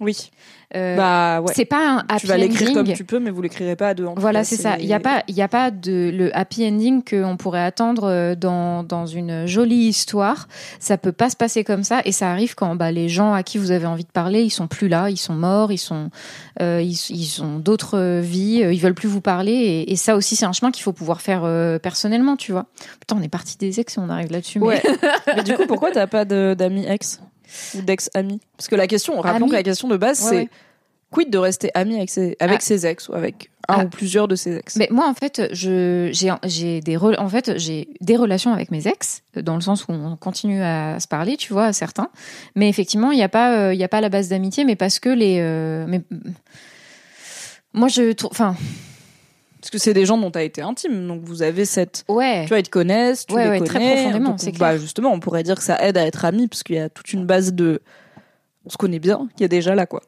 Oui. 0.00 0.30
Euh, 0.76 0.96
bah 0.96 1.40
ouais. 1.40 1.52
C'est 1.54 1.64
pas 1.64 1.84
un 1.96 1.98
happy 2.08 2.20
Tu 2.20 2.26
vas 2.28 2.36
l'écrire 2.36 2.68
ending. 2.70 2.74
comme 2.86 2.92
tu 2.94 3.04
peux, 3.04 3.18
mais 3.18 3.30
vous 3.30 3.42
l'écrirez 3.42 3.74
pas 3.74 3.88
à 3.88 3.94
deux. 3.94 4.06
en 4.06 4.14
Voilà, 4.14 4.44
c'est 4.44 4.56
ça. 4.56 4.78
Il 4.78 4.86
n'y 4.86 4.94
a 4.94 5.00
pas, 5.00 5.24
il 5.26 5.34
y 5.34 5.42
a 5.42 5.48
pas 5.48 5.72
de 5.72 6.10
le 6.14 6.34
happy 6.36 6.64
ending 6.66 7.02
qu'on 7.02 7.36
pourrait 7.36 7.62
attendre 7.64 8.04
euh, 8.04 8.34
dans 8.36 8.84
dans 8.84 9.04
une 9.04 9.46
jolie 9.46 9.88
histoire. 9.88 10.46
Ça 10.78 10.96
peut 10.96 11.10
pas 11.10 11.28
se 11.28 11.34
passer 11.36 11.64
comme 11.64 11.82
ça, 11.82 12.02
et 12.04 12.12
ça 12.12 12.30
arrive 12.30 12.54
quand 12.54 12.76
bah, 12.76 12.92
les 12.92 13.08
gens 13.08 13.32
à 13.34 13.42
qui 13.42 13.58
vous 13.58 13.72
avez 13.72 13.86
envie 13.86 14.04
de 14.04 14.10
parler, 14.12 14.42
ils 14.42 14.50
sont 14.50 14.68
plus 14.68 14.86
là, 14.88 15.10
ils 15.10 15.16
sont 15.16 15.34
morts, 15.34 15.72
ils 15.72 15.78
sont, 15.78 16.10
euh, 16.62 16.80
ils, 16.80 16.96
ils 17.10 17.42
ont 17.42 17.58
d'autres 17.58 18.20
vies, 18.20 18.62
euh, 18.62 18.72
ils 18.72 18.80
veulent 18.80 18.94
plus 18.94 19.08
vous 19.08 19.20
parler, 19.20 19.52
et, 19.52 19.92
et 19.92 19.96
ça 19.96 20.14
aussi 20.14 20.36
c'est 20.36 20.46
un 20.46 20.52
chemin 20.52 20.70
qu'il 20.70 20.84
faut 20.84 20.92
pouvoir 20.92 21.20
faire 21.20 21.42
euh, 21.44 21.80
personnellement, 21.80 22.36
tu 22.36 22.52
vois. 22.52 22.66
Putain, 23.00 23.16
on 23.18 23.22
est 23.22 23.28
parti 23.28 23.58
des 23.58 23.80
ex 23.80 23.96
et 23.96 24.00
on 24.00 24.08
arrive 24.08 24.30
là-dessus. 24.30 24.60
mais- 24.60 24.66
Ouais. 24.66 24.82
mais 25.36 25.42
du 25.42 25.54
coup, 25.54 25.66
pourquoi 25.66 25.90
t'as 25.90 26.06
pas 26.06 26.24
d'amis 26.24 26.86
ex? 26.86 27.20
Ou 27.74 27.82
d'ex-amis 27.82 28.40
Parce 28.56 28.68
que 28.68 28.76
la 28.76 28.86
question, 28.86 29.14
rappelons 29.20 29.46
Amis. 29.46 29.50
que 29.50 29.56
la 29.56 29.62
question 29.62 29.88
de 29.88 29.96
base, 29.96 30.22
Ouais, 30.24 30.28
c'est 30.30 30.36
ouais. 30.36 30.48
quid 31.10 31.30
de 31.30 31.38
rester 31.38 31.70
ami 31.74 31.96
avec 31.96 32.10
ses, 32.10 32.36
avec 32.40 32.58
Ah. 32.60 32.64
ses 32.64 32.86
ex 32.86 33.08
ou 33.08 33.14
avec 33.14 33.50
un 33.68 33.74
Ah. 33.80 33.84
ou 33.84 33.88
plusieurs 33.88 34.26
de 34.28 34.34
ses 34.36 34.56
ex? 34.56 34.76
Mais 34.76 34.88
moi, 34.90 35.08
en 35.08 35.14
fait, 35.14 35.42
j'ai 35.52 36.10
des 36.80 36.96
en 36.96 37.28
fait 37.28 37.50
des 38.00 38.16
relations 38.16 38.52
avec 38.52 38.70
mes 38.70 38.86
ex 38.88 39.22
dans 39.36 39.54
le 39.56 39.60
sens 39.60 39.84
où 39.84 39.92
on 39.92 40.16
continue 40.16 40.62
à 40.62 40.98
se 41.00 41.06
parler, 41.08 41.36
tu 41.36 41.52
vois, 41.52 41.66
à 41.66 41.72
certains. 41.72 42.08
Mais 42.56 42.68
effectivement, 42.68 43.10
il 43.12 43.16
n'y 43.16 43.22
a 43.24 43.28
pas 43.28 43.56
euh, 43.58 43.74
y 43.74 43.84
a 43.84 43.88
pas 43.88 44.00
la 44.00 44.08
base 44.08 44.28
d'amitié, 44.28 44.64
mais 44.64 44.76
parce 44.76 44.98
que 45.00 45.08
les 45.08 45.38
euh, 45.40 45.84
mais 45.88 46.00
moi 47.72 47.88
je 47.88 48.12
trouve 48.12 48.30
enfin 48.32 48.54
Parce 49.60 49.70
que 49.70 49.78
c'est 49.78 49.92
des 49.92 50.06
gens 50.06 50.16
dont 50.16 50.30
t'as 50.30 50.42
été 50.42 50.62
intime, 50.62 51.06
donc 51.06 51.22
vous 51.22 51.42
avez 51.42 51.64
cette. 51.66 52.04
ouais 52.08 52.42
Tu 52.44 52.48
vois, 52.48 52.58
ils 52.60 52.62
te 52.64 52.70
connaissent, 52.70 53.26
tu 53.26 53.34
Ouais, 53.34 53.44
les 53.44 53.50
ouais, 53.50 53.58
connais. 53.58 53.68
très 53.70 53.94
profondément, 54.02 54.38
c'est 54.38 54.56
bah, 54.58 54.78
justement, 54.78 55.12
on 55.12 55.20
pourrait 55.20 55.42
dire 55.42 55.56
que 55.56 55.62
ça 55.62 55.76
aide 55.86 55.98
à 55.98 56.06
être 56.06 56.24
amis, 56.24 56.48
parce 56.48 56.62
qu'il 56.62 56.76
y 56.76 56.78
a 56.78 56.88
toute 56.88 57.12
une 57.12 57.26
base 57.26 57.52
de. 57.52 57.80
On 58.66 58.70
se 58.70 58.76
connaît 58.76 58.98
bien, 58.98 59.28
qui 59.36 59.44
est 59.44 59.48
déjà 59.48 59.74
là, 59.74 59.86
quoi. 59.86 60.02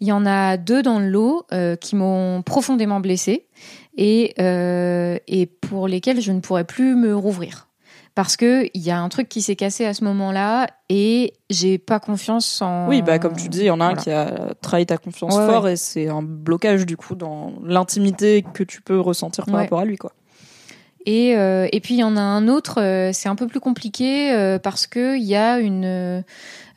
Il 0.00 0.06
y 0.06 0.12
en 0.12 0.26
a 0.26 0.56
deux 0.58 0.82
dans 0.82 0.98
le 0.98 1.08
lot 1.08 1.44
euh, 1.52 1.74
qui 1.76 1.96
m'ont 1.96 2.42
profondément 2.42 3.00
blessée 3.00 3.46
et, 3.96 4.34
euh, 4.38 5.18
et 5.26 5.46
pour 5.46 5.88
lesquels 5.88 6.20
je 6.20 6.32
ne 6.32 6.40
pourrais 6.40 6.64
plus 6.64 6.94
me 6.96 7.16
rouvrir. 7.16 7.68
Parce 8.14 8.36
que 8.36 8.68
il 8.74 8.82
y 8.82 8.92
a 8.92 9.00
un 9.00 9.08
truc 9.08 9.28
qui 9.28 9.42
s'est 9.42 9.56
cassé 9.56 9.84
à 9.84 9.92
ce 9.92 10.04
moment-là 10.04 10.68
et 10.88 11.32
j'ai 11.50 11.78
pas 11.78 11.98
confiance 11.98 12.62
en. 12.62 12.86
Oui, 12.88 13.02
bah 13.02 13.18
comme 13.18 13.34
tu 13.36 13.48
dis, 13.48 13.60
il 13.60 13.64
y 13.66 13.70
en 13.70 13.80
a 13.80 13.86
un 13.86 13.94
qui 13.96 14.10
a 14.12 14.54
trahi 14.60 14.86
ta 14.86 14.98
confiance 14.98 15.36
Ouais, 15.36 15.46
fort 15.46 15.66
et 15.66 15.74
c'est 15.76 16.08
un 16.08 16.22
blocage 16.22 16.86
du 16.86 16.96
coup 16.96 17.16
dans 17.16 17.52
l'intimité 17.64 18.44
que 18.54 18.62
tu 18.62 18.82
peux 18.82 19.00
ressentir 19.00 19.46
par 19.46 19.54
Ouais. 19.56 19.60
rapport 19.62 19.80
à 19.80 19.84
lui, 19.84 19.96
quoi. 19.96 20.12
Et, 21.06 21.36
euh, 21.36 21.68
et 21.72 21.80
puis 21.80 21.94
il 21.94 21.98
y 22.00 22.04
en 22.04 22.16
a 22.16 22.20
un 22.20 22.48
autre, 22.48 22.80
euh, 22.80 23.10
c'est 23.12 23.28
un 23.28 23.36
peu 23.36 23.46
plus 23.46 23.60
compliqué 23.60 24.32
euh, 24.32 24.58
parce 24.58 24.86
que 24.86 25.16
il 25.16 25.24
y 25.24 25.36
a 25.36 25.58
une, 25.58 25.84
euh, 25.84 26.22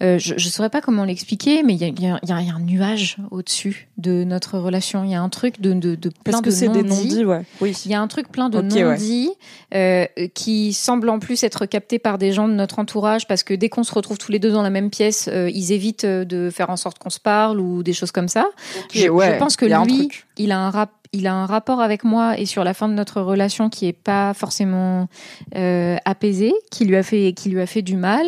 je 0.02 0.34
ne 0.34 0.40
saurais 0.40 0.70
pas 0.70 0.82
comment 0.82 1.06
l'expliquer, 1.06 1.64
mais 1.64 1.74
il 1.76 1.80
y 1.82 1.86
a, 1.86 1.88
y 1.88 2.12
a- 2.12 2.20
il 2.22 2.30
y 2.30 2.32
a 2.52 2.54
un 2.56 2.60
nuage 2.60 3.18
au-dessus 3.32 3.88
de 3.98 4.24
notre 4.26 4.60
relation. 4.60 5.04
Il 5.04 5.12
y 5.12 5.16
a 5.16 5.22
un 5.22 5.30
truc 5.30 5.60
de, 5.62 5.74
de, 5.74 5.96
de 5.96 6.10
plein 6.10 6.16
Parce 6.26 6.42
que 6.42 6.50
de 6.50 6.54
c'est 6.54 6.68
des 6.68 6.84
non-dits. 6.84 7.26
ouais. 7.26 7.42
Oui. 7.62 7.76
Il 7.86 7.92
y 7.92 7.96
a 7.96 8.02
un 8.02 8.08
truc 8.08 8.30
plein 8.32 8.50
de 8.50 8.58
Ok, 8.60 8.66
ouais. 8.74 8.84
non-dits 8.84 9.32
euh, 9.74 10.06
qui 10.36 10.74
semble 10.74 11.10
en 11.10 11.20
plus 11.20 11.44
être 11.44 11.66
capté 11.66 11.98
par 11.98 12.18
des 12.18 12.32
gens 12.34 12.48
de 12.48 12.54
notre 12.54 12.80
entourage 12.80 13.28
parce 13.28 13.44
que 13.44 13.54
dès 13.54 13.70
qu'on 13.70 13.84
se 13.84 13.94
retrouve 13.94 14.18
tous 14.18 14.32
les 14.32 14.40
deux 14.40 14.52
dans 14.52 14.62
la 14.62 14.70
même 14.70 14.90
pièce, 14.90 15.30
euh, 15.32 15.50
ils 15.52 15.72
évitent 15.72 16.04
euh, 16.04 16.26
de 16.26 16.50
faire 16.50 16.70
en 16.70 16.78
sorte 16.78 17.00
qu'on 17.00 17.10
se 17.10 17.20
parle 17.20 17.60
ou 17.60 17.82
des 17.82 17.94
choses 17.94 18.12
comme 18.12 18.28
ça. 18.28 18.46
je, 18.94 19.08
ouais, 19.08 19.34
je 19.34 19.40
pense 19.40 19.56
que 19.56 19.66
y 19.66 19.70
lui, 19.86 20.10
il 20.38 20.52
a 20.52 20.60
un 20.60 20.70
rap, 20.70 20.92
il 21.18 21.28
a 21.28 21.34
un 21.34 21.46
rapport 21.46 21.82
avec 21.82 22.04
moi 22.04 22.38
et 22.40 22.46
sur 22.46 22.64
la 22.64 22.74
fin 22.74 22.88
de 22.88 22.94
notre 22.94 23.22
relation 23.22 23.70
qui 23.70 23.88
est 23.88 23.94
pas 23.94 24.34
forcément 24.34 25.08
euh, 25.56 25.98
apaisé, 26.06 26.54
qui 26.72 26.86
lui 26.86 26.96
a 26.96 27.04
fait, 27.04 27.34
qui 27.34 27.50
lui 27.50 27.62
a 27.62 27.66
fait 27.66 27.82
du 27.82 27.96
mal. 27.98 28.26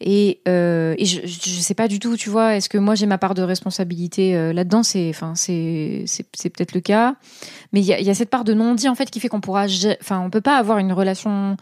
Et, 0.00 0.40
euh, 0.48 0.94
et 0.98 1.04
je, 1.04 1.20
je 1.24 1.60
sais 1.60 1.74
pas 1.74 1.88
du 1.88 1.98
tout, 1.98 2.16
tu 2.16 2.30
vois. 2.30 2.56
Est-ce 2.56 2.68
que 2.68 2.78
moi 2.78 2.94
j'ai 2.94 3.06
ma 3.06 3.18
part 3.18 3.34
de 3.34 3.42
responsabilité 3.42 4.36
euh, 4.36 4.52
là-dedans? 4.52 4.82
C'est, 4.82 5.08
enfin, 5.10 5.34
c'est, 5.36 6.04
c'est, 6.06 6.50
peut-être 6.50 6.74
le 6.74 6.80
cas. 6.80 7.14
Mais 7.72 7.80
il 7.80 7.86
y 7.86 7.92
a, 7.92 8.00
il 8.00 8.06
y 8.06 8.10
a 8.10 8.14
cette 8.14 8.30
part 8.30 8.44
de 8.44 8.54
non-dit 8.54 8.88
en 8.88 8.94
fait 8.94 9.10
qui 9.10 9.20
fait 9.20 9.28
qu'on 9.28 9.40
pourra, 9.40 9.66
enfin, 10.00 10.20
on 10.20 10.30
peut 10.30 10.40
pas 10.40 10.56
avoir 10.56 10.78
une 10.78 10.92
relation 10.92 11.56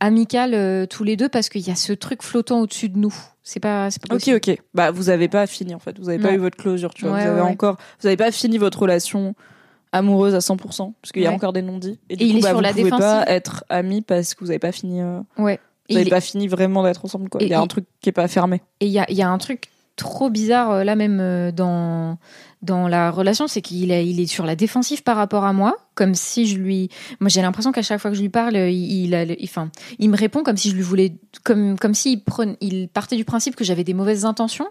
amical 0.00 0.52
euh, 0.54 0.86
tous 0.86 1.04
les 1.04 1.16
deux 1.16 1.28
parce 1.28 1.48
qu'il 1.48 1.66
y 1.66 1.70
a 1.70 1.76
ce 1.76 1.92
truc 1.92 2.22
flottant 2.22 2.60
au-dessus 2.60 2.88
de 2.88 2.98
nous. 2.98 3.14
C'est 3.42 3.60
pas, 3.60 3.90
c'est 3.90 4.00
pas 4.02 4.14
Ok, 4.14 4.20
possible. 4.20 4.36
ok. 4.36 4.58
Bah, 4.74 4.90
vous 4.90 5.10
avez 5.10 5.28
pas 5.28 5.46
fini 5.46 5.74
en 5.74 5.78
fait. 5.78 5.98
Vous 5.98 6.08
avez 6.08 6.18
pas 6.18 6.30
Non. 6.30 6.34
eu 6.34 6.38
votre 6.38 6.56
closure, 6.56 6.94
tu 6.94 7.04
vois. 7.06 7.14
Ouais, 7.16 7.24
vous 7.24 7.30
avez 7.30 7.40
ouais. 7.42 7.46
encore, 7.50 7.76
vous 8.00 8.06
avez 8.06 8.16
pas 8.16 8.30
fini 8.32 8.58
votre 8.58 8.80
relation 8.80 9.34
amoureuse 9.94 10.34
à 10.34 10.38
100%, 10.40 10.92
parce 11.00 11.12
qu'il 11.12 11.22
y 11.22 11.26
a 11.26 11.30
Ouais. 11.30 11.34
encore 11.34 11.52
des 11.52 11.62
non-dits. 11.62 11.98
Et 12.10 12.16
du 12.16 12.24
Et 12.24 12.26
coup, 12.28 12.32
il 12.34 12.38
est 12.38 12.42
bah, 12.42 12.48
sur 12.48 12.56
vous 12.56 12.62
la 12.62 12.70
pouvez 12.70 12.82
défensive. 12.84 13.04
pas 13.04 13.24
être 13.28 13.64
amis 13.68 14.02
parce 14.02 14.34
que 14.34 14.44
vous 14.44 14.50
avez 14.50 14.58
pas 14.58 14.72
fini. 14.72 15.00
euh, 15.00 15.20
Ouais. 15.38 15.58
vous 15.90 15.96
Et 15.98 16.02
il, 16.02 16.10
pas 16.10 16.20
fini 16.20 16.48
vraiment 16.48 16.82
d'être 16.82 17.04
ensemble, 17.04 17.28
quoi. 17.28 17.40
Et 17.42 17.46
Il 17.46 17.50
y 17.50 17.54
a 17.54 17.60
un 17.60 17.64
il- 17.64 17.68
truc 17.68 17.86
qui 18.00 18.08
est 18.08 18.12
pas 18.12 18.28
fermé. 18.28 18.60
et 18.80 18.86
il 18.86 18.92
y 18.92 18.98
a, 18.98 19.06
il 19.10 19.16
y 19.16 19.22
a 19.22 19.28
un 19.28 19.38
truc 19.38 19.70
trop 19.96 20.28
bizarre 20.28 20.72
euh, 20.72 20.82
là 20.84 20.96
même 20.96 21.20
euh, 21.20 21.52
dans 21.52 22.18
dans 22.62 22.88
la 22.88 23.10
relation, 23.10 23.46
c'est 23.46 23.60
qu'il 23.60 23.90
est, 23.92 24.06
il 24.08 24.18
est 24.20 24.26
sur 24.26 24.46
la 24.46 24.56
défensive 24.56 25.02
par 25.02 25.16
rapport 25.18 25.44
à 25.44 25.52
moi, 25.52 25.76
comme 25.94 26.14
si 26.14 26.46
je 26.46 26.56
lui. 26.56 26.88
Moi, 27.20 27.28
j'ai 27.28 27.42
l'impression 27.42 27.72
qu'à 27.72 27.82
chaque 27.82 28.00
fois 28.00 28.10
que 28.10 28.16
je 28.16 28.22
lui 28.22 28.30
parle, 28.30 28.56
il, 28.56 29.04
il, 29.04 29.14
a- 29.14 29.24
il- 29.24 29.36
enfin, 29.44 29.70
il 29.98 30.08
me 30.08 30.16
répond 30.16 30.42
comme 30.42 30.56
si 30.56 30.70
je 30.70 30.74
lui 30.74 30.80
voulais, 30.82 31.12
comme 31.44 31.78
comme 31.78 31.92
s'il 31.94 32.24
prenait, 32.24 32.56
il 32.62 32.88
partait 32.88 33.16
du 33.16 33.24
principe 33.26 33.54
que 33.54 33.64
j'avais 33.64 33.84
des 33.84 33.92
mauvaises 33.94 34.24
intentions 34.24 34.66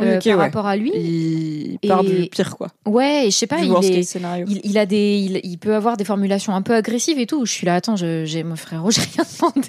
euh, 0.00 0.18
par 0.18 0.26
ouais. 0.26 0.34
rapport 0.34 0.66
à 0.66 0.76
lui. 0.76 0.92
Il 0.94 1.78
Et- 1.82 1.88
part 1.88 2.04
du 2.04 2.26
pire, 2.30 2.56
quoi. 2.56 2.68
Ouais, 2.86 3.26
et 3.26 3.30
je 3.30 3.36
sais 3.36 3.46
pas, 3.46 3.58
il 3.60 3.70
est, 3.72 4.76
a 4.78 4.86
des, 4.86 5.16
il, 5.18 5.40
il 5.44 5.58
peut 5.58 5.74
avoir 5.74 5.96
des 5.96 6.04
formulations 6.04 6.54
un 6.54 6.62
peu 6.62 6.74
agressives 6.74 7.18
et 7.18 7.26
tout. 7.26 7.44
Je 7.44 7.52
suis 7.52 7.66
là, 7.66 7.74
attends, 7.74 7.96
j'ai 7.96 8.42
mon 8.44 8.56
frérot, 8.56 8.90
j'ai 8.90 9.02
rien 9.02 9.24
demandé. 9.38 9.68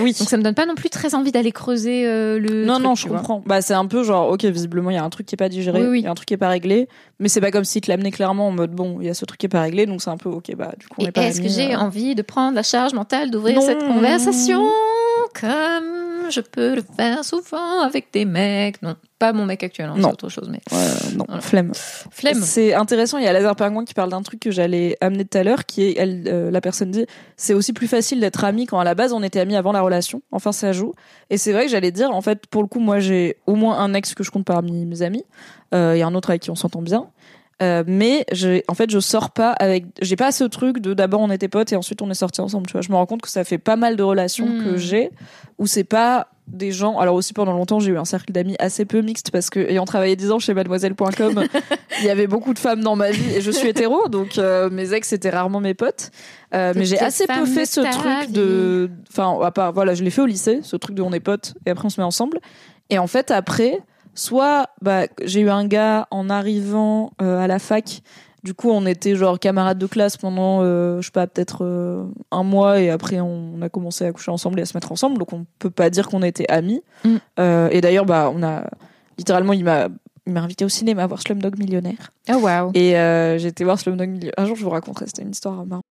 Oui. 0.00 0.12
Donc 0.18 0.28
ça 0.28 0.36
me 0.36 0.42
donne 0.42 0.54
pas 0.54 0.66
non 0.66 0.74
plus 0.74 0.90
très 0.90 1.14
envie 1.14 1.30
d'aller 1.32 1.52
creuser 1.52 2.06
euh, 2.06 2.38
le. 2.38 2.64
Non, 2.64 2.74
truc, 2.74 2.84
non, 2.84 2.94
je 2.94 3.06
comprends. 3.08 3.42
Bah, 3.46 3.60
c'est 3.62 3.74
un 3.74 3.86
peu 3.86 4.02
genre, 4.02 4.30
ok, 4.30 4.44
visiblement, 4.46 4.90
il 4.90 4.94
y 4.94 4.98
a 4.98 5.04
un 5.04 5.10
truc 5.10 5.26
qui 5.26 5.34
est 5.34 5.36
pas 5.36 5.48
digéré, 5.48 5.78
il 5.78 5.84
Oui, 5.84 5.88
oui. 5.90 6.00
y 6.02 6.06
a 6.06 6.10
un 6.10 6.14
truc 6.14 6.26
qui 6.28 6.34
est 6.34 6.38
pas 6.38 6.48
réglé, 6.48 6.88
mais 7.20 7.28
c'est 7.28 7.40
pas 7.40 7.50
comme 7.50 7.64
s'il 7.64 7.80
te 7.82 7.90
l'amenait 7.90 8.10
clairement 8.10 8.48
en 8.48 8.52
mode, 8.52 8.72
bon, 8.72 8.98
il 9.00 9.06
y 9.06 9.10
a 9.10 9.14
ce 9.14 9.24
truc 9.24 9.38
qui 9.38 9.46
est 9.46 9.50
pas 9.50 9.62
réglé, 9.62 9.86
donc 9.86 10.02
c'est 10.02 10.10
un 10.10 10.16
peu, 10.16 10.28
ok, 10.28 10.54
bah, 10.56 10.72
du 10.78 10.86
coup, 10.88 10.96
on 10.98 11.04
Et 11.04 11.08
est 11.08 11.12
pas 11.12 11.22
est-ce 11.22 11.40
que 11.40 11.48
j'ai 11.48 11.74
euh. 11.74 11.78
envie 11.78 12.14
de 12.16 12.22
prendre 12.22 12.54
la 12.56 12.62
charge 12.64 12.92
mentale 12.94 13.30
d'ouvrir 13.30 13.62
cette 13.62 13.84
conversation 13.86 14.66
comme 15.40 16.30
je 16.30 16.40
peux 16.40 16.74
le 16.76 16.82
faire 16.96 17.24
souvent 17.24 17.80
avec 17.82 18.08
des 18.12 18.24
mecs? 18.24 18.82
Non, 18.82 18.96
pas 19.18 19.32
mon 19.32 19.44
mec 19.46 19.62
actuel, 19.64 19.86
hein, 19.88 19.94
c'est 19.96 20.02
Non. 20.02 20.10
autre 20.10 20.28
chose, 20.28 20.48
mais 20.50 20.60
Ouais, 20.70 21.16
non, 21.16 21.24
Voilà. 21.26 21.40
flemme. 21.42 21.72
flemme. 22.10 22.40
C'est 22.42 22.74
intéressant, 22.74 23.18
il 23.18 23.24
y 23.24 23.26
a 23.26 23.32
Lazare 23.32 23.56
Pingouin 23.56 23.84
qui 23.84 23.94
parle 23.94 24.10
d'un 24.10 24.22
truc 24.22 24.40
que 24.40 24.50
j'allais 24.50 24.96
amener 25.00 25.24
tout 25.24 25.36
à 25.38 25.42
l'heure, 25.44 25.66
qui 25.66 25.82
est, 25.82 25.94
elle, 25.98 26.24
euh, 26.28 26.50
la 26.50 26.60
personne 26.60 26.90
dit, 26.90 27.04
c'est 27.36 27.54
aussi 27.54 27.72
plus 27.72 27.88
facile 27.88 28.20
d'être 28.20 28.44
ami 28.44 28.66
quand 28.66 28.78
à 28.78 28.84
la 28.84 28.94
base 28.94 29.12
on 29.12 29.22
était 29.22 29.40
amis 29.40 29.56
avant 29.56 29.72
la 29.72 29.80
relation. 29.80 30.22
Enfin, 30.32 30.52
ça 30.52 30.72
joue. 30.72 30.94
Et 31.30 31.36
c'est 31.38 31.52
vrai 31.52 31.64
que 31.66 31.70
j'allais 31.70 31.90
dire, 31.92 32.10
en 32.12 32.20
fait, 32.20 32.46
pour 32.46 32.62
le 32.62 32.68
coup, 32.68 32.80
moi 32.80 33.00
j'ai 33.00 33.36
au 33.46 33.54
moins 33.56 33.78
un 33.78 33.92
ex 33.94 34.14
que 34.14 34.22
je 34.22 34.30
compte 34.30 34.44
parmi 34.44 34.86
mes 34.86 35.02
amis, 35.02 35.24
euh, 35.74 35.94
et 35.94 36.02
un 36.02 36.14
autre 36.14 36.30
avec 36.30 36.42
qui 36.42 36.50
on 36.50 36.54
s'entend 36.56 36.82
bien. 36.82 37.08
Euh, 37.60 37.82
mais 37.88 38.24
j'ai, 38.30 38.62
en 38.68 38.74
fait, 38.74 38.88
je 38.88 39.00
sors 39.00 39.32
pas 39.32 39.50
avec, 39.50 39.84
j'ai 40.00 40.14
pas 40.14 40.30
ce 40.30 40.44
truc 40.44 40.78
de 40.78 40.94
d'abord 40.94 41.20
on 41.20 41.30
était 41.32 41.48
potes 41.48 41.72
et 41.72 41.76
ensuite 41.76 42.00
on 42.02 42.08
est 42.08 42.14
sortis 42.14 42.40
ensemble. 42.40 42.66
Tu 42.68 42.72
vois, 42.72 42.82
je 42.82 42.88
me 42.90 42.94
rends 42.94 43.06
compte 43.06 43.20
que 43.22 43.28
ça 43.28 43.42
fait 43.42 43.58
pas 43.58 43.74
mal 43.74 43.96
de 43.96 44.02
relations 44.04 44.46
Hmm. 44.46 44.62
que 44.64 44.76
j'ai 44.76 45.10
où 45.58 45.66
c'est 45.66 45.82
pas 45.82 46.28
des 46.50 46.72
gens. 46.72 46.98
Alors 46.98 47.14
aussi 47.14 47.32
pendant 47.32 47.52
longtemps, 47.52 47.80
j'ai 47.80 47.92
eu 47.92 47.98
un 47.98 48.04
cercle 48.04 48.32
d'amis 48.32 48.56
assez 48.58 48.84
peu 48.84 49.00
mixte 49.00 49.30
parce 49.30 49.50
que 49.50 49.60
ayant 49.60 49.84
travaillé 49.84 50.16
10 50.16 50.32
ans 50.32 50.38
chez 50.38 50.54
Mademoiselle.com, 50.54 51.44
il 52.00 52.04
y 52.04 52.10
avait 52.10 52.26
beaucoup 52.26 52.54
de 52.54 52.58
femmes 52.58 52.82
dans 52.82 52.96
ma 52.96 53.10
vie 53.10 53.36
et 53.36 53.40
je 53.40 53.50
suis 53.50 53.68
hétéro, 53.68 54.08
donc 54.08 54.38
euh, 54.38 54.70
mes 54.70 54.92
ex 54.92 55.08
c'était 55.08 55.30
rarement 55.30 55.60
mes 55.60 55.74
potes. 55.74 56.10
Euh, 56.54 56.72
mais 56.74 56.84
j'ai 56.84 56.98
assez 56.98 57.26
peu 57.26 57.44
fait 57.44 57.66
ce 57.66 57.80
truc 57.80 58.32
de, 58.32 58.90
enfin 59.10 59.38
à 59.42 59.50
part 59.50 59.72
voilà, 59.72 59.94
je 59.94 60.02
l'ai 60.02 60.10
fait 60.10 60.22
au 60.22 60.26
lycée, 60.26 60.60
ce 60.62 60.76
truc 60.76 60.96
de 60.96 61.02
on 61.02 61.12
est 61.12 61.20
potes 61.20 61.54
et 61.66 61.70
après 61.70 61.86
on 61.86 61.90
se 61.90 62.00
met 62.00 62.06
ensemble. 62.06 62.40
Et 62.90 62.98
en 62.98 63.06
fait 63.06 63.30
après, 63.30 63.80
soit 64.14 64.68
bah 64.82 65.06
j'ai 65.22 65.40
eu 65.40 65.50
un 65.50 65.66
gars 65.66 66.08
en 66.10 66.30
arrivant 66.30 67.12
euh, 67.22 67.38
à 67.38 67.46
la 67.46 67.58
fac. 67.58 68.02
Du 68.44 68.54
coup, 68.54 68.70
on 68.70 68.86
était 68.86 69.16
genre 69.16 69.38
camarades 69.38 69.78
de 69.78 69.86
classe 69.86 70.16
pendant, 70.16 70.60
euh, 70.62 71.00
je 71.00 71.06
sais 71.06 71.12
pas, 71.12 71.26
peut-être 71.26 71.64
euh, 71.64 72.04
un 72.30 72.44
mois, 72.44 72.80
et 72.80 72.90
après 72.90 73.20
on 73.20 73.60
a 73.62 73.68
commencé 73.68 74.04
à 74.04 74.12
coucher 74.12 74.30
ensemble 74.30 74.60
et 74.60 74.62
à 74.62 74.66
se 74.66 74.76
mettre 74.76 74.92
ensemble. 74.92 75.18
Donc 75.18 75.32
on 75.32 75.44
peut 75.58 75.70
pas 75.70 75.90
dire 75.90 76.08
qu'on 76.08 76.22
était 76.22 76.48
amis. 76.48 76.82
Mm. 77.04 77.16
Euh, 77.40 77.68
et 77.72 77.80
d'ailleurs, 77.80 78.06
bah, 78.06 78.30
on 78.32 78.42
a 78.42 78.64
littéralement, 79.18 79.52
il 79.52 79.64
m'a, 79.64 79.88
il 80.26 80.32
m'a 80.32 80.42
invité 80.42 80.64
au 80.64 80.68
cinéma 80.68 81.02
à 81.02 81.06
voir 81.06 81.20
Slumdog 81.20 81.58
Millionnaire. 81.58 82.12
Oh 82.30 82.36
waouh. 82.36 82.70
Et 82.74 82.96
euh, 82.96 83.38
j'ai 83.38 83.48
été 83.48 83.64
voir 83.64 83.78
Slumdog 83.78 84.08
Millionnaire. 84.08 84.34
Un 84.36 84.46
jour, 84.46 84.56
je 84.56 84.62
vous 84.62 84.70
raconterai. 84.70 85.06
C'était 85.06 85.22
une 85.22 85.32
histoire 85.32 85.66
marrante. 85.66 85.84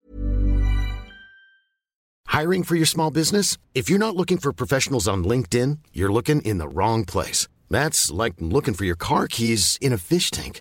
Hiring 2.28 2.64
for 2.64 2.74
your 2.74 2.86
small 2.86 3.10
business? 3.10 3.56
If 3.74 3.88
you're 3.88 3.98
not 3.98 4.16
looking 4.16 4.38
for 4.38 4.52
professionals 4.52 5.06
on 5.06 5.22
LinkedIn, 5.22 5.78
you're 5.94 6.12
looking 6.12 6.40
in 6.42 6.58
the 6.58 6.66
wrong 6.66 7.04
place. 7.04 7.46
That's 7.70 8.10
like 8.10 8.34
looking 8.40 8.74
for 8.74 8.84
your 8.84 8.96
car 8.96 9.28
keys 9.28 9.78
in 9.80 9.92
a 9.92 9.98
fish 9.98 10.30
tank. 10.30 10.60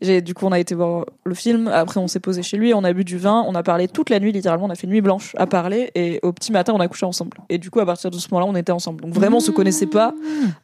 J'ai, 0.00 0.20
du 0.20 0.34
coup, 0.34 0.46
on 0.46 0.52
a 0.52 0.58
été 0.58 0.74
voir 0.74 1.06
le 1.24 1.34
film. 1.34 1.68
Après, 1.68 2.00
on 2.00 2.08
s'est 2.08 2.20
posé 2.20 2.42
chez 2.42 2.56
lui, 2.56 2.74
on 2.74 2.84
a 2.84 2.92
bu 2.92 3.04
du 3.04 3.18
vin, 3.18 3.44
on 3.46 3.54
a 3.54 3.62
parlé 3.62 3.88
toute 3.88 4.10
la 4.10 4.20
nuit, 4.20 4.32
littéralement. 4.32 4.66
On 4.66 4.70
a 4.70 4.74
fait 4.74 4.86
nuit 4.86 5.00
blanche 5.00 5.34
à 5.36 5.46
parler 5.46 5.90
et 5.94 6.20
au 6.22 6.32
petit 6.32 6.52
matin, 6.52 6.72
on 6.74 6.80
a 6.80 6.88
couché 6.88 7.06
ensemble. 7.06 7.38
Et 7.48 7.58
du 7.58 7.70
coup, 7.70 7.80
à 7.80 7.86
partir 7.86 8.10
de 8.10 8.18
ce 8.18 8.28
moment-là, 8.32 8.50
on 8.50 8.56
était 8.56 8.72
ensemble. 8.72 9.02
Donc 9.02 9.12
vraiment, 9.12 9.38
on 9.38 9.40
se 9.40 9.50
connaissait 9.50 9.86
pas 9.86 10.14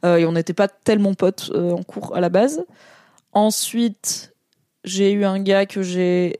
euh, 0.05 0.17
et 0.17 0.25
on 0.25 0.31
n'était 0.31 0.53
pas 0.53 0.67
tellement 0.67 1.13
potes 1.13 1.51
euh, 1.53 1.71
en 1.71 1.83
cours 1.83 2.15
à 2.15 2.21
la 2.21 2.29
base. 2.29 2.65
Ensuite, 3.33 4.33
j'ai 4.83 5.11
eu 5.11 5.25
un 5.25 5.39
gars 5.39 5.65
que 5.65 5.81
j'ai 5.81 6.39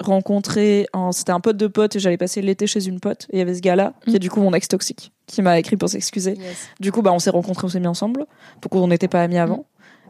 rencontré. 0.00 0.86
En... 0.92 1.12
C'était 1.12 1.32
un 1.32 1.40
pote 1.40 1.56
de 1.56 1.66
pote 1.66 1.96
et 1.96 1.98
j'allais 1.98 2.16
passer 2.16 2.42
l'été 2.42 2.66
chez 2.66 2.86
une 2.86 3.00
pote. 3.00 3.26
Et 3.30 3.36
il 3.36 3.38
y 3.38 3.42
avait 3.42 3.54
ce 3.54 3.62
gars-là 3.62 3.94
qui 4.06 4.16
est 4.16 4.20
du 4.20 4.30
coup 4.30 4.40
mon 4.40 4.52
ex 4.52 4.68
toxique 4.68 5.12
qui 5.26 5.42
m'a 5.42 5.58
écrit 5.58 5.76
pour 5.76 5.88
s'excuser. 5.88 6.38
Du 6.80 6.92
coup, 6.92 7.02
bah, 7.02 7.12
on 7.12 7.18
s'est 7.18 7.30
rencontrés, 7.30 7.66
on 7.66 7.68
s'est 7.68 7.80
mis 7.80 7.86
ensemble. 7.86 8.26
Donc, 8.62 8.74
on 8.74 8.86
n'était 8.86 9.08
pas 9.08 9.22
amis 9.22 9.38
avant. 9.38 9.66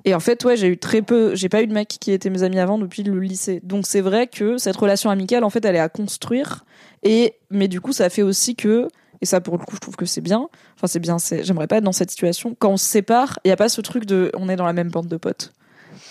Et 0.07 0.15
en 0.15 0.21
fait, 0.21 0.45
ouais, 0.45 0.57
j'ai 0.57 0.69
eu 0.69 0.79
très 0.79 1.03
peu, 1.03 1.35
j'ai 1.35 1.49
pas 1.49 1.63
eu 1.63 1.67
de 1.67 1.73
mecs 1.73 1.89
qui 1.89 2.13
étaient 2.13 2.31
mes 2.31 2.45
amis 2.45 2.61
avant 2.61 2.79
depuis 2.79 3.03
le 3.03 3.19
lycée. 3.19 3.61
Donc, 3.65 3.87
c'est 3.89 4.01
vrai 4.01 4.29
que 4.29 4.57
cette 4.57 4.77
relation 4.77 5.11
amicale, 5.11 5.43
en 5.43 5.51
fait, 5.51 5.65
elle 5.65 5.75
est 5.75 5.81
à 5.81 5.89
construire. 5.89 6.65
Et, 7.03 7.35
mais 7.51 7.67
du 7.67 7.81
coup, 7.81 7.93
ça 7.93 8.09
fait 8.09 8.23
aussi 8.23 8.55
que, 8.55 8.87
et 9.21 9.27
ça, 9.27 9.41
pour 9.41 9.59
le 9.59 9.65
coup, 9.65 9.75
je 9.75 9.81
trouve 9.81 9.97
que 9.97 10.07
c'est 10.07 10.21
bien. 10.21 10.49
Enfin, 10.77 10.87
c'est 10.87 11.01
bien, 11.01 11.19
c'est, 11.19 11.43
j'aimerais 11.43 11.67
pas 11.67 11.79
être 11.79 11.85
dans 11.85 11.91
cette 11.91 12.11
situation. 12.11 12.55
Quand 12.57 12.71
on 12.71 12.77
se 12.77 12.87
sépare, 12.87 13.41
il 13.45 13.49
y 13.49 13.51
a 13.51 13.57
pas 13.57 13.69
ce 13.69 13.81
truc 13.81 14.07
de, 14.07 14.31
on 14.35 14.49
est 14.49 14.55
dans 14.55 14.65
la 14.65 14.73
même 14.73 14.91
bande 14.91 15.09
de 15.09 15.17
potes. 15.17 15.53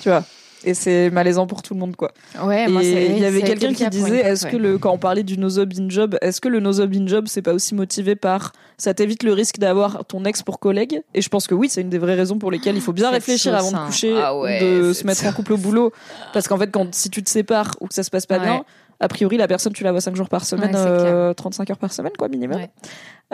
Tu 0.01 0.10
vois? 0.10 0.25
Et 0.67 0.73
c'est 0.73 1.10
malaisant 1.12 1.45
pour 1.47 1.62
tout 1.62 1.73
le 1.75 1.80
monde, 1.80 1.95
quoi. 1.95 2.12
Ouais, 2.43 2.67
moi, 2.67 2.82
Et 2.84 2.86
c'est- 2.91 3.06
il 3.12 3.19
y 3.19 3.25
avait 3.25 3.41
quelqu'un 3.43 3.71
qui 3.73 3.88
disait 3.89 4.19
est-ce 4.19 4.47
que 4.47 4.58
le 4.58 4.78
quand 4.78 4.91
on 4.91 4.97
parlait 4.97 5.23
du 5.23 5.38
no 5.38 5.47
job 5.49 5.71
in 5.80 5.89
job, 5.89 6.17
est-ce 6.21 6.41
que 6.41 6.47
le 6.49 6.60
no 6.60 6.73
job 6.73 6.91
in 6.95 7.06
job 7.08 7.25
c'est 7.28 7.41
pas 7.43 7.54
aussi 7.54 7.75
motivé 7.75 8.15
par 8.15 8.51
ça 8.78 8.93
t'évite 8.93 9.23
le 9.23 9.32
risque 9.34 9.60
d'avoir 9.60 10.06
ton 10.06 10.25
ex 10.25 10.41
pour 10.43 10.60
collègue? 10.60 11.01
Et 11.13 11.21
je 11.21 11.30
pense 11.30 11.45
que 11.47 11.54
oui, 11.56 11.69
c'est 11.69 11.82
une 11.82 11.89
des 11.89 11.99
vraies 11.99 12.15
raisons 12.15 12.39
pour 12.39 12.49
lesquelles 12.51 12.75
il 12.75 12.82
faut 12.82 12.93
bien 12.93 13.12
réfléchir 13.12 13.54
avant 13.56 13.69
ça. 13.69 13.78
de 13.82 13.86
coucher 13.86 14.15
Ah 14.21 14.38
ouais, 14.38 14.60
de 14.60 14.91
se 14.93 15.06
mettre 15.06 15.25
en 15.25 15.32
couple 15.32 15.54
au 15.54 15.58
boulot 15.58 15.91
parce 16.34 16.47
qu'en 16.47 16.58
fait 16.58 16.71
quand 16.71 16.93
si 16.95 17.10
tu 17.10 17.21
te 17.23 17.30
sépares 17.30 17.75
ou 17.80 17.88
que 17.88 17.93
ça 17.93 18.04
se 18.04 18.10
passe 18.10 18.25
pas 18.25 18.39
Ouais. 18.39 18.45
bien, 18.45 18.65
a 18.99 19.08
priori 19.08 19.38
la 19.38 19.47
personne 19.47 19.71
tu 19.73 19.84
la 19.84 19.91
vois 19.91 20.01
5 20.01 20.15
jours 20.15 20.30
par 20.30 20.45
semaine 20.45 20.71
Ouais, 20.75 20.82
c'est 20.82 20.88
euh, 20.89 21.34
35 21.34 21.69
heures 21.69 21.78
par 21.78 21.93
semaine 21.93 22.13
quoi 22.17 22.28
minimum. 22.28 22.58
Ouais. 22.58 22.69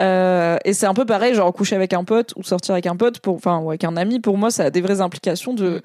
Euh, 0.00 0.56
et 0.64 0.72
c'est 0.72 0.86
un 0.86 0.94
peu 0.94 1.04
pareil, 1.04 1.34
genre 1.34 1.52
coucher 1.52 1.76
avec 1.76 1.92
un 1.92 2.04
pote 2.04 2.32
ou 2.36 2.42
sortir 2.42 2.72
avec 2.74 2.86
un 2.86 2.96
pote, 2.96 3.20
pour, 3.20 3.34
enfin, 3.36 3.58
ou 3.58 3.68
avec 3.70 3.84
un 3.84 3.96
ami, 3.96 4.20
pour 4.20 4.38
moi, 4.38 4.50
ça 4.50 4.64
a 4.64 4.70
des 4.70 4.80
vraies 4.80 5.00
implications 5.00 5.54
de. 5.54 5.82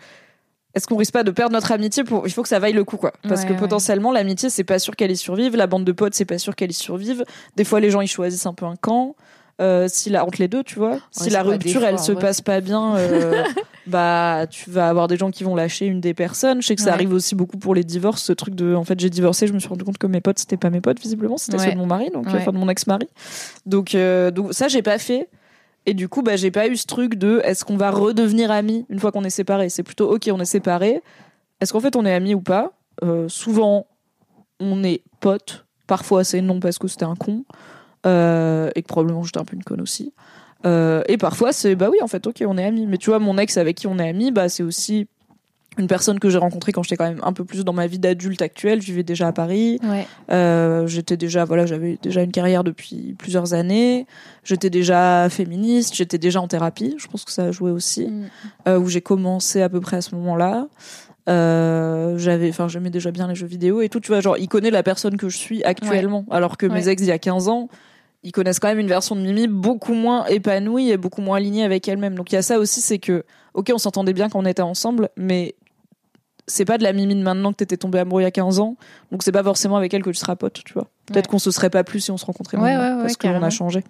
Est-ce 0.73 0.86
qu'on 0.86 0.97
risque 0.97 1.13
pas 1.13 1.23
de 1.23 1.32
perdre 1.32 1.53
notre 1.53 1.71
amitié 1.71 2.03
pour... 2.03 2.27
Il 2.27 2.32
faut 2.34 2.43
que 2.43 2.49
ça 2.49 2.60
vaille 2.60 2.73
le 2.73 2.84
coup, 2.84 2.97
quoi. 2.97 3.13
Parce 3.27 3.41
Ouais, 3.41 3.47
que 3.47 3.53
ouais. 3.53 3.60
potentiellement, 3.60 4.12
l'amitié, 4.12 4.49
c'est 4.49 4.63
pas 4.63 4.80
sûr 4.80 4.95
qu'elle 4.95 5.12
y 5.12 5.17
survive. 5.17 5.56
La 5.56 5.65
bande 5.65 5.86
de 5.86 5.91
potes, 5.91 6.13
c'est 6.13 6.25
pas 6.25 6.38
sûr 6.38 6.56
qu'elle 6.56 6.71
y 6.71 6.75
survive. 6.75 7.23
Des 7.56 7.63
fois, 7.63 7.80
les 7.80 7.89
gens, 7.89 8.01
ils 8.01 8.08
choisissent 8.08 8.45
un 8.45 8.53
peu 8.53 8.65
un 8.65 8.75
camp. 8.75 9.15
Euh, 9.60 9.88
si 9.89 10.12
la... 10.12 10.23
Entre 10.23 10.39
les 10.39 10.47
deux, 10.47 10.63
tu 10.63 10.75
vois. 10.75 10.99
si 11.10 11.32
la 11.32 11.41
rupture, 11.41 11.82
fois, 11.82 11.89
elle 11.89 11.97
se 11.97 12.12
passe 12.12 12.41
pas 12.41 12.62
bien, 12.62 12.95
euh, 12.95 13.43
bah, 13.88 14.45
tu 14.47 14.69
vas 14.69 14.88
avoir 14.88 15.08
des 15.08 15.17
gens 15.17 15.32
qui 15.32 15.43
vont 15.43 15.56
lâcher 15.56 15.88
une 15.88 15.99
des 15.99 16.13
personnes. 16.13 16.62
Je 16.62 16.67
sais 16.67 16.75
que 16.75 16.82
ça 16.82 16.93
arrive 16.93 17.12
aussi 17.12 17.34
beaucoup 17.34 17.58
pour 17.58 17.73
les 17.73 17.84
divorces. 17.84 18.21
Ce 18.21 18.34
truc 18.34 18.53
de. 18.53 18.75
En 18.75 18.84
fait, 18.84 18.99
j'ai 18.99 19.10
divorcé, 19.10 19.47
je 19.47 19.53
me 19.53 19.60
suis 19.60 19.69
rendu 19.69 19.84
compte 19.84 19.97
que 19.97 20.06
mes 20.06 20.21
potes, 20.21 20.38
c'était 20.38 20.58
pas 20.58 20.69
mes 20.69 20.82
potes, 20.82 20.99
visiblement. 20.99 21.38
C'était 21.38 21.58
ceux 21.58 21.71
de 21.71 21.77
mon 21.77 21.88
mari, 21.88 22.12
donc, 22.13 22.27
enfin, 22.27 22.51
de 22.51 22.58
mon 22.58 22.69
ex-mari. 22.69 23.08
Donc, 23.65 23.95
euh, 23.95 24.30
donc 24.30 24.53
ça, 24.53 24.67
j'ai 24.67 24.84
pas 24.84 24.99
fait. 24.99 25.27
Et 25.88 25.93
du 25.93 26.10
coup, 26.10 26.21
bah, 26.21 26.36
j'ai 26.36 26.52
pas 26.52 26.67
eu 26.67 26.76
ce 26.76 26.86
truc 26.86 27.15
de 27.15 27.39
est-ce 27.45 27.63
qu'on 27.63 27.78
va 27.78 27.91
redevenir 27.91 28.52
amis 28.52 28.86
une 28.89 29.00
fois 29.00 29.13
qu'on 29.13 29.23
est 29.23 29.30
séparés? 29.30 29.69
C'est 29.69 29.84
plutôt 29.84 30.13
ok, 30.13 30.30
on 30.34 30.39
est 30.39 30.45
séparés. 30.45 31.02
Est-ce 31.62 31.71
qu'en 31.71 31.80
fait 31.80 31.95
on 31.95 32.06
est 32.06 32.13
amis 32.13 32.36
ou 32.36 32.41
pas? 32.41 32.73
Euh, 33.04 33.30
Souvent, 33.30 33.88
on 34.60 34.84
est 34.84 35.02
potes. 35.21 35.65
Parfois, 35.88 36.26
c'est 36.26 36.41
non 36.41 36.60
parce 36.60 36.78
que 36.78 36.89
c'était 36.89 37.06
un 37.06 37.15
con. 37.15 37.45
Euh, 38.06 38.69
et 38.76 38.82
que 38.82 38.88
probablement 38.88 39.23
j'étais 39.23 39.39
un 39.39 39.45
peu 39.45 39.56
une 39.56 39.63
conne 39.63 39.80
aussi. 39.80 40.13
Euh, 40.65 41.04
et 41.08 41.17
parfois, 41.17 41.54
c'est 41.54 41.76
bah 41.76 41.88
oui, 41.89 42.00
en 42.02 42.08
fait, 42.08 42.28
ok, 42.28 42.43
on 42.45 42.58
est 42.58 42.65
amis. 42.65 42.86
Mais 42.86 42.97
tu 42.97 43.10
vois, 43.10 43.19
mon 43.19 43.38
ex 43.38 43.56
avec 43.56 43.78
qui 43.78 43.88
on 43.88 43.97
est 43.97 44.10
amis, 44.10 44.32
bah, 44.32 44.50
c'est 44.50 44.63
aussi 44.63 45.08
une 45.77 45.87
personne 45.87 46.19
que 46.19 46.29
j'ai 46.29 46.37
rencontrée 46.37 46.71
quand 46.71 46.83
j'étais 46.83 46.97
quand 46.97 47.07
même 47.07 47.21
un 47.23 47.33
peu 47.33 47.43
plus 47.45 47.63
dans 47.63 47.73
ma 47.73 47.87
vie 47.87 47.99
d'adulte 47.99 48.41
actuelle. 48.41 48.81
Je 48.81 48.87
vivais 48.87 49.03
déjà 49.03 49.27
à 49.27 49.31
Paris. 49.31 49.79
Ouais. 49.83 50.07
Euh, 50.31 50.87
j'étais 50.87 51.17
déjà, 51.17 51.45
voilà, 51.45 51.65
j'avais 51.65 51.97
déjà 52.01 52.23
une 52.23 52.31
carrière 52.31 52.63
depuis 52.63 53.15
plusieurs 53.17 53.53
années. 53.53 54.07
J'étais 54.43 54.69
déjà 54.69 55.27
féministe. 55.29 55.95
J'étais 55.95 56.17
déjà 56.17 56.41
en 56.41 56.47
thérapie. 56.47 56.95
Je 56.97 57.07
pense 57.07 57.25
que 57.25 57.31
ça 57.31 57.45
a 57.45 57.51
joué 57.51 57.71
aussi. 57.71 58.07
Mm. 58.07 58.29
Euh, 58.67 58.79
où 58.79 58.87
j'ai 58.87 59.01
commencé 59.01 59.61
à 59.61 59.69
peu 59.69 59.81
près 59.81 59.97
à 59.97 60.01
ce 60.01 60.15
moment-là. 60.15 60.67
Euh, 61.29 62.17
j'avais, 62.17 62.49
enfin, 62.49 62.67
j'aimais 62.67 62.89
déjà 62.89 63.11
bien 63.11 63.27
les 63.27 63.35
jeux 63.35 63.47
vidéo 63.47 63.81
et 63.81 63.89
tout. 63.89 63.99
Tu 63.99 64.07
vois, 64.07 64.21
genre, 64.21 64.37
il 64.37 64.47
connaît 64.47 64.71
la 64.71 64.83
personne 64.83 65.17
que 65.17 65.29
je 65.29 65.37
suis 65.37 65.63
actuellement. 65.63 66.25
Alors 66.31 66.57
que 66.57 66.65
mes 66.65 66.87
ex 66.87 67.01
il 67.01 67.07
y 67.07 67.11
a 67.11 67.19
15 67.19 67.49
ans, 67.49 67.69
ils 68.23 68.31
connaissent 68.31 68.59
quand 68.59 68.69
même 68.69 68.79
une 68.79 68.87
version 68.87 69.15
de 69.15 69.21
Mimi 69.21 69.47
beaucoup 69.47 69.93
moins 69.93 70.25
épanouie 70.25 70.89
et 70.89 70.97
beaucoup 70.97 71.21
moins 71.21 71.37
alignée 71.37 71.63
avec 71.63 71.87
elle-même. 71.87 72.15
Donc 72.15 72.31
il 72.31 72.35
y 72.35 72.37
a 72.37 72.41
ça 72.41 72.59
aussi, 72.59 72.81
c'est 72.81 72.99
que, 72.99 73.25
ok, 73.53 73.71
on 73.73 73.77
s'entendait 73.77 74.13
bien 74.13 74.29
quand 74.29 74.39
on 74.39 74.45
était 74.45 74.61
ensemble, 74.61 75.09
mais 75.17 75.55
c'est 76.47 76.65
pas 76.65 76.77
de 76.77 76.83
la 76.83 76.93
Mimi 76.93 77.13
de 77.15 77.21
maintenant 77.21 77.51
que 77.51 77.57
t'étais 77.57 77.77
tombé 77.77 77.99
amoureux 77.99 78.21
il 78.21 78.25
y 78.25 78.27
a 78.27 78.31
15 78.31 78.60
ans. 78.60 78.75
Donc 79.12 79.23
c'est 79.23 79.31
pas 79.31 79.43
forcément 79.43 79.75
avec 79.77 79.93
elle 79.93 80.01
que 80.03 80.10
tu 80.10 80.15
seras 80.15 80.36
pote, 80.36 80.62
tu 80.65 80.73
vois. 80.73 80.88
Peut-être 81.05 81.25
Ouais. 81.27 81.31
qu'on 81.31 81.39
se 81.39 81.51
serait 81.51 81.69
pas 81.69 81.83
plus 81.83 81.99
si 82.01 82.12
on 82.12 82.17
se 82.17 82.25
rencontrait 82.25 82.57
Ouais, 82.57 82.63
maintenant, 82.73 82.89
ouais, 82.89 82.95
ouais, 82.95 83.01
parce 83.03 83.17
qu'on 83.17 83.43
a 83.43 83.49
changé. 83.49 83.83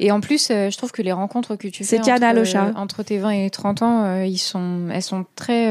Et 0.00 0.12
en 0.12 0.20
plus, 0.20 0.50
euh, 0.50 0.70
je 0.70 0.76
trouve 0.76 0.92
que 0.92 1.02
les 1.02 1.10
rencontres 1.12 1.56
que 1.56 1.66
tu 1.66 1.82
C'est 1.82 1.96
fais 1.96 2.02
Tiana, 2.02 2.28
entre, 2.28 2.36
le 2.38 2.44
chat. 2.44 2.72
entre 2.76 3.02
tes 3.02 3.18
20 3.18 3.30
et 3.30 3.50
30 3.50 3.82
ans, 3.82 4.04
euh, 4.04 4.24
ils 4.26 4.38
sont, 4.38 4.88
elles 4.92 5.02
sont 5.02 5.24
très, 5.34 5.66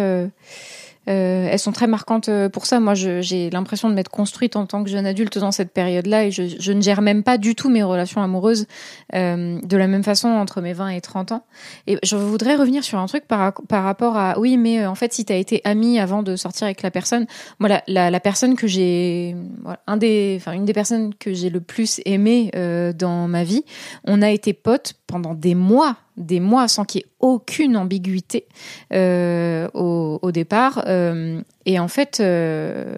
euh, 1.07 1.47
elles 1.49 1.59
sont 1.59 1.71
très 1.71 1.87
marquantes 1.87 2.29
euh, 2.29 2.49
pour 2.49 2.65
ça. 2.65 2.79
Moi, 2.79 2.93
j'ai 2.93 3.49
l'impression 3.49 3.89
de 3.89 3.93
m'être 3.93 4.09
construite 4.09 4.55
en 4.55 4.65
tant 4.65 4.83
que 4.83 4.89
jeune 4.89 5.05
adulte 5.05 5.37
dans 5.37 5.51
cette 5.51 5.71
période-là 5.71 6.25
et 6.25 6.31
je, 6.31 6.43
je 6.59 6.71
ne 6.71 6.81
gère 6.81 7.01
même 7.01 7.23
pas 7.23 7.37
du 7.37 7.55
tout 7.55 7.69
mes 7.69 7.83
relations 7.83 8.21
amoureuses 8.21 8.67
euh, 9.15 9.59
de 9.61 9.77
la 9.77 9.87
même 9.87 10.03
façon 10.03 10.27
entre 10.27 10.61
mes 10.61 10.73
20 10.73 10.89
et 10.89 11.01
30 11.01 11.31
ans. 11.31 11.45
Et 11.87 11.97
je 12.03 12.15
voudrais 12.15 12.55
revenir 12.55 12.83
sur 12.83 12.99
un 12.99 13.05
truc 13.05 13.25
par, 13.27 13.53
par 13.67 13.83
rapport 13.83 14.17
à, 14.17 14.39
oui, 14.39 14.57
mais 14.57 14.81
euh, 14.81 14.89
en 14.89 14.95
fait, 14.95 15.13
si 15.13 15.25
tu 15.25 15.33
as 15.33 15.37
été 15.37 15.61
ami 15.63 15.99
avant 15.99 16.23
de 16.23 16.35
sortir 16.35 16.65
avec 16.65 16.81
la 16.81 16.91
personne, 16.91 17.25
moi, 17.59 17.69
la, 17.69 17.83
la, 17.87 18.11
la 18.11 18.19
personne 18.19 18.55
que 18.55 18.67
j'ai, 18.67 19.35
voilà, 19.61 19.79
un 19.87 19.97
des, 19.97 20.35
enfin, 20.39 20.53
une 20.53 20.65
des 20.65 20.73
personnes 20.73 21.13
que 21.15 21.33
j'ai 21.33 21.49
le 21.49 21.61
plus 21.61 22.01
aimée 22.05 22.51
euh, 22.55 22.93
dans 22.93 23.27
ma 23.27 23.43
vie, 23.43 23.63
on 24.03 24.21
a 24.21 24.29
été 24.29 24.53
potes 24.53 24.95
pendant 25.07 25.33
des 25.33 25.55
mois, 25.55 25.95
des 26.17 26.39
mois 26.39 26.67
sans 26.67 26.83
qu'il 26.83 27.01
y 27.01 27.03
ait 27.03 27.07
aucune 27.19 27.77
ambiguïté 27.77 28.47
euh, 28.93 29.69
au, 29.73 30.31
départ. 30.31 30.83
Euh, 30.87 31.41
et 31.65 31.79
en 31.79 31.87
fait, 31.87 32.19
euh, 32.19 32.97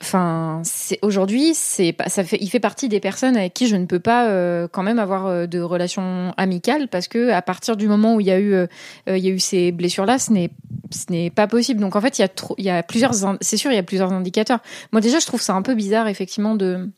enfin, 0.00 0.62
aujourd'hui, 1.02 1.52
c'est 1.54 1.94
ça 2.06 2.24
fait, 2.24 2.38
il 2.40 2.48
fait 2.48 2.60
partie 2.60 2.88
des 2.88 3.00
personnes 3.00 3.36
avec 3.36 3.54
qui 3.54 3.68
je 3.68 3.76
ne 3.76 3.84
peux 3.84 4.00
pas 4.00 4.26
quand 4.68 4.82
même 4.82 4.98
avoir 4.98 5.46
de 5.46 5.60
relations 5.60 6.32
amicales 6.36 6.88
parce 6.88 7.06
que 7.06 7.30
à 7.30 7.42
partir 7.42 7.76
du 7.76 7.86
moment 7.86 8.14
où 8.14 8.20
il 8.20 8.26
y 8.26 8.30
a 8.30 8.40
eu, 8.40 9.38
ces 9.38 9.70
blessures 9.70 10.06
là, 10.06 10.18
ce 10.18 10.32
n'est 10.32 11.30
pas 11.30 11.46
possible. 11.46 11.80
Donc 11.80 11.96
en 11.96 12.00
fait, 12.00 12.18
il 12.18 12.22
y 12.22 12.24
a 12.24 12.28
trop, 12.28 12.56
plusieurs, 12.88 13.14
c'est 13.40 13.56
sûr, 13.56 13.70
il 13.70 13.76
y 13.76 13.78
a 13.78 13.82
plusieurs 13.82 14.12
indicateurs. 14.12 14.60
Moi 14.92 15.00
déjà, 15.00 15.18
je 15.18 15.26
trouve 15.26 15.42
ça 15.42 15.54
un 15.54 15.62
peu 15.62 15.74
bizarre 15.74 16.08
effectivement 16.08 16.54
de 16.54 16.88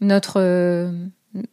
notre 0.00 0.92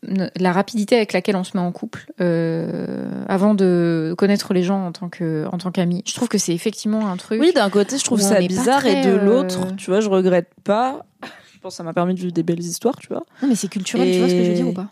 la 0.04 0.52
rapidité 0.52 0.96
avec 0.96 1.14
laquelle 1.14 1.36
on 1.36 1.44
se 1.44 1.58
met 1.58 1.64
en 1.64 1.72
couple 1.72 2.06
euh, 2.22 3.24
avant 3.28 3.54
de 3.56 4.14
connaître 4.18 4.54
les 4.54 4.64
gens 4.64 4.86
en 4.86 4.92
tant 4.92 5.10
que 5.10 5.46
en 5.52 5.58
tant 5.58 5.72
qu'amis. 5.72 6.04
Je 6.06 6.14
trouve 6.14 6.28
que 6.28 6.38
c'est 6.38 6.54
effectivement 6.54 7.10
un 7.10 7.18
truc. 7.18 7.40
Oui, 7.42 7.52
d'un 7.54 7.70
côté, 7.70 7.98
je 7.98 8.04
trouve 8.04 8.22
ça 8.22 8.40
bizarre 8.40 8.86
et 8.86 9.02
de 9.04 9.12
euh, 9.12 9.18
l'autre, 9.26 9.76
tu 9.78 9.90
vois, 9.90 10.00
je 10.02 10.10
regrette 10.10 10.50
pas. 10.64 11.06
Je 11.54 11.60
pense 11.60 11.74
que 11.74 11.78
ça 11.78 11.84
m'a 11.84 11.94
permis 11.94 12.14
de 12.14 12.20
vivre 12.20 12.32
des 12.34 12.44
belles 12.44 12.60
histoires, 12.60 12.96
tu 12.98 13.08
vois. 13.08 13.24
Non, 13.42 13.48
mais 13.50 13.56
c'est 13.56 13.68
culturel, 13.70 14.12
tu 14.12 14.20
vois 14.20 14.30
ce 14.30 14.36
que 14.36 14.44
je 14.44 14.50
veux 14.50 14.56
dire 14.56 14.68
ou 14.68 14.74
pas 14.74 14.88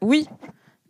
Oui. 0.00 0.26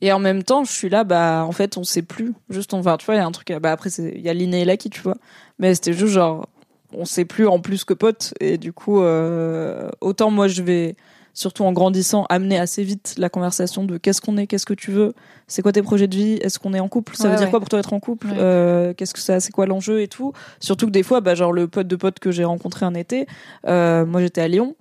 Et 0.03 0.13
en 0.13 0.19
même 0.19 0.43
temps, 0.43 0.63
je 0.65 0.73
suis 0.73 0.91
là, 0.91 1.05
bah, 1.05 1.45
en 1.47 1.53
fait, 1.53 1.79
on 1.79 1.85
sait 1.85 2.03
plus. 2.03 2.35
Juste, 2.51 2.75
on, 2.75 2.79
enfin, 2.81 2.99
tu 2.99 3.07
vois, 3.07 3.15
il 3.15 3.19
y 3.19 3.21
a 3.23 3.27
un 3.27 3.33
truc, 3.33 3.51
bah, 3.63 3.73
après, 3.73 3.89
c'est- 3.89 4.13
il 4.15 4.21
y 4.21 4.29
a 4.29 4.35
l'inné 4.35 4.61
et 4.61 4.65
l'acquis, 4.67 4.91
tu 4.91 5.01
vois. 5.01 5.17
Mais 5.59 5.75
c'était 5.75 5.95
juste 5.95 6.13
genre, 6.13 6.47
on 6.93 7.07
sait 7.07 7.25
plus 7.25 7.47
en 7.49 7.61
plus 7.61 7.85
que 7.85 7.95
potes. 7.95 8.35
Et 8.41 8.59
du 8.59 8.75
coup, 8.75 9.01
euh, 9.01 9.89
autant 10.03 10.31
moi, 10.31 10.49
je 10.49 10.63
vais, 10.63 10.97
surtout 11.37 11.65
en 11.65 11.73
grandissant, 11.73 12.25
amener 12.31 12.59
assez 12.59 12.83
vite 12.83 13.15
la 13.19 13.29
conversation 13.29 13.85
de 13.85 13.99
qu'est-ce 13.99 14.21
qu'on 14.23 14.39
est, 14.39 14.47
qu'est-ce 14.47 14.65
que 14.67 14.73
tu 14.75 14.91
veux, 14.91 15.13
c'est 15.47 15.61
quoi 15.61 15.71
tes 15.71 15.83
projets 15.83 16.09
de 16.09 16.17
vie, 16.17 16.33
est-ce 16.41 16.59
qu'on 16.59 16.73
est 16.73 16.81
en 16.81 16.89
couple, 16.89 17.15
ça 17.15 17.25
Ouais, 17.25 17.31
veut 17.31 17.37
dire 17.37 17.45
ouais. 17.45 17.51
quoi 17.51 17.61
pour 17.61 17.69
toi 17.69 17.79
être 17.79 17.93
en 17.93 18.01
couple, 18.01 18.29
Ouais. 18.29 18.37
euh, 18.39 18.95
qu'est-ce 18.95 19.13
que 19.13 19.21
ça, 19.21 19.39
c'est 19.39 19.53
quoi 19.53 19.67
l'enjeu 19.67 20.01
et 20.01 20.09
tout. 20.09 20.33
Surtout 20.61 20.87
que 20.87 20.93
des 20.93 21.03
fois, 21.03 21.21
bah, 21.21 21.35
genre, 21.35 21.53
le 21.53 21.69
pote 21.69 21.87
de 21.87 21.97
pote 21.97 22.19
que 22.19 22.31
j'ai 22.31 22.45
rencontré 22.45 22.87
un 22.87 22.95
été, 22.95 23.27
euh, 23.69 24.07
moi, 24.07 24.23
j'étais 24.23 24.41
à 24.41 24.49
Lyon. 24.49 24.75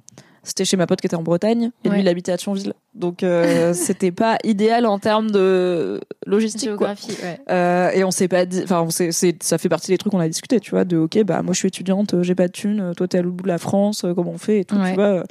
C'était 0.47 0.63
chez 0.63 0.77
ma 0.77 0.85
pote 0.85 1.01
qui 1.01 1.07
était 1.07 1.15
en 1.15 1.23
Bretagne 1.23 1.71
et 1.83 1.89
lui 1.89 2.01
il 2.01 2.07
habitait 2.07 2.31
à 2.31 2.37
Thionville. 2.37 2.73
Donc 2.93 3.23
euh, 3.23 3.73
c'était 3.73 4.11
pas 4.11 4.37
idéal 4.43 4.85
en 4.85 4.99
termes 4.99 5.31
de 5.31 5.99
logistique 6.27 6.69
quoi. 6.75 6.93
Géographie, 6.93 7.17
ouais. 7.23 7.39
Euh, 7.49 7.89
et 7.95 8.03
on 8.03 8.11
s'est 8.11 8.27
pas 8.27 8.45
dit 8.45 8.61
enfin 8.63 8.87
ça 8.91 9.57
fait 9.57 9.69
partie 9.69 9.89
des 9.89 9.97
trucs 9.97 10.11
qu'on 10.11 10.19
a 10.19 10.27
discuté 10.27 10.59
tu 10.59 10.69
vois 10.69 10.85
de 10.85 10.97
OK 10.97 11.17
bah 11.23 11.41
moi 11.41 11.53
je 11.53 11.57
suis 11.57 11.67
étudiante, 11.69 12.21
j'ai 12.21 12.35
pas 12.35 12.45
de 12.45 12.51
thunes, 12.51 12.79
euh, 12.79 12.93
toi 12.93 13.07
t'es 13.07 13.17
à 13.17 13.21
l'autre 13.23 13.37
bout 13.37 13.41
de 13.45 13.47
la 13.47 13.57
France, 13.57 14.05
comment 14.15 14.33
on 14.35 14.37
fait 14.37 14.59
et 14.59 14.65
tout 14.65 14.75
Ouais. 14.75 14.89
tu 14.91 14.95
vois. 14.95 15.23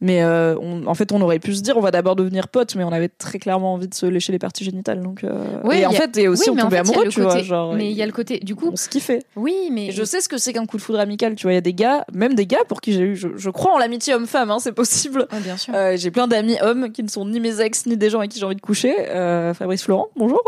Mais 0.00 0.22
euh, 0.22 0.54
on- 0.60 0.86
en 0.86 0.94
fait 0.94 1.10
on 1.10 1.20
aurait 1.20 1.40
pu 1.40 1.54
se 1.54 1.60
dire 1.60 1.76
on 1.76 1.80
va 1.80 1.90
d'abord 1.90 2.14
devenir 2.14 2.46
potes 2.46 2.76
mais 2.76 2.84
on 2.84 2.92
avait 2.92 3.08
très 3.08 3.40
clairement 3.40 3.74
envie 3.74 3.88
de 3.88 3.94
se 3.94 4.06
lécher 4.06 4.30
les 4.30 4.38
parties 4.38 4.62
génitales 4.62 5.00
donc 5.00 5.24
euh, 5.24 5.60
Ouais, 5.64 5.80
et 5.80 5.86
en 5.86 5.90
a- 5.90 5.92
fait 5.94 6.16
et 6.18 6.28
aussi 6.28 6.50
Oui, 6.50 6.56
on 6.56 6.60
en 6.60 6.62
tombait 6.64 6.76
fait, 6.76 6.80
amoureux 6.90 7.08
tu 7.08 7.20
vois 7.20 7.32
côté- 7.32 7.44
genre 7.44 7.74
Mais 7.74 7.90
il 7.90 7.96
y 7.96 8.02
a 8.02 8.06
le 8.06 8.12
côté, 8.12 8.38
du 8.38 8.54
coup, 8.54 8.70
on 8.72 8.76
se 8.76 8.88
kiffait. 8.88 9.22
oui, 9.34 9.54
mais 9.72 9.86
Et 9.88 9.90
je 9.92 10.04
sais 10.04 10.20
ce 10.20 10.28
que 10.28 10.38
c'est 10.38 10.52
qu'un 10.52 10.66
coup 10.66 10.76
de 10.76 10.82
foudre 10.82 11.00
amical, 11.00 11.34
tu 11.34 11.42
vois. 11.44 11.52
Il 11.52 11.56
y 11.56 11.58
a 11.58 11.62
des 11.62 11.74
gars, 11.74 12.04
même 12.14 12.34
des 12.34 12.46
gars 12.46 12.64
pour 12.68 12.80
qui 12.80 12.92
j'ai 12.92 13.00
eu, 13.02 13.16
je, 13.16 13.28
je 13.36 13.50
crois 13.50 13.74
en 13.74 13.78
l'amitié 13.78 14.14
homme-femme, 14.14 14.50
hein, 14.52 14.58
c'est 14.60 14.72
possible. 14.72 15.26
Ouais, 15.32 15.40
bien 15.40 15.56
sûr. 15.56 15.74
Euh, 15.74 15.96
j'ai 15.96 16.10
plein 16.12 16.28
d'amis 16.28 16.56
hommes 16.62 16.92
qui 16.92 17.02
ne 17.02 17.08
sont 17.08 17.26
ni 17.26 17.40
mes 17.40 17.60
ex 17.60 17.86
ni 17.86 17.96
des 17.96 18.08
gens 18.10 18.18
avec 18.18 18.30
qui 18.30 18.38
j'ai 18.38 18.46
envie 18.46 18.54
de 18.56 18.60
coucher. 18.60 18.94
Euh, 19.08 19.52
Fabrice 19.52 19.82
Florent, 19.82 20.08
bonjour. 20.16 20.42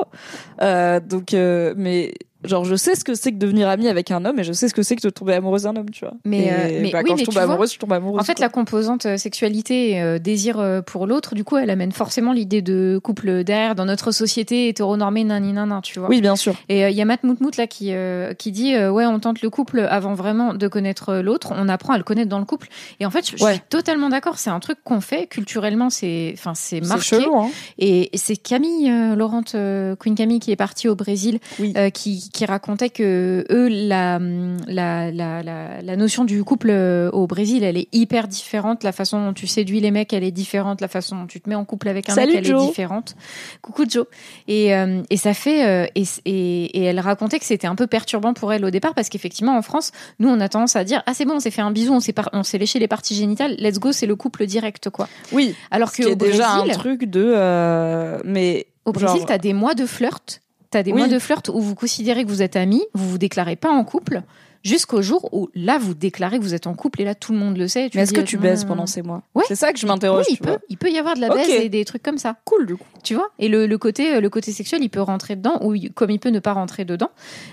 Euh, 0.63 1.01
donc, 1.01 1.35
euh, 1.35 1.75
mais 1.77 2.15
genre, 2.45 2.65
je 2.65 2.75
sais 2.75 2.95
ce 2.95 3.05
que 3.05 3.15
c'est 3.15 3.33
que 3.33 3.37
devenir 3.39 3.69
ami 3.69 3.89
avec 3.89 4.11
un 4.11 4.25
homme 4.25 4.39
et 4.41 4.45
je 4.45 4.53
sais 4.53 4.69
ce 4.69 4.75
que 4.75 4.83
c'est 4.83 4.97
que 4.97 5.03
de 5.03 5.11
tomber 5.11 5.35
amoureuse 5.35 5.63
d'un 5.65 5.77
homme, 5.77 5.91
tu 5.91 6.05
vois. 6.05 6.15
Mais, 6.25 6.45
Et, 6.45 6.51
euh, 6.51 6.79
mais 6.83 6.91
bah, 6.91 6.99
oui, 7.03 7.11
quand 7.11 7.15
mais 7.17 7.21
je 7.21 7.25
tombe 7.25 7.35
tu 7.35 7.41
vois, 7.41 7.43
amoureuse, 7.43 7.73
je 7.73 7.79
tombe 7.79 7.93
amoureuse. 7.93 8.21
En 8.21 8.25
fait, 8.25 8.35
quoi. 8.35 8.45
la 8.47 8.49
composante 8.49 9.07
euh, 9.07 9.17
sexualité 9.17 9.91
et 9.91 10.03
euh, 10.03 10.19
désir 10.19 10.59
euh, 10.59 10.81
pour 10.83 11.07
l'autre, 11.07 11.35
du 11.35 11.45
coup, 11.45 11.57
elle 11.57 11.71
amène 11.71 11.93
forcément 11.93 12.33
l'idée 12.33 12.63
de 12.63 13.01
couple 13.03 13.45
derrière 13.45 13.75
dans 13.75 13.85
notre 13.85 14.11
société 14.13 14.69
hétéronormée, 14.69 15.25
nani 15.25 15.53
nanin, 15.53 15.81
tu 15.81 15.99
vois. 15.99 16.09
oui, 16.09 16.21
bien 16.21 16.37
sûr. 16.37 16.55
Et 16.69 16.85
euh, 16.85 16.91
il 16.91 16.97
y 16.97 17.03
a 17.03 17.05
Matt 17.05 17.25
Moutmout 17.25 17.57
là 17.57 17.67
qui 17.67 17.93
euh, 17.93 18.33
qui 18.35 18.53
dit 18.53 18.77
ouais, 18.77 19.07
on 19.07 19.19
tente 19.21 19.43
le 19.43 19.51
couple 19.51 19.81
avant 19.91 20.15
vraiment 20.15 20.55
de 20.55 20.69
connaître 20.69 21.17
l'autre, 21.17 21.53
on 21.57 21.69
apprend 21.69 21.93
à 21.95 21.99
le 21.99 22.05
connaître 22.05 22.29
dans 22.29 22.39
le 22.39 22.45
couple. 22.45 22.69
Et 23.01 23.07
en 23.07 23.11
fait, 23.11 23.29
je, 23.37 23.43
Ouais. 23.45 23.53
suis 23.55 23.63
totalement 23.69 24.09
d'accord, 24.09 24.39
c'est 24.39 24.51
un 24.51 24.61
truc 24.61 24.79
qu'on 24.85 25.01
fait 25.01 25.27
culturellement, 25.27 25.89
c'est 25.91 26.33
enfin 26.37 26.55
c'est 26.55 26.81
C'est 26.83 26.89
marqué. 26.89 27.03
chelou, 27.05 27.37
hein. 27.37 27.51
Et 27.79 28.11
c'est 28.15 28.37
Camille 28.37 28.91
Laurent 29.17 29.43
euh, 29.55 29.97
Queen 29.97 30.15
Camille 30.15 30.41
qui 30.41 30.51
est 30.53 30.57
partie 30.57 30.89
au 30.89 30.95
Brésil, 30.95 31.39
Oui. 31.59 31.73
euh, 31.77 31.91
qui, 32.31 32.39
qui 32.39 32.45
racontait 32.47 32.91
que 32.91 33.45
eux 33.51 33.69
la, 33.69 34.19
la 34.67 35.11
la 35.11 35.43
la 35.43 35.83
la 35.83 35.97
notion 35.97 36.25
du 36.25 36.43
couple 36.45 36.69
euh, 36.71 37.11
au 37.13 37.27
Brésil, 37.27 37.65
elle 37.65 37.77
est 37.77 37.89
hyper 37.93 38.29
différente. 38.29 38.83
La 38.85 38.93
façon 38.93 39.25
dont 39.25 39.33
tu 39.33 39.47
séduis 39.47 39.81
les 39.81 39.91
mecs, 39.91 40.13
elle 40.13 40.25
est 40.25 40.31
différente. 40.31 40.81
La 40.81 40.89
façon 40.89 41.17
dont 41.17 41.27
tu 41.27 41.41
te 41.41 41.49
mets 41.49 41.55
en 41.55 41.65
couple 41.65 41.89
avec 41.89 42.09
un 42.09 42.15
Salut, 42.15 42.35
mec, 42.35 42.47
elle 42.47 42.55
est 42.57 42.67
différente. 42.67 43.15
Coucou 43.63 43.85
Joe. 43.89 44.07
Et 44.49 44.75
euh, 44.75 45.03
et 45.11 45.17
ça 45.17 45.35
fait 45.35 45.67
euh, 45.67 45.87
et, 45.95 46.05
et, 46.25 46.65
et 46.81 46.85
elle 46.85 47.01
racontait 47.01 47.39
que 47.39 47.45
c'était 47.45 47.67
un 47.67 47.75
peu 47.75 47.87
perturbant 47.87 48.35
pour 48.35 48.53
elle 48.53 48.65
au 48.65 48.71
départ 48.71 48.95
parce 48.95 49.09
qu'effectivement 49.09 49.57
en 49.57 49.63
France, 49.63 49.93
nous 50.19 50.29
on 50.29 50.41
a 50.41 50.49
tendance 50.49 50.77
à 50.77 50.85
dire 50.85 51.03
ah 51.07 51.15
c'est 51.15 51.25
bon, 51.25 51.35
on 51.37 51.41
s'est 51.41 51.51
fait 51.51 51.63
un 51.63 51.71
bisou, 51.71 51.93
on 51.95 52.01
s'est 52.01 52.13
par- 52.13 52.31
on 52.33 52.43
s'est 52.43 52.59
léché 52.59 52.79
les 52.79 52.89
parties 52.89 53.15
génitales, 53.15 53.55
let's 53.59 53.79
go, 53.79 53.93
c'est 53.93 54.07
le 54.07 54.17
couple 54.17 54.47
direct 54.47 54.91
quoi. 54.91 55.09
Oui. 55.33 55.55
Alors 55.71 55.93
que 55.93 56.03
au 56.05 56.15
déjà 56.15 56.53
un 56.53 56.69
truc 56.69 57.05
de. 57.05 57.33
euh, 57.35 58.19
mais. 58.25 58.67
au 58.85 58.93
Brésil, 58.93 59.19
genre- 59.19 59.27
t'as 59.27 59.39
des 59.39 59.53
mois 59.53 59.75
de 59.75 59.87
flirt. 59.87 60.41
T'as 60.71 60.83
des 60.83 60.93
Oui. 60.93 60.99
mois 60.99 61.09
de 61.09 61.19
flirt 61.19 61.49
où 61.49 61.61
vous 61.61 61.75
considérez 61.75 62.25
que 62.25 62.29
vous 62.29 62.43
êtes 62.43 62.57
amis, 62.57 62.85
vous 62.95 63.09
vous 63.09 63.19
déclarez 63.19 63.57
pas 63.57 63.71
en 63.71 63.83
couple, 63.85 64.23
jusqu'au 64.63 65.01
jour 65.03 65.29
où 65.33 65.49
là 65.55 65.79
vous 65.79 65.95
déclarez 65.95 66.39
que 66.39 66.45
vous 66.45 66.55
êtes 66.55 66.67
en 66.69 66.75
couple 66.75 67.01
et 67.01 67.05
là 67.05 67.15
tout 67.17 67.33
le 67.33 67.39
monde 67.39 67.57
le 67.57 67.67
sait. 67.67 67.87
et 67.87 67.91
tu 67.91 67.97
Mais 67.97 68.03
est-ce 68.05 68.13
que 68.13 68.21
tu 68.21 68.37
euh, 68.37 68.41
baises 68.41 68.65
pendant 68.65 68.87
ces 68.87 69.03
mois? 69.03 69.23
Ouais. 69.35 69.43
C'est 69.49 69.55
ça 69.57 69.73
que 69.73 69.79
je 69.81 69.87
m'interroge. 69.87 70.27
Oui, 70.29 70.37
il 70.39 70.47
peut, 70.47 70.59
il 70.69 70.77
peut 70.77 70.91
y 70.91 70.99
avoir 70.99 71.17
de 71.17 71.21
la 71.23 71.29
Ok. 71.31 71.37
baise 71.37 71.49
et 71.51 71.69
des 71.71 71.85
trucs 71.85 72.03
comme 72.05 72.19
ça. 72.19 72.37
Cool, 72.45 72.67
du 72.67 72.77
coup. 72.77 72.85
Tu 73.03 73.15
vois 73.15 73.31
Et 73.41 73.49
le, 73.49 73.67
le 73.67 73.79
côté, 73.79 74.15
euh, 74.15 74.21
le 74.21 74.29
côté 74.31 74.53
sexuel, 74.53 74.83
il 74.85 74.91
peut 74.91 75.01
rentrer 75.01 75.35
dedans 75.35 75.59
ou 75.63 75.75
il- 75.75 75.93
comme 75.93 76.11
il 76.11 76.21
peut 76.21 76.29
ne 76.29 76.39
pas 76.41 76.53
rentrer 76.53 76.85
dedans. 76.85 77.11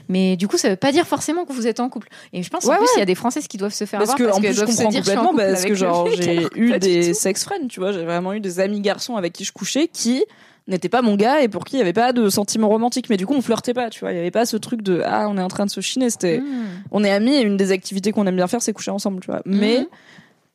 Mais 0.09 0.35
du 0.35 0.47
coup, 0.47 0.57
ça 0.57 0.69
veut 0.69 0.75
pas 0.75 0.91
dire 0.91 1.07
forcement 1.07 1.45
que 1.45 1.53
vous 1.53 1.65
êtes 1.65 1.79
en 1.79 1.89
couple. 1.89 2.09
Et 2.33 2.43
je 2.43 2.49
pense 2.51 2.65
en 2.65 2.69
Ouais, 2.71 2.75
plus, 2.77 2.83
ouais. 2.83 2.91
il 2.97 2.99
y 2.99 3.03
a 3.03 3.05
des 3.05 3.15
Françaises 3.15 3.47
qui 3.47 3.57
doivent 3.57 3.73
se 3.73 3.85
faire 3.85 3.99
Parce 3.99 4.09
avoir 4.11 4.17
que 4.19 4.23
parce 4.25 4.37
en 4.37 4.41
qu'elles 4.41 4.51
plus 4.51 4.59
je 4.59 4.65
doivent 4.65 4.71
se 4.75 4.77
comprends 4.83 4.91
dire 4.91 5.03
je 5.03 5.09
suis 5.09 5.17
en 5.17 5.21
complètement 5.25 5.43
couple 5.43 5.53
parce 5.53 5.65
que 5.65 5.73
genre 5.75 6.07
j'ai 6.15 6.47
eu 6.55 6.77
des 6.77 7.13
sex 7.15 7.43
friends, 7.45 7.67
tu 7.69 7.79
vois, 7.79 7.93
j'ai 7.93 8.03
vraiment 8.03 8.33
eu 8.33 8.41
des 8.41 8.59
amis 8.59 8.81
garçons 8.81 9.15
avec 9.15 9.33
qui 9.33 9.43
je 9.45 9.53
couchais 9.53 9.87
qui 9.87 10.23
n'étaient 10.67 10.89
pas 10.89 11.01
mon 11.01 11.15
gars 11.15 11.41
et 11.41 11.47
pour 11.47 11.63
qui 11.65 11.75
il 11.75 11.79
y 11.79 11.81
avait 11.81 11.93
pas 11.93 12.11
de 12.13 12.29
sentiments 12.29 12.67
romantiques 12.69 13.09
mais 13.09 13.17
du 13.17 13.25
coup 13.25 13.33
on 13.35 13.41
flirtait 13.41 13.73
pas, 13.73 13.89
tu 13.89 14.01
vois, 14.01 14.11
il 14.11 14.15
y 14.17 14.19
avait 14.19 14.31
pas 14.31 14.45
ce 14.45 14.57
truc 14.57 14.81
de 14.81 15.01
ah 15.05 15.27
on 15.29 15.37
est 15.37 15.41
en 15.41 15.47
train 15.47 15.65
de 15.65 15.71
se 15.71 15.79
chiner, 15.81 16.09
c'était 16.09 16.39
Mmh. 16.39 16.45
on 16.91 17.03
est 17.03 17.11
amis 17.11 17.35
et 17.35 17.41
une 17.41 17.57
des 17.57 17.71
activités 17.71 18.11
qu'on 18.11 18.27
aime 18.27 18.35
bien 18.35 18.47
faire 18.47 18.61
c'est 18.61 18.73
coucher 18.73 18.91
ensemble, 18.91 19.19
tu 19.21 19.27
vois. 19.31 19.41
Mais 19.45 19.79
Mhm. 19.79 19.85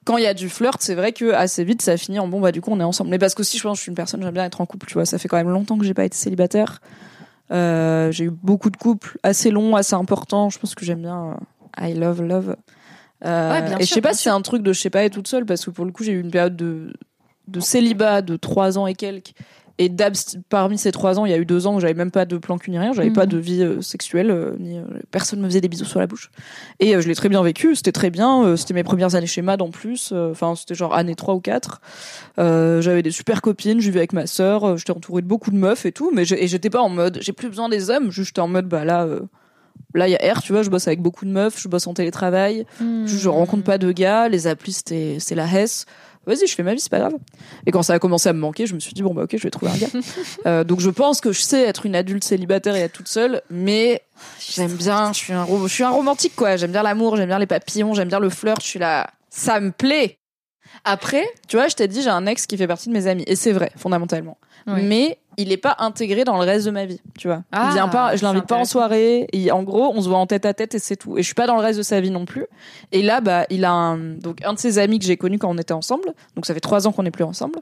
quand 0.05 0.16
il 0.18 0.25
y 0.25 0.27
a 0.27 0.35
du 0.35 0.48
flirt, 0.48 0.81
c'est 0.83 0.94
vrai 0.94 1.12
que 1.12 1.33
assez 1.33 1.64
vite 1.64 1.81
ça 1.83 1.96
finit 1.96 2.18
en 2.18 2.29
bon 2.29 2.40
bah 2.40 2.53
du 2.53 2.61
coup 2.61 2.70
on 2.72 2.81
est 2.81 2.85
ensemble. 2.85 3.11
Mais 3.11 3.18
parce 3.18 3.35
qu'aussi 3.35 3.57
je 3.59 3.62
pense 3.62 3.72
que 3.75 3.79
je 3.79 3.83
suis 3.83 3.90
une 3.90 3.96
personne 3.96 4.22
j'aime 4.22 4.35
bien 4.35 4.44
être 4.44 4.61
en 4.61 4.66
couple, 4.66 4.87
tu 4.87 4.94
vois, 4.94 5.07
ça 5.07 5.18
fait 5.18 5.29
quand 5.29 5.37
même 5.38 5.48
longtemps 5.51 5.79
que 5.79 5.85
j'ai 5.85 5.94
pas 5.94 6.05
été 6.05 6.16
célibataire. 6.16 6.81
Euh, 7.51 8.11
j'ai 8.12 8.25
eu 8.25 8.31
beaucoup 8.31 8.70
de 8.70 8.77
couples 8.77 9.18
assez 9.22 9.51
longs, 9.51 9.77
assez 9.77 9.94
importants. 9.94 10.48
Je 10.51 10.59
pense 10.59 10.75
que 10.75 10.85
j'aime 10.85 11.03
bien 11.03 11.37
euh, 11.81 11.87
I 11.88 11.94
love 11.94 12.22
love. 12.22 12.57
Euh, 13.25 13.53
Ouais, 13.53 13.62
bien 13.62 13.79
et 13.79 13.85
je 13.85 13.92
sais 13.94 14.01
pas 14.01 14.14
si 14.14 14.25
c'est 14.25 14.31
un 14.31 14.40
truc 14.42 14.62
de 14.62 14.72
je 14.72 14.81
sais 14.81 14.90
pas 14.90 15.05
être 15.05 15.12
toute 15.14 15.29
seule 15.29 15.44
parce 15.46 15.64
que 15.64 15.70
pour 15.70 15.85
le 15.85 15.92
coup 15.92 16.03
j'ai 16.03 16.12
eu 16.12 16.20
une 16.20 16.31
période 16.31 16.57
de 16.57 16.92
de 17.48 17.61
célibat 17.61 18.22
de 18.22 18.37
trois 18.37 18.79
ans 18.79 18.87
et 18.87 18.94
quelques 18.94 19.33
Et 19.79 19.91
parmi 20.49 20.77
ces 20.79 20.93
trois 20.93 21.19
ans, 21.19 21.25
il 21.25 21.31
y 21.31 21.35
a 21.35 21.39
eu 21.39 21.47
deux 21.47 21.67
ans 21.67 21.77
où 21.77 21.81
j'avais 21.81 21.95
même 21.95 22.11
pas 22.11 22.25
de 22.25 22.37
plan 22.37 22.59
cul 22.59 22.71
ni 22.71 22.79
rien, 22.79 22.93
j'avais 22.93 23.09
Mhm. 23.09 23.15
pas 23.15 23.27
de 23.27 23.39
vie 23.39 23.63
euh, 23.63 23.81
sexuelle, 23.81 24.31
euh, 24.31 24.55
ni 24.59 24.79
euh, 24.79 24.83
personne 25.11 25.41
me 25.41 25.47
faisait 25.47 25.61
des 25.61 25.69
bisous 25.69 25.85
sur 25.87 25.99
la 25.99 26.07
bouche. 26.07 26.31
Et 26.79 26.93
je 27.01 27.09
l'ai 27.09 27.15
très 27.15 27.29
bien 27.29 27.43
vécu, 27.43 27.75
c'était 27.75 27.91
très 27.93 28.11
bien, 28.11 28.57
c'était 28.57 28.75
mes 28.75 28.85
premières 28.85 29.15
années 29.15 29.27
chez 29.27 29.43
MAD 29.43 29.63
en 29.63 29.71
plus, 29.71 30.13
enfin 30.13 30.55
c'était 30.55 30.75
genre 30.75 30.95
année 30.95 31.15
3 31.15 31.35
ou 31.35 31.41
4. 31.41 31.81
Euh, 32.39 32.81
j'avais 32.83 33.03
des 33.03 33.11
super 33.11 33.41
copines, 33.43 33.81
je 33.81 33.87
vivais 33.87 34.01
avec 34.01 34.13
ma 34.13 34.27
sœur, 34.27 34.77
j'étais 34.77 34.93
entourée 34.93 35.23
de 35.23 35.27
beaucoup 35.27 35.51
de 35.51 35.57
meufs 35.57 35.87
et 35.87 35.93
tout, 35.93 36.11
mais 36.15 36.25
j'étais 36.25 36.71
pas 36.71 36.81
en 36.81 36.89
mode 36.89 37.19
j'ai 37.21 37.33
plus 37.33 37.49
besoin 37.49 37.69
des 37.69 37.91
hommes, 37.91 38.11
juste 38.11 38.29
j'étais 38.29 38.41
en 38.41 38.49
mode 38.49 38.67
bah 38.69 38.85
là 38.85 39.07
là 39.95 40.09
il 40.09 40.11
y 40.13 40.17
a 40.17 40.35
R, 40.35 40.43
tu 40.43 40.53
vois, 40.53 40.63
je 40.63 40.71
bosse 40.71 40.87
avec 40.87 41.01
beaucoup 41.01 41.25
de 41.25 41.31
meufs, 41.31 41.61
je 41.61 41.69
bosse 41.69 41.87
en 41.87 41.95
télétravail, 41.95 42.67
Hmm. 42.81 43.07
je, 43.07 43.17
je 43.17 43.29
rencontre 43.29 43.65
pas 43.65 43.79
de 43.79 43.91
gars, 43.93 44.29
les 44.29 44.47
applis 44.47 44.73
c'était 44.73 45.17
c'est 45.19 45.35
la 45.35 45.47
hesse. 45.47 45.87
Vas-y, 46.27 46.47
je 46.47 46.55
fais 46.55 46.63
ma 46.63 46.75
vie, 46.75 46.81
c'est 46.81 46.91
pas 46.91 47.01
grave. 47.01 47.15
Et 47.67 47.73
quand 47.73 47.83
ça 47.83 47.95
a 47.95 47.99
commencé 47.99 48.29
à 48.29 48.33
me 48.33 48.39
manquer, 48.39 48.67
je 48.67 48.75
me 48.75 48.81
suis 48.81 48.93
dit 48.93 49.03
bon 49.03 49.13
bah 49.13 49.25
ok, 49.25 49.37
je 49.37 49.43
vais 49.43 49.51
trouver 49.51 49.73
un 49.73 49.77
gars. 49.77 49.89
Euh, 50.47 50.64
donc 50.64 50.81
je 50.81 50.91
pense 50.91 51.20
que 51.20 51.33
je 51.33 51.41
sais 51.41 51.62
être 51.62 51.87
une 51.87 51.95
adulte 51.95 52.25
célibataire 52.25 52.75
et 52.75 52.81
être 52.81 52.93
toute 52.93 53.09
seule, 53.09 53.43
mais 53.51 54.03
j'aime 54.41 54.73
bien, 54.73 55.12
je 55.12 55.18
suis 55.18 55.33
un 55.33 55.47
je 55.47 55.68
suis 55.68 55.85
un 55.85 55.91
romantique 55.91 56.35
quoi, 56.35 56.57
j'aime 56.57 56.73
bien 56.73 56.83
l'amour, 56.83 57.16
j'aime 57.16 57.29
bien 57.29 57.39
les 57.39 57.47
papillons, 57.47 57.95
j'aime 57.95 58.09
bien 58.09 58.18
le 58.18 58.29
flirt, 58.29 58.61
je 58.61 58.66
suis 58.66 58.79
là, 58.79 59.11
ça 59.31 59.61
me 59.61 59.70
plaît. 59.70 60.18
Après, 60.85 61.25
tu 61.49 61.57
vois, 61.57 61.68
je 61.68 61.77
t'ai 61.77 61.87
dit 61.87 62.03
j'ai 62.03 62.11
un 62.11 62.27
ex 62.27 62.47
qui 62.47 62.57
fait 62.57 62.66
partie 62.66 62.89
de 62.89 62.95
mes 62.95 63.07
amis 63.07 63.25
et 63.27 63.37
c'est 63.37 63.53
vrai 63.53 63.70
fondamentalement. 63.77 64.39
Mais 64.66 65.18
il 65.37 65.53
est 65.53 65.57
pas 65.57 65.76
intégré 65.78 66.24
dans 66.24 66.39
le 66.39 66.45
reste 66.45 66.66
de 66.66 66.70
ma 66.70 66.85
vie, 66.85 67.01
tu 67.18 67.28
vois. 67.28 67.43
Ah, 67.53 67.68
il 67.70 67.74
vient 67.74 67.89
pas, 67.89 68.16
je 68.16 68.22
l'invite 68.22 68.47
pas 68.47 68.59
en 68.59 68.64
soirée. 68.64 69.26
Et 69.33 69.51
en 69.51 69.62
gros, 69.62 69.93
on 69.95 70.03
se 70.03 70.09
voit 70.09 70.18
en 70.18 70.26
tête 70.26 70.47
à 70.47 70.55
tête 70.55 70.74
et 70.74 70.78
c'est 70.78 70.97
tout. 70.97 71.16
Et 71.16 71.22
je 71.22 71.26
suis 71.26 71.35
pas 71.35 71.47
dans 71.47 71.57
le 71.57 71.62
reste 71.62 71.78
de 71.78 71.83
sa 71.83 72.01
vie 72.01 72.11
non 72.11 72.24
plus. 72.24 72.47
Et 72.93 73.03
là, 73.03 73.20
bah, 73.20 73.47
il 73.51 73.64
a 73.64 73.72
un, 73.72 73.97
donc 73.97 74.45
un 74.45 74.53
de 74.53 74.59
ses 74.59 74.78
amis 74.78 74.99
que 74.99 75.05
j'ai 75.05 75.16
connu 75.16 75.39
quand 75.39 75.51
on 75.51 75.59
était 75.59 75.72
ensemble. 75.72 76.12
Donc 76.37 76.47
ça 76.47 76.55
fait 76.55 76.61
trois 76.61 76.87
ans 76.87 76.93
qu'on 76.93 77.03
n'est 77.03 77.11
plus 77.11 77.24
ensemble. 77.24 77.61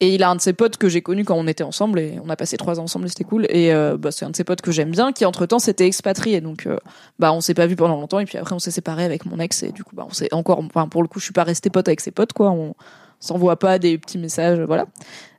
Et 0.00 0.14
il 0.14 0.22
a 0.24 0.30
un 0.30 0.34
de 0.34 0.40
ses 0.40 0.52
potes 0.52 0.78
que 0.78 0.88
j'ai 0.88 1.00
connu 1.00 1.24
quand 1.24 1.36
on 1.36 1.46
était 1.46 1.62
ensemble 1.62 2.00
et 2.00 2.18
on 2.24 2.28
a 2.28 2.34
passé 2.34 2.56
trois 2.56 2.80
ans 2.80 2.84
ensemble 2.84 3.06
et 3.06 3.08
c'était 3.08 3.22
cool. 3.22 3.46
Et 3.50 3.72
euh, 3.72 3.96
bah, 3.96 4.10
c'est 4.10 4.24
un 4.24 4.30
de 4.30 4.36
ses 4.36 4.42
potes 4.42 4.60
que 4.60 4.72
j'aime 4.72 4.90
bien 4.90 5.12
qui 5.12 5.24
entre 5.24 5.46
temps 5.46 5.60
s'était 5.60 5.86
expatrié. 5.86 6.40
Donc 6.40 6.66
euh, 6.66 6.76
bah 7.20 7.32
on 7.32 7.40
s'est 7.40 7.54
pas 7.54 7.66
vu 7.66 7.76
pendant 7.76 7.94
longtemps 7.94 8.18
et 8.18 8.24
puis 8.24 8.36
après 8.36 8.52
on 8.54 8.58
s'est 8.58 8.72
séparé 8.72 9.04
avec 9.04 9.26
mon 9.26 9.38
ex 9.38 9.62
et 9.62 9.70
du 9.70 9.84
coup 9.84 9.94
bah 9.94 10.04
on 10.08 10.12
s'est 10.12 10.32
encore, 10.34 10.58
enfin 10.58 10.88
pour 10.88 11.02
le 11.02 11.08
coup 11.08 11.20
je 11.20 11.24
suis 11.24 11.32
pas 11.32 11.44
resté 11.44 11.70
pote 11.70 11.86
avec 11.86 12.00
ses 12.00 12.10
potes 12.10 12.32
quoi. 12.32 12.50
On 12.50 12.74
s'envoie 13.20 13.56
pas 13.56 13.78
des 13.78 13.96
petits 13.96 14.18
messages, 14.18 14.58
voilà. 14.58 14.86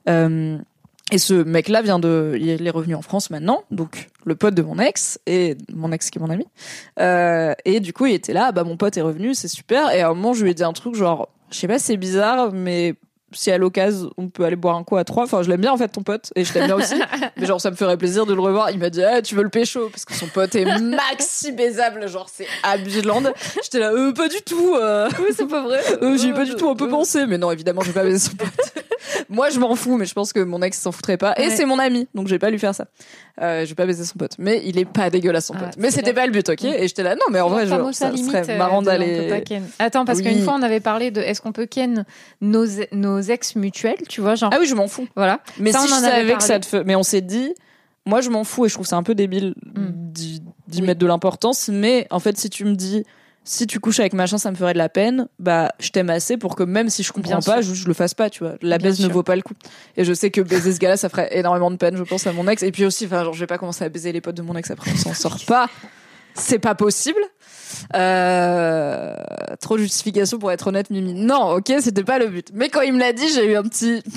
Euh, 0.08 0.58
et 1.12 1.18
ce 1.18 1.34
mec-là 1.34 1.82
vient 1.82 2.00
de, 2.00 2.38
il 2.40 2.66
est 2.66 2.70
revenu 2.70 2.96
en 2.96 3.02
France 3.02 3.30
maintenant, 3.30 3.64
donc 3.72 4.10
le 4.26 4.36
pote 4.36 4.56
de 4.56 4.62
mon 4.62 4.80
ex 4.80 5.20
et 5.28 5.58
mon 5.72 5.92
ex 5.92 6.10
qui 6.10 6.18
est 6.18 6.22
mon 6.22 6.30
ami. 6.30 6.48
Euh, 7.00 7.54
et 7.66 7.82
du 7.82 7.94
coup, 7.94 8.06
il 8.06 8.14
était 8.14 8.34
là, 8.34 8.52
bah 8.52 8.64
mon 8.64 8.78
pote 8.78 8.96
est 8.98 9.02
revenu, 9.02 9.34
c'est 9.36 9.48
super. 9.48 9.92
Et 9.92 10.02
à 10.02 10.10
un 10.10 10.14
moment, 10.14 10.34
je 10.34 10.44
lui 10.44 10.52
ai 10.52 10.54
dit 10.54 10.64
un 10.64 10.74
truc 10.74 10.96
genre, 10.96 11.30
je 11.52 11.58
sais 11.58 11.68
pas, 11.68 11.78
c'est 11.78 11.98
bizarre, 11.98 12.52
mais 12.54 12.96
si 13.34 13.52
à 13.52 13.58
l'occasion 13.58 14.10
on 14.18 14.28
peut 14.30 14.46
aller 14.46 14.56
boire 14.56 14.76
un 14.76 14.84
coup 14.84 14.98
à 14.98 15.04
trois, 15.04 15.24
enfin 15.24 15.44
je 15.44 15.50
l'aime 15.50 15.62
bien 15.62 15.72
en 15.72 15.78
fait 15.78 15.88
ton 15.90 16.04
pote 16.04 16.32
et 16.36 16.44
je 16.44 16.54
t'aime 16.54 16.66
bien 16.68 16.76
aussi, 16.76 16.96
mais 17.38 17.46
genre 17.46 17.60
ça 17.62 17.72
me 17.72 17.76
ferait 17.76 17.98
plaisir 17.98 18.26
de 18.26 18.34
le 18.34 18.42
revoir. 18.42 18.72
Il 18.72 18.80
m'a 18.80 18.90
dit, 18.90 19.04
ah, 19.04 19.22
tu 19.22 19.36
veux 19.36 19.44
le 19.44 19.50
pécho? 19.50 19.90
Parce 19.90 20.06
que 20.06 20.14
son 20.14 20.28
pote 20.28 20.56
est 20.56 20.66
maxi 20.82 21.52
baisable, 21.52 22.08
genre 22.08 22.30
c'est 22.32 22.48
abulant. 22.64 23.22
J'étais 23.64 23.80
là, 23.80 23.92
euh, 23.92 24.14
pas 24.14 24.28
du 24.30 24.42
tout. 24.46 24.76
Euh... 24.76 25.10
Oui, 25.20 25.28
c'est 25.36 25.48
pas 25.48 25.62
vrai. 25.64 25.82
Euh, 26.02 26.18
J'y 26.18 26.30
ai 26.30 26.34
pas 26.34 26.46
du 26.46 26.56
tout 26.56 26.70
un 26.70 26.76
peu 26.76 26.88
pensé, 26.88 27.26
mais 27.26 27.38
non, 27.38 27.52
évidemment, 27.52 27.82
je 27.82 27.88
vais 27.88 27.94
pas 27.94 28.04
baiser 28.04 28.20
son 28.30 28.36
pote. 28.36 28.50
Moi, 29.30 29.50
je 29.50 29.60
m'en 29.60 29.76
fous, 29.76 29.98
mais 29.98 30.06
je 30.06 30.14
pense 30.14 30.32
que 30.34 30.40
mon 30.40 30.62
ex 30.62 30.80
s'en 30.80 30.92
foutrait 30.92 31.18
pas. 31.18 31.34
Et 31.38 31.48
Ouais. 31.48 31.56
c'est 31.56 31.66
mon 31.66 31.78
ami, 31.80 32.08
donc 32.16 32.28
je 32.28 32.32
vais 32.34 32.40
pas 32.40 32.50
lui 32.50 32.60
faire 32.60 32.74
ça. 32.74 32.86
Euh, 33.42 33.64
je 33.64 33.70
vais 33.70 33.76
pas 33.76 33.86
baiser 33.86 34.06
son 34.06 34.18
pote. 34.18 34.34
Mais 34.38 34.62
il 34.66 34.78
est 34.78 34.86
pas 34.86 35.10
dégueulasse, 35.10 35.48
son 35.48 35.56
Ah, 35.58 35.66
pote. 35.66 35.74
Mais 35.78 35.92
c'était 35.92 36.14
pas 36.14 36.26
le 36.26 36.32
but, 36.32 36.48
ok? 36.50 36.64
Et 36.64 36.88
j'étais 36.88 37.04
là, 37.04 37.16
non, 37.16 37.26
mais 37.32 37.40
en 37.40 37.50
vrai, 37.50 37.66
genre, 37.68 37.94
ça 37.94 38.10
limite, 38.12 38.32
serait 38.32 38.50
euh, 38.50 38.58
marrant 38.58 38.82
d'aller. 38.82 39.44
Attends, 39.80 40.06
parce 40.06 40.20
Oui. 40.20 40.26
qu'une 40.26 40.44
fois 40.44 40.54
on 40.58 40.62
avait 40.62 40.80
parlé 40.80 41.12
de 41.12 41.20
est-ce 41.22 41.42
qu'on 41.42 41.52
peut 41.52 41.66
ken 41.66 42.06
nos, 42.42 42.66
nos 42.92 43.20
ex 43.32 43.56
mutuels, 43.56 44.08
tu 44.10 44.22
vois, 44.22 44.36
genre. 44.36 44.50
Ah 44.54 44.58
oui, 44.60 44.66
je 44.68 44.76
m'en 44.76 44.88
fous. 44.88 45.08
Voilà. 45.16 45.40
Mais 45.60 45.72
Ça, 45.72 45.80
si 45.80 45.86
on 45.92 45.96
je 45.96 46.02
savais 46.02 46.34
que 46.36 46.44
ça 46.44 46.60
te 46.60 46.66
fait. 46.66 46.84
Mais 46.84 46.96
on 46.96 47.04
s'est 47.04 47.22
dit, 47.22 47.54
moi, 48.06 48.22
je 48.22 48.30
m'en 48.30 48.44
fous 48.44 48.66
et 48.66 48.70
je 48.70 48.74
trouve 48.74 48.86
ça 48.88 48.98
un 48.98 49.04
peu 49.04 49.16
débile 49.16 49.54
Mm. 49.76 50.12
d'y 50.12 50.42
Oui. 50.76 50.82
mettre 50.82 51.00
de 51.00 51.06
l'importance. 51.08 51.70
Mais 51.72 52.08
en 52.10 52.20
fait, 52.20 52.38
si 52.38 52.50
tu 52.50 52.66
me 52.66 52.74
dis, 52.76 53.04
si 53.46 53.68
tu 53.68 53.80
couches 53.80 54.00
avec 54.00 54.14
machin, 54.14 54.38
ça 54.38 54.50
me 54.52 54.56
ferait 54.56 54.74
de 54.74 54.78
la 54.78 54.88
peine, 54.90 55.28
bah, 55.40 55.72
je 55.80 55.90
t'aime 55.90 56.10
assez 56.10 56.38
pour 56.38 56.56
que 56.56 56.64
même 56.64 56.90
si 56.90 57.04
je 57.04 57.12
comprends 57.12 57.40
Bien 57.40 57.42
pas, 57.42 57.62
je, 57.62 57.74
je 57.74 57.88
le 57.88 57.94
fasse 57.94 58.14
pas, 58.14 58.30
tu 58.30 58.44
vois. 58.44 58.54
La 58.62 58.78
Bien 58.78 58.90
baise 58.90 59.00
ne 59.02 59.08
vaut 59.10 59.24
pas 59.24 59.36
le 59.36 59.42
coup. 59.42 59.54
Et 59.98 60.06
je 60.06 60.14
sais 60.14 60.32
que 60.32 60.40
baiser 60.42 60.72
ce 60.74 60.80
gars-là, 60.80 60.96
ça 60.98 61.10
ferait 61.10 61.30
énormément 61.38 61.70
de 61.70 61.76
peine, 61.76 61.98
je 61.98 62.04
pense, 62.04 62.26
à 62.28 62.32
mon 62.34 62.48
ex. 62.48 62.64
Et 62.64 62.72
puis 62.72 62.86
aussi, 62.86 63.06
enfin, 63.06 63.24
genre, 63.24 63.34
je 63.34 63.40
vais 63.42 63.48
pas 63.48 63.58
commencer 63.58 63.84
à 63.84 63.90
baiser 63.90 64.12
les 64.14 64.22
potes 64.22 64.36
de 64.38 64.42
mon 64.42 64.56
ex 64.56 64.72
après, 64.72 64.92
on 64.94 64.98
s'en 64.98 65.14
sort 65.14 65.38
pas. 65.46 65.70
C'est 66.36 66.60
pas 66.60 66.74
possible. 66.76 67.20
Euh, 67.96 69.16
trop 69.60 69.78
de 69.78 69.84
justification 69.84 70.40
pour 70.40 70.52
être 70.52 70.68
honnête, 70.68 70.90
Mimi. 70.90 71.14
Non, 71.14 71.56
ok, 71.56 71.74
c'était 71.80 72.04
pas 72.04 72.20
le 72.20 72.28
but. 72.28 72.50
Mais 72.54 72.70
quand 72.70 72.82
il 72.82 72.94
me 72.94 73.00
l'a 73.00 73.14
dit, 73.14 73.28
j'ai 73.34 73.52
eu 73.52 73.56
un 73.56 73.64
petit. 73.64 74.04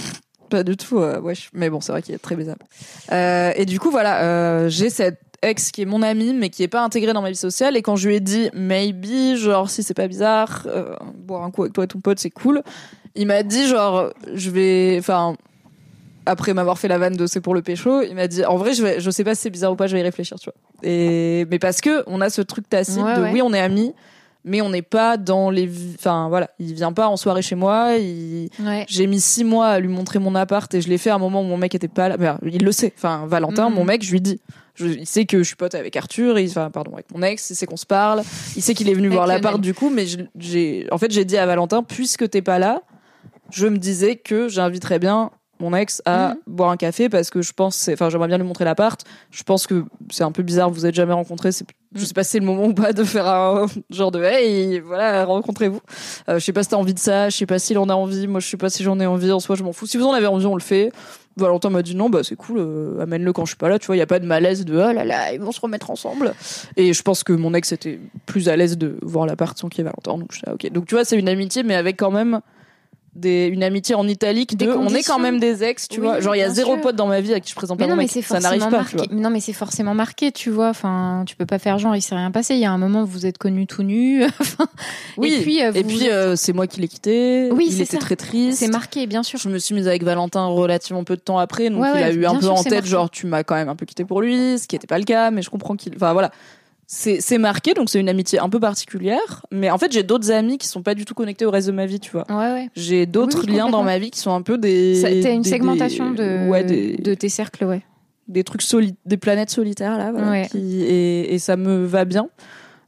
Pas 0.49 0.63
du 0.63 0.77
tout, 0.77 0.99
euh, 0.99 1.21
wesh. 1.21 1.51
Mais 1.55 1.71
bon, 1.71 1.81
c'est 1.81 1.91
vrai 1.91 2.03
qu'il 2.03 2.15
est 2.15 2.19
très 2.19 2.37
baisable. 2.37 2.65
Euh, 3.11 3.53
et 3.57 3.67
du 3.67 3.81
coup, 3.81 3.91
voilà, 3.91 4.23
euh, 4.23 4.69
j'ai 4.69 4.91
cette 4.91 5.19
ex 5.43 5.73
qui 5.73 5.83
est 5.83 5.87
mon 5.87 6.03
amie, 6.03 6.33
mais 6.35 6.51
qui 6.51 6.63
est 6.63 6.69
pas 6.69 6.83
intégrée 6.85 7.13
dans 7.13 7.23
ma 7.23 7.31
vie 7.31 7.37
sociale. 7.37 7.77
Et 7.77 7.83
quand 7.83 7.97
je 7.97 8.09
lui 8.09 8.15
ai 8.15 8.21
dit, 8.21 8.49
maybe, 8.55 9.37
genre, 9.37 9.69
si 9.69 9.83
c'est 9.83 9.95
pas 9.95 10.07
bizarre, 10.07 10.67
boire 11.15 11.43
un 11.43 11.51
coup 11.51 11.63
avec 11.63 11.73
toi 11.73 11.85
et 11.85 11.89
ton 11.89 12.01
pote, 12.01 12.21
c'est 12.21 12.31
cool. 12.31 12.63
Il 13.17 13.27
m'a 13.27 13.43
dit, 13.43 13.67
genre, 13.67 14.13
je 14.35 14.51
vais, 14.51 14.97
enfin, 15.01 15.37
après 16.27 16.53
m'avoir 16.55 16.79
fait 16.79 16.89
la 16.89 16.99
vanne 16.99 17.16
de 17.16 17.27
c'est 17.27 17.41
pour 17.41 17.55
le 17.55 17.62
pécho, 17.62 18.03
il 18.03 18.14
m'a 18.14 18.27
dit, 18.29 18.45
en 18.45 18.57
vrai, 18.57 18.74
je 18.74 18.83
vais, 18.83 19.01
je 19.01 19.11
sais 19.11 19.24
pas 19.24 19.35
si 19.35 19.43
c'est 19.43 19.51
bizarre 19.51 19.72
ou 19.72 19.77
pas, 19.77 19.87
je 19.87 19.95
vais 19.95 20.01
y 20.01 20.03
réfléchir, 20.05 20.39
tu 20.39 20.51
vois. 20.51 20.89
Et, 20.91 21.47
mais 21.51 21.59
parce 21.59 21.81
que 21.81 22.03
on 22.07 22.20
a 22.20 22.29
ce 22.31 22.43
truc 22.43 22.68
tacite 22.68 22.99
Ouais, 23.03 23.16
de 23.16 23.22
ouais. 23.22 23.31
oui, 23.33 23.43
on 23.43 23.53
est 23.55 23.61
amis, 23.61 23.95
mais 24.45 24.61
on 24.61 24.68
n'est 24.70 24.83
pas 24.83 25.16
dans 25.16 25.51
les, 25.51 25.68
enfin, 25.99 26.29
voilà, 26.29 26.51
il 26.59 26.72
vient 26.74 26.93
pas 26.93 27.09
en 27.09 27.16
soirée 27.16 27.43
chez 27.43 27.55
moi, 27.57 27.95
il, 27.99 28.49
Ouais. 28.61 28.85
j'ai 28.89 29.07
mis 29.07 29.20
six 29.20 29.45
mois 29.45 29.68
à 29.68 29.81
lui 29.81 29.89
montrer 29.89 30.18
mon 30.18 30.35
appart 30.35 30.72
et 30.74 30.81
je 30.81 30.89
l'ai 30.89 30.99
fait 30.99 31.11
à 31.11 31.14
un 31.14 31.18
moment 31.18 31.41
où 31.41 31.45
mon 31.45 31.57
mec 31.57 31.74
était 31.74 31.89
pas 31.89 32.09
là. 32.09 32.16
Ben, 32.16 32.39
il 32.45 32.62
le 32.64 32.72
sait. 32.72 32.93
Enfin, 32.97 33.24
Valentin, 33.27 33.68
Mhm. 33.70 33.74
mon 33.74 33.85
mec, 33.85 34.05
je 34.05 34.12
lui 34.12 34.20
dis. 34.20 34.41
Je, 34.79 34.89
il 34.89 35.07
sait 35.07 35.24
que 35.24 35.39
je 35.39 35.45
suis 35.45 35.57
pote 35.57 35.74
avec 35.74 35.97
Arthur, 35.97 36.39
il, 36.39 36.51
enfin, 36.51 36.68
pardon, 36.70 36.93
avec 36.93 37.07
mon 37.14 37.22
ex, 37.22 37.49
il 37.49 37.55
sait 37.57 37.64
qu'on 37.64 37.79
se 37.79 37.87
parle. 37.87 38.22
Il 38.57 38.62
sait 38.62 38.74
qu'il 38.74 38.91
est 38.91 38.95
venu 38.95 39.09
voir 39.09 39.27
l'appart 39.27 39.59
du 39.59 39.72
coup, 39.72 39.89
mais 39.89 40.05
j'ai, 40.39 40.87
en 40.93 40.99
fait, 40.99 41.11
j'ai 41.11 41.24
dit 41.24 41.39
à 41.39 41.47
Valentin, 41.47 41.83
puisque 41.83 42.29
t'es 42.29 42.43
pas 42.43 42.59
là, 42.59 42.83
je 43.51 43.66
me 43.68 43.79
disais 43.79 44.16
que 44.16 44.49
j'inviterais 44.49 44.99
bien 44.99 45.31
mon 45.61 45.75
ex 45.75 46.03
à 46.05 46.31
Mhm. 46.31 46.37
boire 46.47 46.71
un 46.71 46.77
café 46.77 47.09
parce 47.09 47.31
que 47.31 47.43
je 47.43 47.53
pense, 47.53 47.77
c'est- 47.77 47.95
enfin, 47.95 48.11
j'aimerais 48.11 48.29
bien 48.29 48.39
lui 48.39 48.45
montrer 48.47 48.65
l'appart. 48.65 49.01
Je 49.31 49.43
pense 49.43 49.67
que 49.67 49.85
c'est 50.11 50.25
un 50.25 50.33
peu 50.33 50.43
bizarre, 50.43 50.71
vous 50.71 50.87
êtes 50.87 50.95
jamais 50.95 51.13
rencontrés. 51.15 51.53
C'est, 51.53 51.67
je 51.95 52.05
sais 52.05 52.15
pas 52.15 52.25
si 52.25 52.31
c'est 52.33 52.41
le 52.41 52.47
moment 52.47 52.67
ou 52.67 52.75
pas 52.75 52.93
de 52.93 53.05
faire 53.05 53.27
un 53.27 53.67
genre 53.91 54.11
de 54.11 54.23
hey, 54.23 54.81
voilà, 54.81 55.25
rencontrez-vous. 55.25 55.81
Euh, 56.29 56.39
je 56.39 56.45
sais 56.45 56.53
pas 56.53 56.63
si 56.63 56.69
t'as 56.71 56.77
envie 56.77 56.95
de 56.95 56.99
ça, 56.99 57.29
je 57.31 57.37
sais 57.37 57.47
pas 57.47 57.59
s'il 57.59 57.79
en 57.79 57.89
a 57.89 57.95
envie. 57.95 58.27
Moi, 58.27 58.41
je 58.41 58.49
sais 58.49 58.57
pas 58.57 58.69
si 58.71 58.83
j'en 58.83 58.99
ai 59.01 59.07
envie. 59.07 59.33
En 59.33 59.41
soi, 59.41 59.57
je 59.57 59.63
m'en 59.63 59.73
fous. 59.73 59.87
Si 59.87 59.97
vous 59.97 60.05
en 60.07 60.13
avez 60.13 60.27
envie, 60.27 60.47
on 60.47 60.55
le 60.55 60.61
fait. 60.61 60.93
Valentin 61.39 61.69
m'a 61.69 61.83
dit 61.83 61.95
non, 61.95 62.09
bah 62.09 62.21
c'est 62.25 62.35
cool, 62.35 62.57
euh, 62.59 62.99
amène-le 63.03 63.31
quand 63.35 63.45
je 63.45 63.51
suis 63.51 63.57
pas 63.59 63.69
là. 63.69 63.79
Tu 63.79 63.87
vois, 63.87 63.97
il 63.97 63.99
y 63.99 64.03
a 64.03 64.07
pas 64.07 64.19
de 64.21 64.25
malaise 64.27 64.65
de 64.65 64.73
oh 64.75 64.93
là 64.93 65.05
là, 65.05 65.35
ils 65.35 65.41
vont 65.41 65.53
se 65.53 65.61
remettre 65.61 65.91
ensemble. 65.91 66.33
Et 66.79 66.95
je 66.95 67.03
pense 67.03 67.25
que 67.25 67.35
mon 67.35 67.53
ex 67.53 67.73
était 67.73 68.01
plus 68.25 68.49
à 68.49 68.57
l'aise 68.57 68.79
de 68.79 68.97
voir 69.03 69.27
l'appart 69.27 69.57
sans 69.59 69.69
qu'il 69.69 69.85
y 69.85 69.87
ait 69.87 69.91
Valentin. 69.91 70.17
Donc 70.19 70.33
je 70.33 70.41
ok. 70.51 70.73
Donc 70.73 70.87
tu 70.87 70.95
vois, 70.95 71.05
c'est 71.05 71.19
une 71.19 71.29
amitié, 71.29 71.63
mais 71.63 71.75
avec 71.75 71.99
quand 71.99 72.11
même 72.11 72.41
des, 73.17 73.47
une 73.47 73.62
amitié 73.62 73.95
en 73.95 74.07
italique 74.07 74.57
Des 74.57 74.67
de 74.67 74.73
on 74.73 74.89
est 74.95 75.03
quand 75.03 75.19
même 75.19 75.39
des 75.41 75.64
ex, 75.64 75.89
tu 75.89 76.01
Oui, 76.01 76.07
vois. 76.07 76.21
Genre 76.21 76.37
il 76.37 76.41
y 76.41 76.43
a 76.43 76.51
zéro 76.51 76.75
sûr. 76.75 76.81
pote 76.83 76.97
dans 76.97 77.07
ma 77.07 77.21
vie 77.21 77.35
à 77.35 77.41
qui 77.41 77.51
je 77.51 77.55
présente 77.57 77.79
Mais 77.79 77.85
pas 77.85 77.89
non, 77.91 77.97
mon 77.97 78.03
mais 78.03 78.05
mec. 78.05 78.11
c'est 78.12 78.23
Ça 78.23 78.39
n'arrive 78.41 78.61
forcément 78.61 78.79
pas, 78.83 78.89
tu 78.89 78.97
marqué. 78.97 79.09
vois. 79.09 79.17
Mais 79.17 79.23
non, 79.23 79.31
mais 79.31 79.41
c'est 79.41 79.53
forcément 79.53 79.95
marqué, 79.95 80.33
tu 80.33 80.51
vois. 80.51 80.69
Enfin, 80.69 81.25
tu 81.27 81.35
peux 81.37 81.47
pas 81.47 81.59
faire 81.59 81.79
genre, 81.79 81.97
il 81.97 82.03
s'est 82.03 82.14
rien 82.14 82.31
passé. 82.31 82.55
Il 82.55 82.61
y 82.61 82.64
a 82.64 82.71
un 82.71 82.79
moment 82.79 83.03
où 83.03 83.07
vous 83.07 83.27
êtes 83.27 83.39
connus 83.39 83.67
tout 83.67 83.83
nus. 83.83 84.23
Oui. 85.17 85.33
Et 85.33 85.41
puis, 85.43 85.62
euh, 85.62 85.73
Et 85.75 85.83
vous- 85.83 85.89
puis 85.89 86.11
euh, 86.11 86.37
c'est 86.37 86.53
moi 86.53 86.67
qui 86.67 86.81
l'ai 86.81 86.89
quitté. 86.89 87.49
Oui, 87.53 87.67
il 87.69 87.73
c'est 87.73 87.83
était 87.85 87.93
ça. 87.93 87.99
très 87.99 88.17
triste. 88.17 88.59
c'est 88.59 88.69
marqué, 88.69 89.07
bien 89.07 89.23
sûr. 89.23 89.39
Je 89.39 89.49
me 89.49 89.59
suis 89.59 89.75
mise 89.75 89.89
avec 89.89 90.03
Valentin 90.03 90.45
relativement 90.47 91.05
peu 91.05 91.17
de 91.17 91.21
temps 91.23 91.39
après, 91.39 91.71
donc 91.71 91.81
Ouais, 91.83 91.91
il 91.95 92.03
a 92.03 92.12
eu 92.12 92.27
un 92.27 92.35
peu 92.37 92.49
en 92.49 92.62
tête, 92.62 92.85
genre 92.85 93.09
tu 93.11 93.27
m'as 93.27 93.43
quand 93.43 93.55
même 93.55 93.69
un 93.71 93.77
peu 93.77 93.87
quitté 93.87 94.05
pour 94.05 94.21
lui, 94.21 94.59
ce 94.59 94.67
qui 94.69 94.75
n'était 94.75 94.87
pas 94.87 94.99
le 94.99 95.05
cas, 95.05 95.31
mais 95.31 95.41
je 95.43 95.49
comprends 95.51 95.75
qu'il. 95.77 95.95
Enfin 95.97 96.12
voilà, 96.12 96.31
c'est 96.87 97.39
marqué, 97.39 97.74
donc 97.74 97.91
c'est 97.91 97.99
une 98.01 98.09
amitié 98.09 98.39
un 98.39 98.49
peu 98.49 98.61
particulière. 98.61 99.45
Mais 99.51 99.70
en 99.70 99.78
fait, 99.78 99.93
j'ai 99.93 100.03
d'autres 100.03 100.30
amis 100.30 100.57
qui 100.59 100.66
sont 100.68 100.82
pas 100.82 100.95
du 100.95 101.05
tout 101.05 101.14
connectés 101.14 101.45
au 101.45 101.51
reste 101.51 101.66
de 101.66 101.72
ma 101.72 101.87
vie, 101.87 101.99
tu 102.01 102.11
vois. 102.12 102.24
Ouais, 102.30 102.53
ouais. 102.53 102.70
J'ai 102.76 103.07
d'autres 103.07 103.45
Oui, 103.47 103.55
liens 103.57 103.68
dans 103.68 103.82
ma 103.82 103.99
vie 103.99 104.11
qui 104.11 104.20
sont 104.20 104.32
un 104.32 104.43
peu 104.43 104.57
des. 104.59 104.99
T'as 105.03 105.32
une 105.32 105.43
des- 105.43 105.49
segmentation 105.51 106.11
des- 106.12 106.16
de, 106.45 106.49
ouais, 106.49 106.64
des, 106.64 106.97
de 106.97 107.14
tes 107.14 107.28
cercles, 107.28 107.64
ouais. 107.64 107.82
des 108.28 108.45
trucs 108.45 108.62
soli- 108.62 108.95
des 109.05 109.16
planètes 109.16 109.51
solitaires 109.51 109.97
là, 109.99 110.11
voilà, 110.12 110.30
Ouais. 110.30 110.49
qui- 110.51 110.82
et, 110.82 111.34
et 111.34 111.39
ça 111.39 111.57
me 111.57 111.84
va 111.84 112.05
bien. 112.05 112.28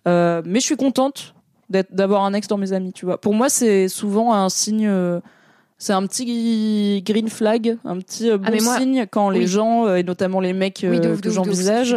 Euh, 0.06 0.42
mais 0.44 0.60
je 0.60 0.64
suis 0.64 0.76
contente 0.76 1.34
d'avoir 1.70 2.24
un 2.24 2.32
ex 2.34 2.48
dans 2.48 2.56
mes 2.56 2.72
amis, 2.72 2.92
tu 2.92 3.04
vois. 3.04 3.20
Pour 3.20 3.34
moi, 3.34 3.48
c'est 3.48 3.88
souvent 3.88 4.32
un 4.32 4.48
signe. 4.48 4.86
euh, 4.88 5.20
c'est 5.80 5.92
un 5.92 6.04
petit 6.06 7.02
green 7.06 7.28
flag, 7.28 7.76
un 7.84 7.98
petit 7.98 8.30
euh, 8.30 8.38
bon 8.38 8.50
Ah, 8.52 8.62
moi- 8.62 8.78
signe 8.78 9.06
quand 9.08 9.30
les 9.30 9.46
gens, 9.46 9.94
et 9.94 10.02
notamment 10.02 10.40
les 10.40 10.52
mecs 10.52 10.84
oui, 10.88 10.98
de 10.98 11.10
ouf, 11.10 11.20
que 11.20 11.30
j'envisage. 11.30 11.94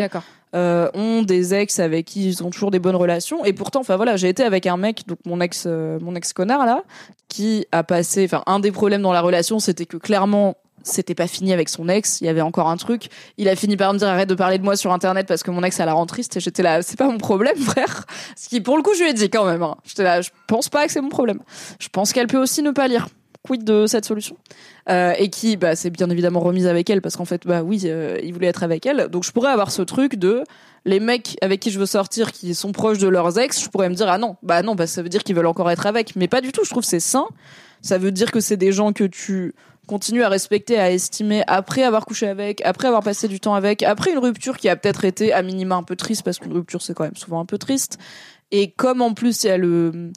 Euh, 0.56 0.90
ont 0.94 1.22
des 1.22 1.54
ex 1.54 1.80
avec 1.80 2.06
qui 2.06 2.28
ils 2.28 2.44
ont 2.44 2.50
toujours 2.50 2.72
des 2.72 2.80
bonnes 2.80 2.96
relations. 2.96 3.46
Et 3.46 3.54
pourtant, 3.54 3.80
enfin 3.82 3.96
voilà, 3.96 4.18
j'ai 4.18 4.30
été 4.30 4.44
avec 4.44 4.66
un 4.68 4.78
mec, 4.78 5.08
donc 5.08 5.20
mon 5.26 5.40
ex, 5.42 5.66
euh, 5.68 6.00
mon 6.02 6.16
ex 6.16 6.34
connard 6.34 6.66
là, 6.66 6.84
qui 7.28 7.66
a 7.72 7.84
passé, 7.84 8.26
enfin 8.26 8.44
un 8.48 8.60
des 8.60 8.72
problèmes 8.72 9.02
dans 9.02 9.14
la 9.14 9.22
relation, 9.22 9.60
c'était 9.60 9.86
que 9.86 9.98
clairement 9.98 10.58
c'était 10.84 11.14
pas 11.14 11.28
fini 11.28 11.54
avec 11.54 11.70
son 11.70 11.88
ex, 11.90 12.22
il 12.22 12.26
y 12.26 12.28
avait 12.28 12.42
encore 12.42 12.68
un 12.68 12.78
truc. 12.78 13.10
Il 13.38 13.48
a 13.50 13.56
fini 13.56 13.78
par 13.78 13.94
me 13.94 14.00
dire 14.00 14.08
arrête 14.08 14.28
de 14.28 14.34
parler 14.34 14.58
de 14.58 14.64
moi 14.64 14.76
sur 14.76 14.92
internet 14.92 15.28
parce 15.28 15.44
que 15.44 15.52
mon 15.52 15.64
ex 15.64 15.80
elle 15.80 15.86
la 15.86 15.94
rend 15.94 16.08
triste 16.08 16.38
et 16.38 16.40
j'étais 16.40 16.64
là, 16.64 16.82
c'est 16.82 16.98
pas 16.98 17.06
mon 17.08 17.20
problème 17.20 17.56
frère. 17.60 18.06
Ce 18.36 18.50
qui 18.50 18.62
pour 18.62 18.78
le 18.78 18.84
coup 18.84 18.96
je 18.96 19.04
lui 19.04 19.10
ai 19.10 19.14
dit 19.14 19.30
quand 19.30 19.46
même. 19.46 19.62
hein. 19.62 19.76
J'étais 19.86 20.04
là, 20.04 20.22
je 20.22 20.32
pense 20.48 20.70
pas 20.70 20.86
que 20.88 20.92
c'est 20.92 21.02
mon 21.02 21.10
problème. 21.10 21.40
Je 21.80 21.88
pense 21.90 22.14
qu'elle 22.14 22.28
peut 22.28 22.42
aussi 22.42 22.64
ne 22.64 22.72
pas 22.72 22.88
lire. 22.88 23.08
Quid 23.44 23.64
de 23.64 23.88
cette 23.88 24.06
solution. 24.06 24.38
Euh, 24.90 25.14
et 25.18 25.30
qui 25.30 25.58
bah 25.58 25.76
s'est 25.76 25.92
bien 25.92 26.10
évidemment 26.10 26.40
remise 26.40 26.66
avec 26.66 26.90
elle 26.90 27.04
parce 27.04 27.16
qu'en 27.16 27.26
fait 27.26 27.46
bah 27.46 27.62
oui 27.62 27.84
euh, 27.86 28.18
il 28.24 28.34
voulait 28.34 28.48
être 28.48 28.64
avec 28.64 28.86
elle. 28.86 29.10
Donc 29.10 29.24
je 29.24 29.32
pourrais 29.32 29.52
avoir 29.52 29.72
ce 29.72 29.84
truc 29.84 30.16
de 30.16 30.44
les 30.86 31.00
mecs 31.00 31.38
avec 31.42 31.60
qui 31.60 31.70
je 31.70 31.80
veux 31.80 31.86
sortir 31.86 32.32
qui 32.32 32.56
sont 32.56 32.72
proches 32.72 32.98
de 32.98 33.08
leurs 33.08 33.38
ex 33.38 33.64
je 33.64 33.70
pourrais 33.70 33.90
me 33.90 33.94
dire 33.94 34.10
ah 34.10 34.18
non 34.18 34.38
bah 34.42 34.64
non 34.64 34.74
bah 34.74 34.88
ça 34.88 35.04
veut 35.04 35.10
dire 35.10 35.24
qu'ils 35.24 35.36
veulent 35.36 35.46
encore 35.46 35.70
être 35.70 35.86
avec. 35.86 36.16
Mais 36.16 36.28
pas 36.28 36.42
du 36.42 36.52
tout 36.52 36.64
je 36.64 36.70
trouve 36.72 36.84
c'est 36.84 37.00
sain. 37.00 37.28
Ça 37.82 37.98
veut 37.98 38.12
dire 38.12 38.32
que 38.32 38.40
c'est 38.40 38.58
des 38.58 38.72
gens 38.72 38.92
que 38.92 39.04
tu 39.04 39.54
continues 39.88 40.24
à 40.24 40.30
respecter 40.30 40.80
à 40.80 40.92
estimer 40.92 41.44
après 41.48 41.84
avoir 41.84 42.06
couché 42.06 42.28
avec 42.28 42.62
après 42.66 42.88
avoir 42.88 43.04
passé 43.04 43.28
du 43.28 43.40
temps 43.40 43.54
avec 43.54 43.84
après 43.84 44.12
une 44.12 44.20
rupture 44.20 44.58
qui 44.58 44.70
a 44.70 44.76
peut-être 44.76 45.06
été 45.06 45.32
à 45.32 45.44
minima 45.44 45.76
un 45.76 45.84
peu 45.84 45.96
triste 45.96 46.24
parce 46.24 46.40
qu'une 46.40 46.54
rupture 46.54 46.82
c'est 46.82 46.94
quand 46.94 47.04
même 47.04 47.16
souvent 47.16 47.40
un 47.40 47.46
peu 47.46 47.60
triste. 47.60 48.00
Et 48.52 48.72
comme 48.72 49.02
en 49.02 49.14
plus 49.14 49.44
il 49.44 49.48
y 49.48 49.52
a 49.52 49.58
le 49.58 50.12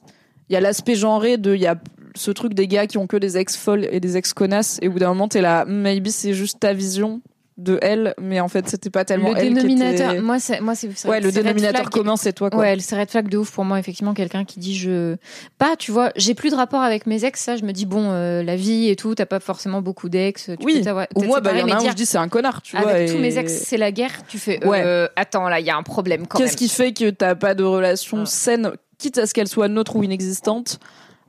il 0.49 0.53
y 0.53 0.55
a 0.55 0.61
l'aspect 0.61 0.95
genré 0.95 1.37
de 1.37 1.53
il 1.53 1.61
y 1.61 1.67
a 1.67 1.75
ce 2.15 2.31
truc 2.31 2.53
des 2.53 2.67
gars 2.67 2.87
qui 2.87 2.97
ont 2.97 3.07
que 3.07 3.17
des 3.17 3.37
ex 3.37 3.55
folles 3.55 3.87
et 3.91 3.99
des 3.99 4.17
ex 4.17 4.33
connasses 4.33 4.79
et 4.81 4.87
au 4.87 4.91
bout 4.91 4.99
d'un 4.99 5.09
moment 5.09 5.27
t'es 5.27 5.41
là 5.41 5.65
maybe 5.65 6.07
c'est 6.07 6.33
juste 6.33 6.59
ta 6.59 6.73
vision 6.73 7.21
de 7.57 7.79
elle 7.81 8.13
mais 8.19 8.41
en 8.41 8.49
fait 8.49 8.67
c'était 8.67 8.89
pas 8.89 9.05
tellement 9.05 9.31
le 9.31 9.37
elle 9.37 9.53
dénominateur, 9.53 10.09
qui 10.09 10.15
était... 10.17 10.21
moi, 10.21 10.39
c'est, 10.39 10.59
moi, 10.59 10.75
c'est, 10.75 10.89
ouais 11.07 11.21
le 11.21 11.31
dénominateur 11.31 11.89
commun 11.89 12.17
c'est 12.17 12.33
toi 12.33 12.49
quoi 12.49 12.59
Ouais, 12.59 12.77
c'est 12.79 12.99
red 12.99 13.09
flag 13.09 13.29
de 13.29 13.37
ouf 13.37 13.51
pour 13.51 13.63
moi, 13.63 13.79
effectivement, 13.79 14.13
quelqu'un 14.13 14.43
qui 14.43 14.59
dit 14.59 14.75
je. 14.75 15.15
Pas, 15.57 15.77
tu 15.77 15.93
vois, 15.93 16.11
j'ai 16.17 16.33
plus 16.33 16.49
de 16.49 16.55
rapport 16.55 16.81
avec 16.81 17.07
mes 17.07 17.23
ex, 17.23 17.39
ça, 17.39 17.55
je 17.55 17.63
me 17.63 17.71
dis, 17.71 17.85
bon, 17.85 18.11
euh, 18.11 18.43
la 18.43 18.57
vie 18.57 18.89
et 18.89 18.97
tout, 18.97 19.15
t'as 19.15 19.25
pas 19.25 19.39
forcément 19.39 19.81
beaucoup 19.81 20.09
d'ex. 20.09 20.51
Tu 20.59 20.65
oui 20.65 20.83
ou 21.15 21.23
moi 21.23 21.39
bah 21.39 21.51
il 21.53 21.59
y 21.59 21.63
en 21.63 21.69
a 21.69 21.75
un 21.75 21.85
où 21.85 21.89
je 21.89 21.93
dis 21.93 22.05
c'est 22.05 22.17
un 22.17 22.27
connard 22.27 22.61
tu 22.61 22.75
vois 22.75 22.89
Avec 22.89 23.09
et- 23.09 23.13
tous 23.13 23.19
mes 23.19 23.37
ex, 23.37 23.53
c'est 23.53 23.77
la 23.77 23.93
guerre, 23.93 24.11
tu 24.27 24.37
fais. 24.37 24.61
Ouais. 24.65 24.81
euh, 24.83 25.07
attends, 25.15 25.47
là, 25.47 25.61
il 25.61 25.65
y 25.65 25.69
a 25.69 25.77
un 25.77 25.83
problème 25.83 26.27
quand 26.27 26.39
même. 26.39 26.45
Qu'est-ce 26.47 26.57
qui 26.57 26.67
fait 26.67 26.91
que 26.91 27.09
t'as 27.09 27.35
pas 27.35 27.55
de 27.55 27.63
relation 27.63 28.17
Ah. 28.23 28.25
saine, 28.25 28.71
quitte 28.97 29.17
à 29.17 29.27
ce 29.27 29.33
qu'elle 29.33 29.47
soit 29.47 29.69
neutre 29.69 29.95
ou 29.95 30.03
inexistante, 30.03 30.79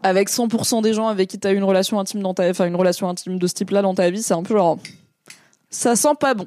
avec 0.03 0.29
100% 0.29 0.83
des 0.83 0.93
gens 0.93 1.09
avec 1.09 1.29
qui 1.29 1.39
t'as 1.39 1.53
eu 1.53 1.57
une 1.57 1.65
relation 1.65 1.99
intime 1.99 2.23
dans 2.23 2.35
ta, 2.35 2.49
enfin 2.49 2.67
une 2.67 2.77
relation 2.77 3.09
intime 3.09 3.39
de 3.39 3.47
ce 3.47 3.55
type-là 3.55 3.83
dans 3.83 3.95
ta 3.95 4.11
vie, 4.11 4.23
c'est 4.23 4.35
un 4.35 4.43
peu 4.43 4.55
genre, 4.57 4.79
ça 5.71 5.97
sent 5.97 6.15
pas 6.19 6.35
bon. 6.35 6.47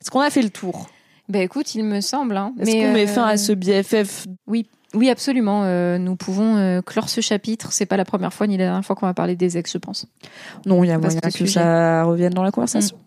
Est-ce 0.00 0.10
qu'on 0.10 0.20
a 0.20 0.30
fait 0.30 0.42
le 0.42 0.50
tour? 0.50 0.88
Bah 1.28 1.38
écoute, 1.40 1.74
il 1.74 1.84
me 1.84 2.00
semble. 2.00 2.36
Hein. 2.36 2.52
Est-ce 2.58 2.72
qu'on 2.72 2.92
met 2.92 3.08
euh, 3.08 3.12
fin 3.12 3.24
à 3.24 3.36
ce 3.36 3.52
BFF 3.52 4.26
Oui, 4.46 4.66
absolument. 5.08 5.62
euh, 5.64 5.98
nous 5.98 6.16
pouvons 6.16 6.56
euh, 6.56 6.82
clore 6.82 7.08
ce 7.08 7.20
chapitre. 7.20 7.72
C'est 7.72 7.86
pas 7.86 7.96
la 7.96 8.04
première 8.04 8.32
fois 8.32 8.48
ni 8.48 8.56
la 8.56 8.64
dernière 8.64 8.84
fois 8.84 8.96
qu'on 8.96 9.06
va 9.06 9.14
parler 9.14 9.36
des 9.36 9.56
ex, 9.56 9.72
je 9.72 9.78
pense. 9.78 10.06
Non, 10.66 10.82
il 10.82 10.88
y 10.88 10.90
a 10.90 10.98
moyen 10.98 11.20
que 11.20 11.30
sujet. 11.30 11.52
ça 11.52 12.02
revienne 12.02 12.32
dans 12.32 12.42
la 12.42 12.50
conversation. 12.50 12.98